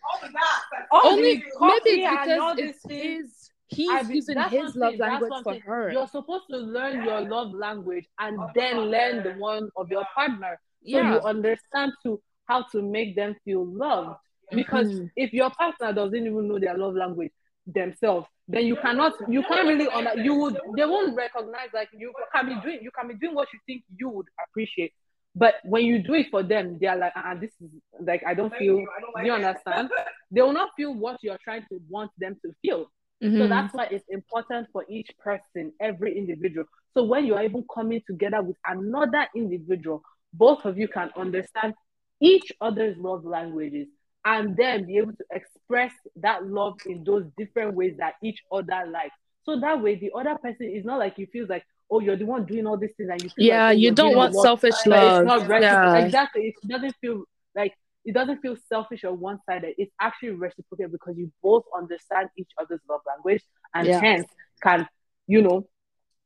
All 0.07 0.27
of 0.27 0.31
that. 0.31 0.61
All 0.91 1.01
Only 1.05 1.35
maybe 1.35 1.45
coffee 1.57 2.03
and 2.03 2.41
all 2.41 2.51
it's 2.57 2.81
this 2.81 2.81
because 2.83 3.07
it's 3.19 3.51
he's 3.67 3.89
I 3.89 4.03
be- 4.03 4.15
using 4.15 4.39
his 4.49 4.75
love 4.75 4.91
saying, 4.91 4.99
language 4.99 5.31
for 5.43 5.51
saying. 5.53 5.61
her. 5.61 5.91
You're 5.91 6.07
supposed 6.07 6.45
to 6.51 6.57
learn 6.57 7.03
your 7.03 7.21
love 7.21 7.53
language 7.53 8.07
and 8.19 8.39
then 8.55 8.77
learn 8.79 9.23
the 9.23 9.33
one 9.33 9.69
of 9.75 9.89
your 9.89 10.05
partner. 10.15 10.59
So 10.83 10.97
yeah. 10.97 11.13
you 11.13 11.19
understand 11.21 11.91
to 12.03 12.21
how 12.45 12.63
to 12.71 12.81
make 12.81 13.15
them 13.15 13.35
feel 13.43 13.65
loved. 13.65 14.17
Because 14.51 14.87
Mhm. 14.87 15.11
if 15.17 15.33
your 15.33 15.49
partner 15.49 15.91
doesn't 15.91 16.25
even 16.25 16.47
know 16.47 16.57
their 16.59 16.77
love 16.77 16.95
language 16.95 17.33
themselves, 17.65 18.27
then 18.47 18.65
you 18.65 18.77
cannot 18.77 19.13
you 19.27 19.43
can't 19.43 19.67
really 19.67 19.87
under, 19.89 20.15
you 20.21 20.33
would 20.35 20.57
they 20.77 20.85
won't 20.85 21.13
recognize 21.17 21.67
like 21.73 21.89
you 21.91 22.13
can 22.33 22.45
be 22.47 22.55
doing 22.61 22.79
you 22.81 22.89
can 22.91 23.09
be 23.09 23.15
doing 23.15 23.35
what 23.35 23.49
you 23.51 23.59
think 23.67 23.83
you 23.97 24.07
would 24.07 24.27
appreciate. 24.47 24.93
But 25.35 25.55
when 25.65 25.83
you 25.85 26.01
do 26.01 26.13
it 26.13 26.27
for 26.31 26.41
them, 26.43 26.77
they 26.79 26.87
are 26.87 26.95
like, 26.97 27.11
ah, 27.15 27.35
this 27.39 27.51
is 27.61 27.69
like 27.99 28.23
I 28.25 28.33
don't 28.33 28.55
feel 28.55 28.77
do 28.77 29.25
you 29.25 29.33
understand? 29.33 29.89
They 30.31 30.41
will 30.41 30.53
not 30.53 30.69
feel 30.77 30.93
what 30.93 31.17
you're 31.21 31.37
trying 31.43 31.63
to 31.69 31.81
want 31.89 32.11
them 32.17 32.37
to 32.45 32.53
feel. 32.61 32.89
So 33.37 33.47
Mhm. 33.47 33.49
that's 33.49 33.73
why 33.73 33.85
it's 33.91 34.05
important 34.09 34.67
for 34.71 34.85
each 34.89 35.09
person, 35.19 35.71
every 35.79 36.17
individual. 36.17 36.65
So 36.93 37.03
when 37.03 37.25
you're 37.25 37.41
even 37.43 37.65
coming 37.73 38.01
together 38.07 38.41
with 38.41 38.57
another 38.65 39.27
individual, 39.35 40.01
both 40.33 40.65
of 40.65 40.77
you 40.77 40.87
can 40.87 41.11
understand 41.15 41.73
each 42.19 42.51
other's 42.61 42.97
love 42.97 43.25
languages 43.25 43.87
and 44.25 44.55
then 44.57 44.85
be 44.85 44.97
able 44.97 45.13
to 45.13 45.25
express 45.31 45.91
that 46.17 46.45
love 46.47 46.75
in 46.85 47.03
those 47.03 47.25
different 47.37 47.75
ways 47.75 47.95
that 47.99 48.15
each 48.23 48.39
other 48.51 48.85
likes. 48.91 49.15
So 49.43 49.59
that 49.59 49.81
way, 49.81 49.95
the 49.95 50.11
other 50.15 50.37
person 50.41 50.69
is 50.73 50.83
not 50.83 50.99
like 50.99 51.17
you 51.17 51.27
feel 51.27 51.45
like, 51.47 51.63
oh, 51.89 51.99
you're 52.01 52.17
the 52.17 52.25
one 52.25 52.45
doing 52.45 52.67
all 52.67 52.77
these 52.77 52.91
things, 52.97 53.09
and 53.09 53.23
you 53.23 53.29
yeah, 53.37 53.67
like, 53.69 53.77
you 53.79 53.91
don't 53.91 54.15
want 54.15 54.33
love 54.33 54.43
selfish 54.43 54.85
love. 54.85 55.17
it's 55.17 55.25
not. 55.25 55.61
Yeah. 55.61 56.05
Exactly. 56.05 56.41
It 56.47 56.67
doesn't 56.67 56.95
feel 56.99 57.23
like 57.55 57.73
it 58.07 58.13
doesn't 58.13 58.39
feel 58.41 58.55
selfish 58.69 59.03
or 59.03 59.13
one 59.13 59.37
sided. 59.45 59.75
It's 59.77 59.93
actually 60.01 60.31
reciprocal 60.31 60.87
because 60.95 61.15
you 61.17 61.31
both 61.43 61.65
understand 61.77 62.29
each 62.37 62.49
other's 62.59 62.79
love 62.89 63.01
language 63.11 63.43
and 63.75 63.85
Yeah. 63.87 63.99
hence 63.99 64.27
can, 64.63 64.87
you 65.27 65.41
know, 65.41 65.67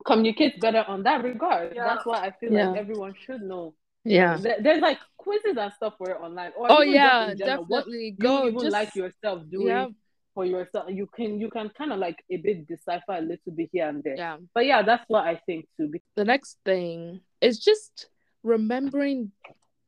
communicate 0.06 0.62
better 0.62 0.84
on 0.88 1.04
that 1.04 1.24
regard. 1.24 1.74
Yeah. 1.76 1.86
That's 1.90 2.06
why 2.06 2.20
I 2.28 2.32
feel 2.40 2.54
Yeah. 2.54 2.70
like 2.70 2.80
everyone 2.80 3.14
should 3.26 3.42
know. 3.42 3.76
Yeah. 4.04 4.38
There's 4.38 4.82
like 4.82 5.00
quizzes 5.18 5.58
and 5.58 5.72
stuff 5.74 5.94
for 5.98 6.10
it 6.12 6.18
online. 6.22 6.52
Or 6.58 6.68
Oh 6.72 6.82
yeah, 6.82 7.34
general, 7.36 7.66
what 7.66 7.80
definitely 7.86 8.06
you 8.06 8.12
go. 8.30 8.48
even 8.48 8.60
just 8.62 8.74
like 8.74 8.96
yourself 8.96 9.38
doing 9.50 9.68
yeah, 9.68 9.88
for 10.34 10.46
yourself. 10.46 10.86
You 10.90 11.08
can 11.16 11.40
you 11.40 11.50
can 11.50 11.70
kind 11.78 11.92
of 11.94 12.00
like 12.00 12.18
a 12.32 12.38
bit 12.38 12.68
decipher 12.68 13.14
a 13.14 13.22
little 13.22 13.52
bit 13.56 13.70
here 13.72 13.88
and 13.90 14.04
there. 14.04 14.16
yeah. 14.18 14.38
But 14.56 14.66
yeah, 14.66 14.82
that's 14.82 15.06
what 15.08 15.24
I 15.26 15.36
think 15.46 15.68
too. 15.78 15.92
The 16.16 16.26
next 16.26 16.58
thing 16.66 17.22
is 17.42 17.60
just 17.60 18.08
remembering. 18.44 19.32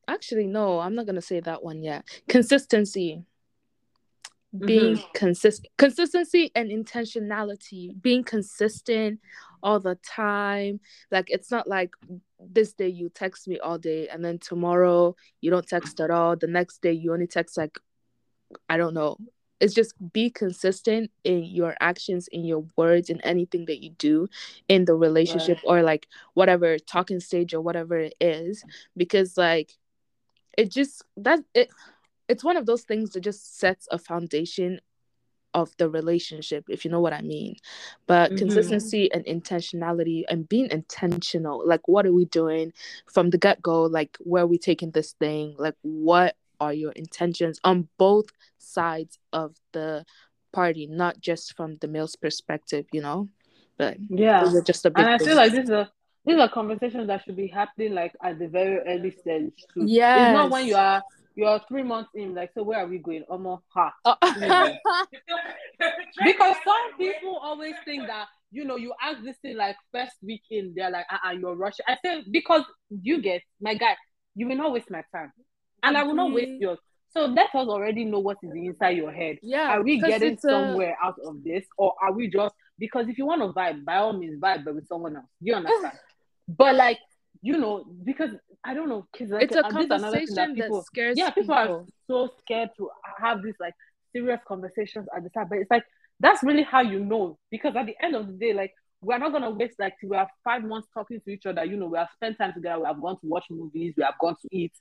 Actually, 0.07 0.47
no, 0.47 0.79
I'm 0.79 0.95
not 0.95 1.05
gonna 1.05 1.21
say 1.21 1.39
that 1.41 1.63
one 1.63 1.83
yet. 1.83 2.05
Consistency. 2.27 3.23
Being 4.55 4.97
mm-hmm. 4.97 5.11
consistent, 5.15 5.71
consistency 5.77 6.51
and 6.53 6.69
intentionality. 6.69 7.99
Being 7.99 8.23
consistent 8.23 9.19
all 9.63 9.79
the 9.79 9.95
time. 10.05 10.79
Like 11.09 11.25
it's 11.29 11.49
not 11.49 11.67
like 11.67 11.95
this 12.39 12.73
day 12.73 12.89
you 12.89 13.09
text 13.09 13.47
me 13.47 13.59
all 13.59 13.79
day 13.79 14.09
and 14.09 14.23
then 14.23 14.37
tomorrow 14.37 15.15
you 15.41 15.49
don't 15.49 15.67
text 15.67 15.99
at 16.01 16.11
all. 16.11 16.35
The 16.35 16.47
next 16.47 16.81
day 16.81 16.91
you 16.91 17.13
only 17.13 17.25
text 17.27 17.57
like 17.57 17.79
I 18.69 18.77
don't 18.77 18.93
know. 18.93 19.17
It's 19.59 19.73
just 19.73 19.93
be 20.11 20.29
consistent 20.29 21.09
in 21.23 21.45
your 21.45 21.75
actions, 21.79 22.27
in 22.27 22.43
your 22.43 22.65
words, 22.75 23.09
in 23.09 23.21
anything 23.21 23.65
that 23.67 23.81
you 23.81 23.91
do 23.91 24.27
in 24.67 24.83
the 24.83 24.93
relationship 24.93 25.57
or 25.63 25.81
like 25.81 26.05
whatever 26.33 26.77
talking 26.77 27.21
stage 27.21 27.53
or 27.53 27.61
whatever 27.61 27.97
it 27.97 28.13
is. 28.19 28.63
Because 28.97 29.37
like 29.37 29.71
it 30.57 30.71
just 30.71 31.03
that 31.17 31.39
it 31.53 31.69
it's 32.27 32.43
one 32.43 32.57
of 32.57 32.65
those 32.65 32.83
things 32.83 33.11
that 33.11 33.21
just 33.21 33.57
sets 33.59 33.87
a 33.91 33.97
foundation 33.97 34.79
of 35.53 35.71
the 35.77 35.87
relationship 35.89 36.65
if 36.67 36.83
you 36.83 36.89
know 36.89 36.99
what 36.99 37.13
i 37.13 37.21
mean 37.21 37.55
but 38.07 38.31
Mhm. 38.31 38.37
consistency 38.39 39.11
and 39.13 39.23
intentionality 39.25 40.23
and 40.27 40.49
being 40.49 40.67
intentional 40.71 41.61
like 41.67 41.87
what 41.87 42.05
are 42.07 42.13
we 42.13 42.25
doing 42.25 42.73
from 43.11 43.29
the 43.29 43.37
get-go 43.37 43.83
like 43.83 44.17
where 44.21 44.43
are 44.43 44.47
we 44.47 44.57
taking 44.57 44.91
this 44.91 45.13
thing 45.13 45.55
like 45.59 45.75
what 45.83 46.35
are 46.59 46.73
your 46.73 46.91
intentions 46.93 47.59
on 47.63 47.87
both 47.97 48.25
sides 48.57 49.19
of 49.31 49.55
the 49.73 50.03
party 50.51 50.87
not 50.87 51.19
just 51.19 51.55
from 51.55 51.75
the 51.75 51.87
male's 51.87 52.15
perspective 52.15 52.85
you 52.91 53.01
know 53.01 53.27
but 53.77 53.97
Yeah. 54.09 54.51
just 54.65 54.85
a 54.85 54.89
big 54.91 55.05
And 55.05 55.13
I 55.13 55.17
thing. 55.17 55.27
feel 55.27 55.35
like 55.35 55.51
this 55.51 55.63
is 55.65 55.69
a 55.71 55.91
these 56.25 56.39
are 56.39 56.49
conversations 56.49 57.07
that 57.07 57.23
should 57.23 57.35
be 57.35 57.47
happening 57.47 57.93
like 57.93 58.13
at 58.23 58.39
the 58.39 58.47
very 58.47 58.79
early 58.87 59.11
stage 59.11 59.53
too. 59.73 59.83
It's 59.83 60.33
not 60.33 60.51
when 60.51 60.65
you 60.67 60.75
are 60.75 61.01
you 61.35 61.45
are 61.45 61.61
three 61.67 61.83
months 61.83 62.11
in, 62.15 62.35
like 62.35 62.51
so 62.53 62.63
where 62.63 62.79
are 62.79 62.87
we 62.87 62.99
going? 62.99 63.23
Almost 63.29 63.63
ha. 63.73 63.91
Oh. 64.05 64.15
Because 66.23 66.55
some 66.63 66.97
people 66.97 67.37
always 67.41 67.73
think 67.85 68.07
that 68.07 68.27
you 68.51 68.63
know 68.65 68.75
you 68.77 68.93
ask 69.01 69.21
this 69.23 69.37
thing 69.37 69.57
like 69.57 69.75
first 69.91 70.13
week 70.21 70.41
in, 70.49 70.73
they're 70.75 70.91
like, 70.91 71.05
uh 71.11 71.17
uh 71.27 71.31
you're 71.31 71.55
rushing. 71.55 71.85
I 71.87 71.97
say 72.03 72.23
because 72.31 72.63
you 72.89 73.21
get 73.21 73.41
my 73.59 73.73
guy, 73.75 73.95
you 74.35 74.47
will 74.47 74.55
not 74.55 74.71
waste 74.71 74.91
my 74.91 75.03
time. 75.13 75.31
And 75.81 75.97
I 75.97 76.03
will 76.03 76.13
not 76.15 76.31
waste 76.31 76.61
yours. 76.61 76.79
So 77.09 77.25
let 77.25 77.47
us 77.53 77.67
already 77.67 78.05
know 78.05 78.19
what 78.19 78.37
is 78.41 78.51
inside 78.55 78.97
your 78.97 79.11
head. 79.11 79.37
yeah 79.41 79.69
Are 79.69 79.83
we 79.83 79.99
getting 79.99 80.33
it's 80.33 80.45
a- 80.45 80.49
somewhere 80.49 80.95
out 81.03 81.15
of 81.25 81.43
this, 81.43 81.65
or 81.77 81.93
are 82.01 82.11
we 82.13 82.27
just 82.27 82.55
because 82.79 83.07
if 83.07 83.17
you 83.17 83.25
want 83.25 83.41
to 83.41 83.47
vibe, 83.49 83.85
by 83.85 83.97
all 83.97 84.13
means 84.13 84.39
vibe, 84.39 84.65
but 84.65 84.75
with 84.75 84.87
someone 84.87 85.15
else. 85.15 85.25
Do 85.41 85.49
you 85.49 85.55
understand? 85.55 85.93
But 86.47 86.75
like 86.75 86.99
you 87.41 87.57
know, 87.57 87.83
because 88.03 88.31
I 88.63 88.73
don't 88.73 88.87
know, 88.87 89.05
because 89.11 89.31
like 89.31 89.43
it's 89.43 89.55
a 89.55 89.61
this 89.63 89.85
is 89.85 89.91
another 89.91 90.17
thing 90.17 90.27
conversation 90.27 90.35
that, 90.35 90.55
people, 90.55 90.83
scares 90.83 91.17
yeah, 91.17 91.29
people, 91.31 91.55
people. 91.55 91.75
are 91.81 91.85
so 92.07 92.29
scared 92.39 92.69
to 92.77 92.89
have 93.21 93.43
these 93.43 93.55
like 93.59 93.73
serious 94.15 94.39
conversations 94.47 95.07
at 95.15 95.23
the 95.23 95.29
time. 95.29 95.47
But 95.49 95.57
it's 95.59 95.71
like 95.71 95.83
that's 96.19 96.41
really 96.43 96.63
how 96.63 96.81
you 96.81 96.99
know, 96.99 97.37
because 97.51 97.75
at 97.75 97.85
the 97.85 97.95
end 98.01 98.15
of 98.15 98.27
the 98.27 98.33
day, 98.33 98.53
like 98.53 98.73
we're 99.01 99.17
not 99.17 99.33
gonna 99.33 99.49
waste 99.49 99.75
like 99.79 99.95
we 100.01 100.15
have 100.15 100.29
five 100.45 100.63
months 100.63 100.87
talking 100.93 101.19
to 101.25 101.29
each 101.31 101.45
other. 101.45 101.65
You 101.65 101.75
know, 101.75 101.87
we 101.87 101.97
have 101.97 102.07
spent 102.13 102.37
time 102.37 102.53
together. 102.53 102.79
We 102.79 102.85
have 102.85 103.01
gone 103.01 103.15
to 103.19 103.27
watch 103.27 103.45
movies. 103.49 103.93
We 103.97 104.03
have 104.03 104.17
gone 104.21 104.35
to 104.41 104.47
eat, 104.51 104.71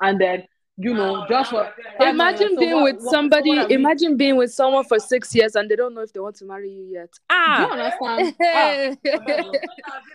and 0.00 0.20
then 0.20 0.44
you 0.80 0.94
know, 0.94 1.12
Wow, 1.12 1.26
just 1.28 1.50
for 1.50 1.56
we're 1.56 1.62
there. 1.82 1.94
five 1.98 2.14
Imagine 2.14 2.38
minutes. 2.38 2.54
So 2.54 2.60
being 2.60 2.74
what- 2.74 2.84
with 2.94 3.02
what- 3.04 3.10
somebody. 3.12 3.50
what 3.50 3.70
imagine 3.70 4.16
being 4.16 4.36
with 4.36 4.52
someone 4.52 4.84
for 4.84 4.98
six 4.98 5.34
years 5.34 5.54
and 5.56 5.68
they 5.70 5.74
don't 5.76 5.92
know 5.94 6.02
if 6.02 6.12
they 6.12 6.20
want 6.20 6.36
to 6.36 6.44
marry 6.44 6.70
you 6.70 6.84
yet. 6.84 7.10
Do 7.28 7.34
you 7.34 7.40
Ah. 7.40 7.70
understand? 7.72 8.36
ah, 8.42 8.94
But 9.02 9.26
then 9.26 9.44
I'll 9.44 9.52
be 9.52 9.60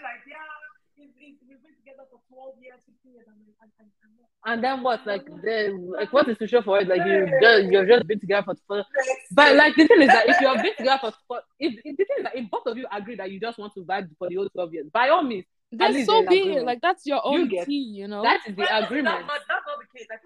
like, 0.04 0.24
yeah, 0.28 0.40
we've 0.98 1.10
we've- 1.20 1.38
we've 1.48 1.62
been 1.62 1.76
together 1.84 2.04
for 2.10 2.20
12 2.32 2.32
years, 2.32 2.32
15 2.32 2.32
years, 2.32 2.33
and 4.46 4.62
not- 4.62 4.62
then 4.62 4.84
what? 4.84 5.06
Like, 5.06 5.26
the, 5.26 5.78
like 5.98 6.12
what 6.12 6.28
is 6.28 6.38
to 6.40 6.48
show 6.48 6.62
for 6.62 6.80
it? 6.80 6.88
Like 6.88 7.02
you 7.06 7.28
just 7.42 7.72
you've 7.72 7.88
just 7.88 8.08
been 8.08 8.20
together 8.20 8.44
for, 8.46 8.56
for 8.68 8.86
But 9.32 9.56
like 9.56 9.76
the 9.76 9.88
thing 9.88 10.02
is 10.02 10.08
that 10.10 10.28
if 10.28 10.42
you 10.42 10.48
have 10.48 10.62
been 10.64 10.76
together 10.78 11.00
for, 11.28 11.42
if, 11.60 11.74
if 11.84 11.98
the 11.98 12.06
thing 12.06 12.18
is 12.20 12.24
that 12.24 12.36
if 12.36 12.50
both 12.52 12.66
of 12.66 12.78
you 12.78 12.86
agree 12.92 13.16
that 13.16 13.32
you 13.32 13.40
just 13.40 13.58
want 13.58 13.74
to 13.76 13.82
vibe 13.86 14.10
for 14.20 14.28
the 14.30 14.36
whole 14.36 14.50
twelve 14.50 14.74
years, 14.74 14.88
by 14.92 15.10
all 15.10 15.24
means, 15.24 15.46
That's 15.72 16.06
so 16.06 16.26
be 16.28 16.56
it. 16.56 16.64
Like 16.66 16.82
that's 16.82 17.06
your 17.06 17.22
You 17.26 17.42
own 17.42 17.48
get- 17.50 17.68
tea, 17.68 17.94
you 18.00 18.08
know. 18.08 18.22
that 18.24 18.42
is 18.48 18.56
the 18.56 18.62
But 18.64 18.68
that's- 18.70 18.86
agreement. 18.86 19.20
That, 19.20 19.28
but 19.28 19.42
that's 19.48 19.66
not 19.68 19.78
the 19.80 19.98
case. 19.98 20.08
Like 20.10 20.20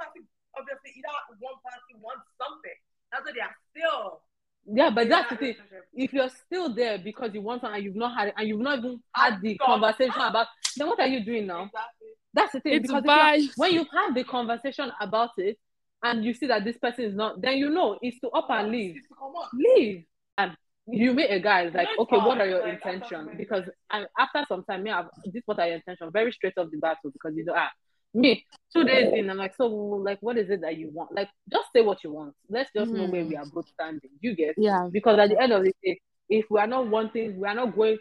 obviously 0.58 0.92
either 0.98 1.14
one 1.40 1.54
party 1.64 1.94
wants 2.02 2.26
something. 2.42 2.78
That's 3.12 3.24
why 3.26 3.32
they 3.36 3.42
are 3.42 3.56
still. 3.72 4.22
Yeah, 4.70 4.90
but 4.90 5.08
that's 5.08 5.30
the 5.30 5.38
thing. 5.38 5.56
If 5.94 6.12
you're 6.12 6.30
still 6.30 6.74
there 6.74 6.98
because 6.98 7.34
you 7.34 7.42
want 7.42 7.62
something 7.62 7.76
and 7.78 7.86
you've 7.86 7.96
not 7.96 8.18
had 8.18 8.28
it 8.30 8.34
and 8.36 8.48
you've 8.50 8.60
not 8.60 8.80
even 8.80 9.00
had 9.14 9.34
Had 9.36 9.42
the 9.42 9.58
conversation 9.60 10.20
about, 10.20 10.48
then 10.76 10.88
what 10.88 11.00
are 11.00 11.08
you 11.08 11.24
doing 11.24 11.48
now? 11.48 11.64
Exactly. 11.72 11.97
That's 12.38 12.54
the 12.54 12.60
thing. 12.62 12.74
it's 12.74 12.82
because 12.88 13.04
if 13.04 13.06
you're- 13.06 13.54
when 13.58 13.74
you've 13.74 14.16
the 14.16 14.24
conversation 14.24 14.92
about 15.02 15.32
it 15.38 15.58
and 16.04 16.24
you 16.24 16.34
see 16.34 16.46
that 16.48 16.64
this 16.64 16.78
person 16.78 17.06
is 17.06 17.16
not, 17.16 17.42
then 17.42 17.58
you 17.58 17.70
know 17.70 17.98
it's 18.02 18.20
to 18.22 18.30
up 18.30 18.50
and 18.50 18.72
leave. 18.72 18.96
It's 18.98 19.08
to 19.08 19.16
come 19.16 19.34
on. 19.36 19.48
leave. 19.54 20.06
And 20.38 20.56
you 20.86 21.14
meet 21.14 21.30
a 21.32 21.40
guy, 21.40 21.62
it's 21.64 21.76
like, 21.76 21.88
That's 21.88 22.00
okay, 22.00 22.18
what 22.18 22.40
are 22.40 22.48
your 22.48 22.62
Like, 22.62 22.76
intentions? 22.76 23.30
Because 23.36 23.64
I, 23.90 24.06
after 24.18 24.46
some 24.48 24.64
time, 24.64 24.84
me, 24.84 24.92
I've, 24.92 25.08
this 25.26 25.42
what 25.46 25.60
are 25.60 25.66
your 25.68 25.76
intentions? 25.78 26.12
Very 26.14 26.32
straight 26.32 26.54
off 26.58 26.70
the 26.72 26.78
battle 26.78 27.10
because 27.12 27.36
you 27.36 27.44
know, 27.44 27.54
ah, 27.56 27.72
me, 28.14 28.46
two 28.74 28.84
days 28.84 29.12
in, 29.14 29.30
I'm 29.30 29.38
like, 29.38 29.56
so, 29.56 29.66
like, 29.68 30.20
what 30.22 30.38
is 30.38 30.50
it 30.50 30.62
that 30.62 30.78
you 30.78 30.90
want? 30.94 31.12
Like, 31.14 31.30
just 31.52 31.68
say 31.74 31.82
what 31.82 32.04
you 32.04 32.12
want. 32.14 32.36
Let's 32.50 32.70
just 32.76 32.92
know 32.92 33.06
where 33.06 33.24
Mhm. 33.24 33.30
we 33.30 33.36
are 33.36 33.46
both 33.48 33.68
standing. 33.70 34.12
You 34.22 34.36
get? 34.36 34.56
yeah. 34.58 34.88
Because 34.92 35.18
at 35.20 35.30
the 35.30 35.42
end 35.42 35.52
of 35.52 35.64
the 35.64 35.74
day, 35.84 36.00
if 36.30 36.46
we 36.50 36.60
are 36.60 36.68
not 36.68 36.88
wanting, 36.88 37.38
we 37.40 37.48
are 37.48 37.56
not 37.56 37.76
going 37.76 37.98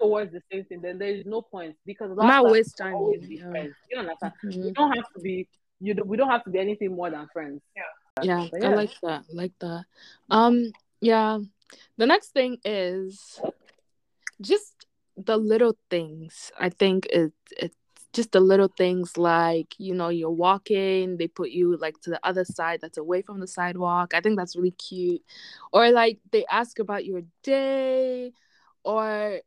towards 0.00 0.32
the 0.32 0.40
same 0.50 0.64
thing, 0.64 0.80
then 0.80 0.98
there 0.98 1.08
is 1.08 1.24
no 1.26 1.42
point 1.42 1.76
because 1.84 2.16
time 2.16 2.44
waste 2.44 2.76
time. 2.76 2.94
Yeah. 3.20 3.50
friends. 3.50 3.74
You 3.90 3.98
understand? 3.98 4.32
Mhm. 4.44 4.64
We 4.64 4.72
don't 4.72 4.92
have 4.92 5.12
to 5.14 5.20
be. 5.20 5.48
You 5.80 5.94
do, 5.94 6.04
we 6.04 6.16
don't 6.16 6.30
have 6.30 6.44
to 6.44 6.50
be 6.50 6.58
anything 6.58 6.94
more 6.94 7.10
than 7.10 7.28
friends. 7.32 7.60
Yeah, 8.22 8.48
But 8.50 8.64
I 8.64 8.68
like 8.68 8.94
that. 9.02 9.24
Like 9.32 9.52
that. 9.60 9.84
Um, 10.30 10.72
yeah. 11.00 11.38
The 11.98 12.06
next 12.06 12.28
thing 12.28 12.58
is 12.64 13.40
just 14.40 14.86
the 15.16 15.36
little 15.36 15.76
things. 15.90 16.50
I 16.58 16.70
think 16.70 17.06
it 17.06 17.32
it's 17.50 17.76
just 18.12 18.32
the 18.32 18.40
little 18.40 18.72
things 18.78 19.18
like, 19.18 19.74
you 19.78 19.94
know, 19.94 20.08
you're 20.08 20.30
walking, 20.30 21.18
they 21.18 21.28
put 21.28 21.50
you 21.50 21.76
like 21.76 22.00
to 22.00 22.10
the 22.10 22.20
other 22.22 22.46
side 22.46 22.80
that's 22.80 22.96
away 22.96 23.20
from 23.20 23.40
the 23.40 23.46
sidewalk. 23.46 24.14
I 24.14 24.20
think 24.20 24.38
that's 24.38 24.56
really 24.56 24.70
cute. 24.70 25.22
Or 25.72 25.90
like 25.90 26.18
they 26.32 26.46
ask 26.46 26.78
about 26.78 27.04
your 27.04 27.22
day 27.42 28.32
or 28.84 29.40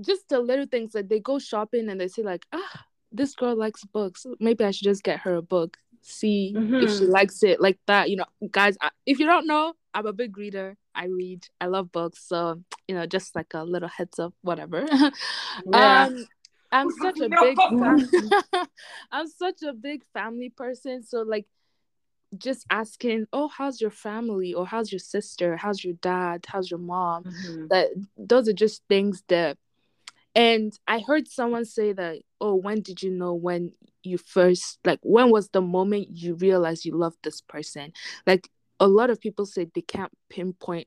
just 0.00 0.28
the 0.28 0.40
little 0.40 0.66
things 0.66 0.94
like 0.94 1.08
they 1.08 1.20
go 1.20 1.38
shopping 1.38 1.88
and 1.88 2.00
they 2.00 2.08
say 2.08 2.22
like, 2.22 2.44
ah, 2.52 2.84
this 3.12 3.34
girl 3.34 3.56
likes 3.56 3.84
books. 3.84 4.26
Maybe 4.40 4.64
I 4.64 4.70
should 4.70 4.84
just 4.84 5.02
get 5.02 5.20
her 5.20 5.36
a 5.36 5.42
book. 5.42 5.76
See 6.02 6.54
if 6.56 6.90
she 6.90 7.04
Mhm. 7.04 7.08
likes 7.08 7.42
it 7.42 7.60
like 7.60 7.78
that. 7.86 8.10
You 8.10 8.16
know, 8.16 8.26
guys, 8.50 8.76
I, 8.80 8.90
if 9.06 9.18
you 9.18 9.26
don't 9.26 9.46
know, 9.46 9.74
I'm 9.94 10.06
a 10.06 10.12
big 10.12 10.36
reader. 10.38 10.76
I 10.94 11.06
read. 11.06 11.46
I 11.60 11.66
love 11.66 11.90
books. 11.92 12.20
So, 12.28 12.62
you 12.88 12.94
know, 12.94 13.06
just 13.06 13.34
like 13.34 13.54
a 13.54 13.64
little 13.64 13.88
heads 13.88 14.18
up, 14.18 14.34
whatever. 14.42 14.86
Yeah. 15.66 16.06
um 16.06 16.24
I'm 16.72 16.90
such 17.02 17.20
a 17.20 17.28
No. 17.28 17.40
big 17.40 17.56
fam- 17.56 18.00
I'm 19.12 19.28
such 19.28 19.62
a 19.62 19.72
big 19.72 20.04
family 20.12 20.50
person. 20.50 21.02
So 21.02 21.22
like 21.22 21.46
just 22.36 22.66
asking, 22.70 23.26
oh, 23.32 23.48
how's 23.48 23.80
your 23.80 23.90
family? 23.90 24.52
Or 24.52 24.66
how's 24.66 24.92
your 24.92 24.98
sister? 24.98 25.56
How's 25.56 25.82
your 25.82 25.94
dad? 25.94 26.44
How's 26.48 26.70
your 26.70 26.80
mom? 26.80 27.24
Mhm. 27.24 27.68
that 27.70 27.88
those 28.16 28.48
are 28.48 28.52
just 28.52 28.82
things 28.88 29.22
that 29.28 29.56
and 30.36 30.78
i 30.86 31.00
heard 31.00 31.26
someone 31.26 31.64
say 31.64 31.92
that 31.92 32.18
oh 32.40 32.54
when 32.54 32.80
did 32.80 33.02
you 33.02 33.10
know 33.10 33.34
when 33.34 33.72
you 34.06 34.16
first 34.16 34.78
like 34.84 35.00
when 35.02 35.30
was 35.30 35.48
the 35.50 35.60
moment 35.60 36.08
you 36.10 36.34
realized 36.36 36.84
you 36.84 36.96
loved 36.96 37.18
this 37.22 37.40
person? 37.40 37.92
Like 38.26 38.48
a 38.80 38.86
lot 38.86 39.10
of 39.10 39.20
people 39.20 39.44
say 39.44 39.66
they 39.74 39.82
can't 39.82 40.12
pinpoint 40.30 40.86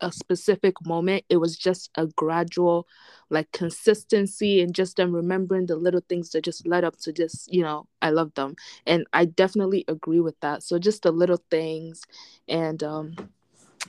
a 0.00 0.10
specific 0.10 0.74
moment. 0.86 1.24
It 1.28 1.36
was 1.36 1.58
just 1.58 1.90
a 1.94 2.06
gradual 2.06 2.86
like 3.28 3.52
consistency 3.52 4.62
and 4.62 4.74
just 4.74 4.96
them 4.96 5.14
remembering 5.14 5.66
the 5.66 5.76
little 5.76 6.02
things 6.08 6.30
that 6.30 6.42
just 6.44 6.66
led 6.66 6.84
up 6.84 6.96
to 7.00 7.12
just 7.12 7.52
you 7.52 7.62
know 7.62 7.86
i 8.02 8.10
love 8.10 8.32
them. 8.34 8.56
And 8.86 9.06
i 9.12 9.26
definitely 9.26 9.84
agree 9.86 10.20
with 10.20 10.40
that. 10.40 10.62
So 10.62 10.78
just 10.78 11.02
the 11.02 11.12
little 11.12 11.42
things 11.50 12.02
and 12.48 12.82
um 12.82 13.14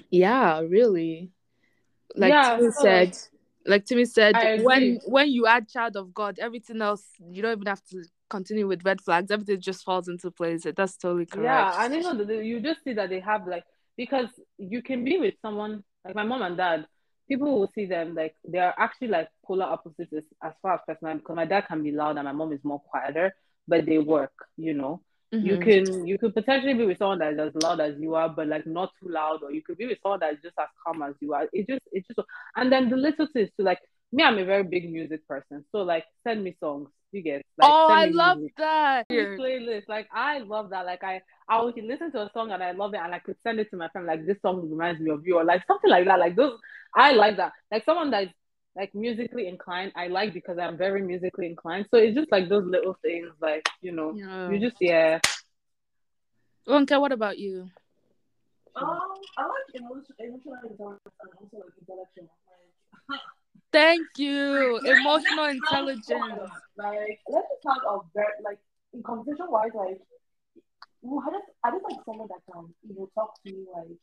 yeah 0.10 0.60
really. 0.60 1.32
Like 2.14 2.34
Yeah, 2.34 2.70
said 2.72 3.18
like, 3.66 3.86
Timmy 3.86 4.06
said 4.06 4.36
when 4.64 5.00
when 5.06 5.30
you 5.30 5.46
add 5.46 5.70
child 5.70 5.96
of 5.96 6.14
god 6.14 6.40
everything 6.40 6.82
else 6.82 7.04
you 7.30 7.42
don't 7.42 7.54
even 7.54 7.68
have 7.68 7.84
to 7.92 8.04
continue 8.30 8.68
with 8.68 8.84
red 8.84 9.02
flags 9.02 9.30
everything 9.30 9.60
just 9.60 9.84
falls 9.84 10.08
into 10.08 10.32
place 10.32 10.66
that's 10.76 10.98
totally 10.98 11.26
correct 11.26 11.76
Yeah, 11.76 11.86
and 11.86 11.96
even 11.96 12.28
the, 12.28 12.46
you 12.46 12.60
just 12.62 12.84
see 12.84 12.94
that 12.94 13.10
they 13.10 13.20
have 13.20 13.48
like 13.48 13.64
because 13.98 14.30
you 14.58 14.82
can 14.82 15.04
be 15.04 15.18
with 15.18 15.36
someone 15.42 15.84
like 16.06 16.16
my 16.16 16.24
mom 16.24 16.42
and 16.42 16.58
dad. 16.58 16.86
People 17.30 17.60
will 17.60 17.72
see 17.74 17.86
them 17.86 18.16
like 18.16 18.36
they 18.46 18.58
are 18.58 18.74
actually 18.78 19.08
like 19.08 19.30
polar 19.46 19.66
opposites 19.66 20.12
as, 20.12 20.24
as 20.44 20.54
far 20.62 20.76
as 20.76 20.80
personality. 20.88 21.20
Because 21.20 21.36
my 21.36 21.46
dad 21.46 21.66
can 21.68 21.84
be 21.84 21.92
loud 21.92 22.18
and 22.18 22.26
my 22.26 22.32
mom 22.32 22.52
is 22.52 22.60
more 22.64 22.82
quieter, 22.82 23.34
but 23.68 23.86
they 23.86 24.00
work. 24.00 24.34
You 24.58 24.74
know, 24.74 25.02
you 25.40 25.58
Mhm. 25.58 25.64
can 25.64 26.06
you 26.06 26.18
could 26.18 26.34
potentially 26.34 26.74
be 26.74 26.86
with 26.86 26.98
someone 26.98 27.20
that 27.20 27.34
is 27.34 27.40
as 27.40 27.56
loud 27.56 27.80
as 27.80 27.96
you 28.00 28.16
are, 28.16 28.30
but 28.30 28.48
like 28.48 28.66
not 28.66 28.92
too 29.02 29.10
loud, 29.10 29.44
or 29.44 29.52
you 29.52 29.62
could 29.62 29.78
be 29.78 29.88
with 29.88 29.98
someone 30.04 30.20
that 30.20 30.34
is 30.34 30.40
just 30.44 30.56
as 30.60 30.68
calm 30.86 31.02
as 31.02 31.16
you 31.20 31.34
are. 31.34 31.48
It 31.54 31.68
just 31.68 31.82
it 31.92 32.06
just 32.08 32.20
and 32.56 32.72
then 32.72 32.90
the 32.90 32.98
little 32.98 33.28
things 33.34 33.50
to 33.58 33.64
like 33.64 33.80
me. 34.12 34.24
I'm 34.24 34.38
a 34.38 34.46
very 34.46 34.64
big 34.64 34.92
music 34.92 35.28
person, 35.28 35.66
so 35.72 35.80
like 35.80 36.06
send 36.24 36.44
me 36.44 36.56
songs. 36.60 36.90
You 37.12 37.22
get 37.24 37.44
like 37.58 37.78
oh 37.78 37.88
i 37.90 38.06
love 38.06 38.38
music 38.38 38.54
that 38.58 39.06
playlist. 39.38 39.88
Like 39.88 40.08
I 40.14 40.40
love 40.40 40.70
that. 40.72 40.86
Like 40.86 41.04
I 41.04 41.22
I 41.50 41.62
would 41.62 41.76
listen 41.78 42.12
to 42.14 42.22
a 42.24 42.32
song 42.34 42.52
and 42.52 42.64
I 42.64 42.72
love 42.72 42.94
it 42.94 43.02
and 43.04 43.14
I 43.14 43.20
could 43.20 43.36
send 43.44 43.60
it 43.60 43.70
to 43.72 43.78
my 43.78 43.90
friend. 43.90 44.08
Like 44.08 44.26
this 44.26 44.38
song 44.42 44.70
reminds 44.70 45.02
me 45.02 45.12
of 45.12 45.26
you 45.26 45.38
or 45.38 45.44
like 45.44 45.64
something 45.68 45.90
like 45.90 46.06
that. 46.06 46.20
Like 46.20 46.36
those 46.36 46.60
I 46.96 47.12
like 47.14 47.38
that. 47.38 47.54
Like 47.72 47.86
someone 47.86 48.12
that's 48.12 48.32
like 48.76 48.96
musically 48.96 49.48
inclined, 49.48 49.92
I 49.96 50.08
like 50.08 50.34
because 50.34 50.58
I'm 50.58 50.78
very 50.78 51.02
musically 51.02 51.48
inclined. 51.48 51.88
So 51.92 51.98
it's 51.98 52.16
just 52.16 52.32
like 52.32 52.48
those 52.50 52.66
little 52.66 52.98
things, 53.02 53.30
like 53.42 53.68
you 53.82 53.92
know, 53.92 54.14
yeah. 54.16 54.50
you 54.50 54.60
just 54.60 54.78
yeah. 54.80 55.20
Ronke, 56.68 57.00
what 57.00 57.12
about 57.12 57.38
you 57.38 57.70
Um, 58.76 59.00
I 59.38 59.44
like 59.44 59.76
emotional, 59.76 60.16
emotional 60.20 60.56
intelligence 60.64 61.02
and 61.20 61.32
also 61.36 61.58
like 61.58 61.74
intellectual. 61.82 62.30
Like, 63.10 63.20
thank 63.74 64.08
you 64.18 64.78
emotional 64.80 65.46
intelligence. 65.46 66.52
Like, 66.78 67.20
let's 67.28 67.48
just 67.52 67.66
have 67.68 67.84
a 67.90 68.00
very 68.14 68.40
like 68.46 68.60
in 68.94 69.04
conversation 69.04 69.48
wise, 69.50 69.72
like, 69.74 70.00
well, 71.02 71.24
I 71.28 71.32
just 71.32 71.48
I 71.64 71.72
just 71.72 71.84
like 71.84 72.00
someone 72.06 72.28
that 72.30 72.42
can 72.52 72.74
you 72.88 72.96
know 72.96 73.10
talk 73.16 73.34
to 73.44 73.52
me 73.52 73.66
like 73.76 73.98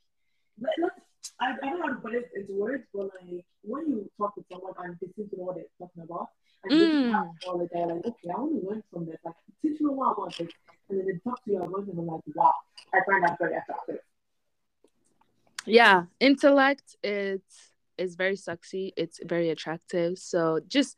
let, 0.61 0.73
let's 0.83 1.01
I, 1.41 1.53
I 1.53 1.67
don't 1.71 1.79
know 1.79 1.87
how 1.87 1.95
to 1.95 2.01
put 2.01 2.15
it 2.15 2.31
into 2.35 2.55
words, 2.55 2.85
but 2.93 3.11
like 3.23 3.45
when 3.63 3.87
you 3.89 4.11
talk 4.19 4.35
to 4.35 4.45
someone 4.51 4.73
and 4.79 4.97
they 5.01 5.07
seem 5.17 5.29
to 5.31 5.37
know 5.37 5.45
what 5.45 5.57
they're 5.57 5.65
talking 5.79 6.03
about, 6.03 6.29
and 6.65 6.73
they 6.81 6.87
Mm. 6.87 7.13
have 7.13 7.27
all 7.47 7.59
the 7.59 7.69
time, 7.69 7.89
like, 7.89 8.07
okay, 8.07 8.31
I 8.35 8.41
want 8.41 8.61
to 8.61 8.69
learn 8.69 8.83
from 8.93 9.07
this. 9.07 9.17
Like, 9.25 9.35
teach 9.63 9.81
me 9.81 9.87
more 9.95 10.13
about 10.13 10.37
this. 10.37 10.49
And 10.89 10.99
then 10.99 11.07
they 11.07 11.19
talk 11.23 11.45
to 11.45 11.51
you 11.51 11.59
about 11.63 11.83
it, 11.83 11.89
and 11.89 11.99
I'm 11.99 12.07
like, 12.07 12.23
wow, 12.35 12.53
I 12.93 12.99
find 13.07 13.23
that 13.25 13.39
very 13.39 13.55
attractive. 13.57 13.99
yeah 15.67 16.05
intellect 16.21 16.97
it's 17.03 17.73
is 17.99 18.15
very 18.15 18.37
sexy 18.37 18.93
it's 18.97 19.21
very 19.25 19.51
attractive 19.51 20.17
so 20.19 20.61
just 20.67 20.97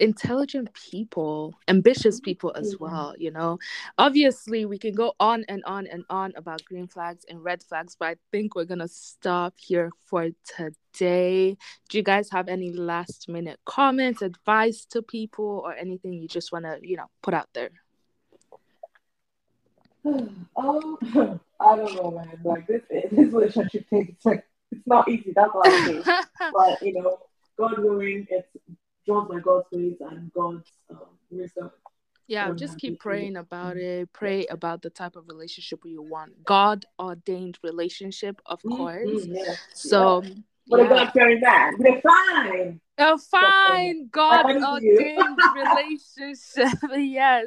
intelligent 0.00 0.72
people 0.74 1.54
ambitious 1.66 2.20
people 2.20 2.52
as 2.54 2.74
Mhm. 2.74 2.80
well 2.80 3.14
you 3.18 3.30
know 3.30 3.58
obviously 3.98 4.64
we 4.64 4.78
can 4.78 4.94
go 4.94 5.12
on 5.18 5.44
and 5.48 5.62
on 5.64 5.86
and 5.88 6.04
on 6.08 6.32
about 6.36 6.64
green 6.64 6.86
flags 6.86 7.24
and 7.28 7.42
red 7.42 7.62
flags 7.62 7.96
but 7.98 8.08
i 8.08 8.16
think 8.30 8.54
we're 8.54 8.64
gonna 8.64 8.86
stop 8.88 9.54
here 9.58 9.90
for 10.06 10.28
today 10.56 11.56
do 11.88 11.98
you 11.98 12.04
guys 12.04 12.30
have 12.30 12.48
any 12.48 12.70
last 12.72 13.28
minute 13.28 13.58
comments 13.64 14.22
advice 14.22 14.84
to 14.84 15.02
people 15.02 15.62
or 15.64 15.74
anything 15.74 16.12
you 16.12 16.28
just 16.28 16.52
want 16.52 16.64
to 16.64 16.78
you 16.82 16.96
know 16.96 17.06
put 17.22 17.34
out 17.34 17.48
there 17.54 17.70
um, 20.04 20.96
I 21.60 21.76
don't 21.76 21.94
know, 21.96 22.10
man. 22.12 22.38
Like 22.44 22.66
this, 22.68 22.82
is 22.90 23.10
this 23.10 23.32
relationship 23.32 23.88
thing, 23.90 24.06
it's 24.14 24.24
like 24.30 24.44
it's 24.70 24.86
not 24.86 25.08
easy. 25.08 25.32
That's 25.34 25.50
all 25.52 25.62
I'm 25.64 25.84
saying. 25.86 26.02
but 26.52 26.80
you 26.82 26.92
know, 26.94 27.18
God 27.58 27.78
willing, 27.80 28.26
it's 28.30 28.46
drawn 29.08 29.26
by 29.26 29.40
God's 29.40 29.66
grace 29.72 29.96
and 30.00 30.30
God's 30.34 30.70
um, 30.90 30.98
wisdom. 31.30 31.70
yeah 32.26 32.52
just 32.52 32.78
keep 32.78 33.00
praying 33.00 33.36
about 33.36 33.76
it 33.78 34.12
pray 34.12 34.46
about 34.56 34.82
the 34.82 34.90
type 34.90 35.16
of 35.16 35.24
relationship 35.28 35.80
you 35.84 36.02
want 36.02 36.30
god 36.44 36.84
ordained 37.00 37.56
relationship 37.62 38.36
of 38.44 38.60
course 38.62 39.08
Mhm, 39.08 39.34
yeah. 39.34 39.54
so 39.72 40.22
a 40.22 40.76
yeah. 40.76 40.88
God 40.88 41.10
fearing 41.14 41.40
man, 41.40 41.72
we're 41.78 42.00
fine. 42.02 42.80
A 42.98 43.16
fine 43.16 44.08
God 44.10 44.44
ordained 44.44 45.38
relationship. 45.62 46.78
yes. 46.96 47.46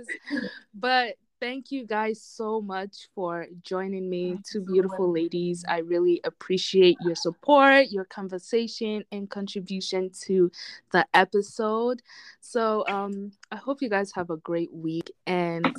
But 0.74 1.18
thank 1.42 1.72
you 1.72 1.86
guys 1.86 2.22
so 2.22 2.62
much 2.62 3.10
for 3.16 3.48
joining 3.64 4.10
me, 4.10 4.34
Thank 4.34 4.46
two 4.46 4.60
so 4.60 4.72
beautiful 4.72 5.12
ladies. 5.12 5.66
I 5.68 5.80
really 5.80 6.22
appreciate 6.24 6.98
your 7.02 7.16
support, 7.16 7.88
your 7.90 8.06
conversation, 8.06 9.04
and 9.12 9.30
contribution 9.30 10.12
to 10.26 10.52
the 10.92 11.06
episode. 11.14 12.02
So 12.40 12.86
um 12.88 13.32
I 13.52 13.58
hope 13.58 13.82
you 13.82 13.90
guys 13.90 14.12
have 14.14 14.30
a 14.30 14.38
great 14.38 14.72
week 14.72 15.12
and 15.26 15.76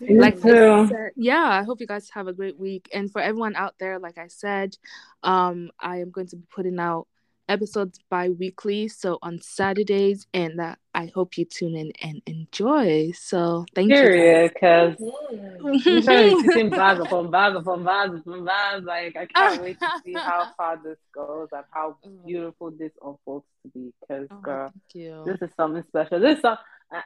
like 0.00 0.44
I 0.44 0.86
said, 0.88 1.10
yeah, 1.16 1.48
I 1.48 1.62
hope 1.62 1.80
you 1.80 1.86
guys 1.86 2.10
have 2.10 2.28
a 2.28 2.32
great 2.32 2.58
week. 2.58 2.88
And 2.92 3.10
for 3.10 3.20
everyone 3.20 3.56
out 3.56 3.74
there, 3.78 3.98
like 3.98 4.18
I 4.18 4.28
said, 4.28 4.76
um, 5.22 5.70
I 5.80 5.98
am 5.98 6.10
going 6.10 6.28
to 6.28 6.36
be 6.36 6.46
putting 6.50 6.78
out 6.78 7.08
episodes 7.48 7.98
bi-weekly, 8.10 8.88
so 8.88 9.18
on 9.22 9.40
Saturdays, 9.40 10.26
and 10.34 10.60
uh, 10.60 10.74
I 10.94 11.06
hope 11.14 11.38
you 11.38 11.44
tune 11.44 11.76
in 11.76 11.92
and 12.02 12.22
enjoy. 12.26 13.12
So 13.12 13.64
thank 13.74 13.90
Period, 13.92 14.52
because 14.54 14.96
Mm. 14.96 15.60
I'm 15.64 15.74
you. 15.84 16.02
trying 16.02 16.42
to 16.42 16.52
keep 16.52 16.74
bars 16.74 17.00
upon 17.00 17.30
bars 17.30 17.56
upon 17.56 17.84
bars 17.84 18.10
upon 18.20 18.44
bars. 18.44 18.82
Like 18.84 19.16
I 19.16 19.26
can't 19.26 19.60
wait 19.62 19.78
to 19.80 19.86
see 20.04 20.12
how 20.14 20.52
far 20.56 20.80
this 20.82 20.98
goes 21.14 21.48
and 21.52 21.64
how 21.70 21.96
beautiful 22.26 22.70
this 22.70 22.92
unfolds 23.04 23.46
to 23.62 23.68
be. 23.72 23.92
Because 24.00 24.28
Oh, 24.30 24.36
girl, 24.42 24.72
thank 24.72 24.94
you. 25.04 25.22
this 25.26 25.48
is 25.48 25.54
something 25.56 25.82
special. 25.84 26.20
This 26.20 26.36
is 26.36 26.42
some, 26.42 26.58
uh, 26.94 27.00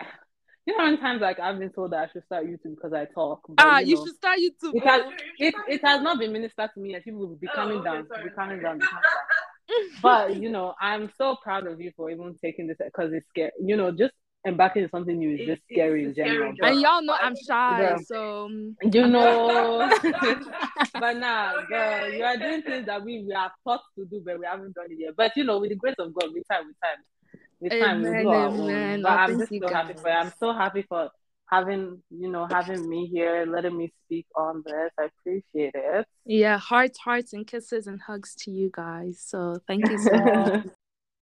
you 0.66 0.72
know, 0.76 0.80
how 0.80 0.84
many 0.86 0.96
times 0.98 1.20
like 1.20 1.38
I've 1.40 1.58
been 1.58 1.70
told 1.70 1.92
that 1.92 2.08
I 2.08 2.12
should 2.12 2.24
start 2.24 2.46
YouTube 2.46 2.76
because 2.76 2.92
I 2.92 3.04
talk. 3.06 3.40
But, 3.48 3.64
Ah, 3.64 3.78
you, 3.80 3.86
you 3.88 3.94
know, 3.96 4.04
should 4.06 4.14
start 4.16 4.38
YouTube. 4.38 4.74
It 4.74 4.84
has, 4.86 5.02
it, 5.38 5.54
it 5.68 5.80
has 5.84 6.02
not 6.02 6.18
been 6.18 6.32
ministered 6.32 6.70
to 6.74 6.80
me 6.80 6.90
yet. 6.92 7.04
People 7.04 7.20
will 7.26 7.36
be 7.36 7.48
Oh, 7.48 7.54
coming 7.56 7.78
okay, 7.78 7.84
down, 7.84 8.08
sorry. 8.08 8.24
be 8.24 8.30
coming 8.30 8.60
down, 8.62 8.78
be 8.78 8.84
coming 8.86 9.02
down. 9.02 9.12
But 10.02 10.36
you 10.36 10.48
know, 10.50 10.74
I'm 10.80 11.10
so 11.18 11.36
proud 11.42 11.66
of 11.66 11.80
you 11.80 11.92
for 11.96 12.10
even 12.10 12.36
taking 12.42 12.66
this 12.66 12.78
because 12.84 13.12
it's 13.12 13.26
scary. 13.28 13.52
You 13.62 13.76
know, 13.76 13.90
just 13.92 14.12
embarking 14.46 14.84
on 14.84 14.90
something 14.90 15.18
new 15.18 15.36
is 15.36 15.44
just 15.46 15.62
it's 15.68 15.70
scary 15.72 16.04
a 16.04 16.04
in 16.04 16.14
general. 16.14 16.52
job. 16.52 16.58
But 16.60 16.68
and 16.70 16.80
y'all 16.80 17.02
know 17.02 17.14
I 17.20 17.26
I'm 17.26 17.36
shy, 17.36 17.76
Girl. 17.76 17.98
so 17.98 18.46
um, 18.46 18.76
you 18.82 19.06
know, 19.06 19.88
but 20.98 21.16
now, 21.16 21.58
Okay. 21.58 21.66
girl, 21.68 22.08
you 22.12 22.24
are 22.24 22.36
doing 22.36 22.62
things 22.62 22.86
that 22.86 23.02
we, 23.04 23.24
we 23.24 23.32
are 23.34 23.52
taught 23.66 23.80
to 23.96 24.04
do, 24.06 24.22
but 24.24 24.38
we 24.38 24.46
haven't 24.46 24.74
done 24.74 24.86
it 24.90 24.98
yet. 24.98 25.14
But 25.16 25.32
you 25.36 25.44
know, 25.44 25.58
with 25.60 25.70
the 25.70 25.76
grace 25.76 25.96
of 25.98 26.14
God, 26.14 26.30
with 26.32 26.44
time, 26.50 26.66
with 26.66 26.76
time, 26.82 26.98
with 27.60 27.72
time, 27.78 28.02
we'll 28.02 28.14
do 28.16 28.28
our 28.28 28.52
amen. 28.52 28.56
own. 28.56 29.00
But 29.02 29.10
I'm 29.10 29.38
just 29.38 29.52
you, 29.52 29.60
so 29.60 29.70
happy 29.70 29.94
for 30.00 30.10
you. 30.10 30.16
I'm 30.16 30.32
so 30.38 30.52
happy 30.52 30.84
for 30.88 31.10
having, 31.50 32.02
you 32.10 32.30
know, 32.30 32.46
having 32.50 32.88
me 32.88 33.06
here, 33.06 33.44
letting 33.46 33.76
me 33.76 33.92
speak 34.04 34.26
on 34.36 34.62
this. 34.64 34.90
I 34.98 35.06
appreciate 35.06 35.74
it. 35.74 36.06
yeah, 36.24 36.58
hearts, 36.58 36.98
hearts, 36.98 37.32
and 37.32 37.46
kisses 37.46 37.86
and 37.86 38.00
hugs 38.00 38.34
to 38.36 38.50
you 38.50 38.70
guys. 38.72 39.20
So 39.24 39.58
thank 39.66 39.88
you 39.90 39.98
so 39.98 40.10
much. 40.34 40.66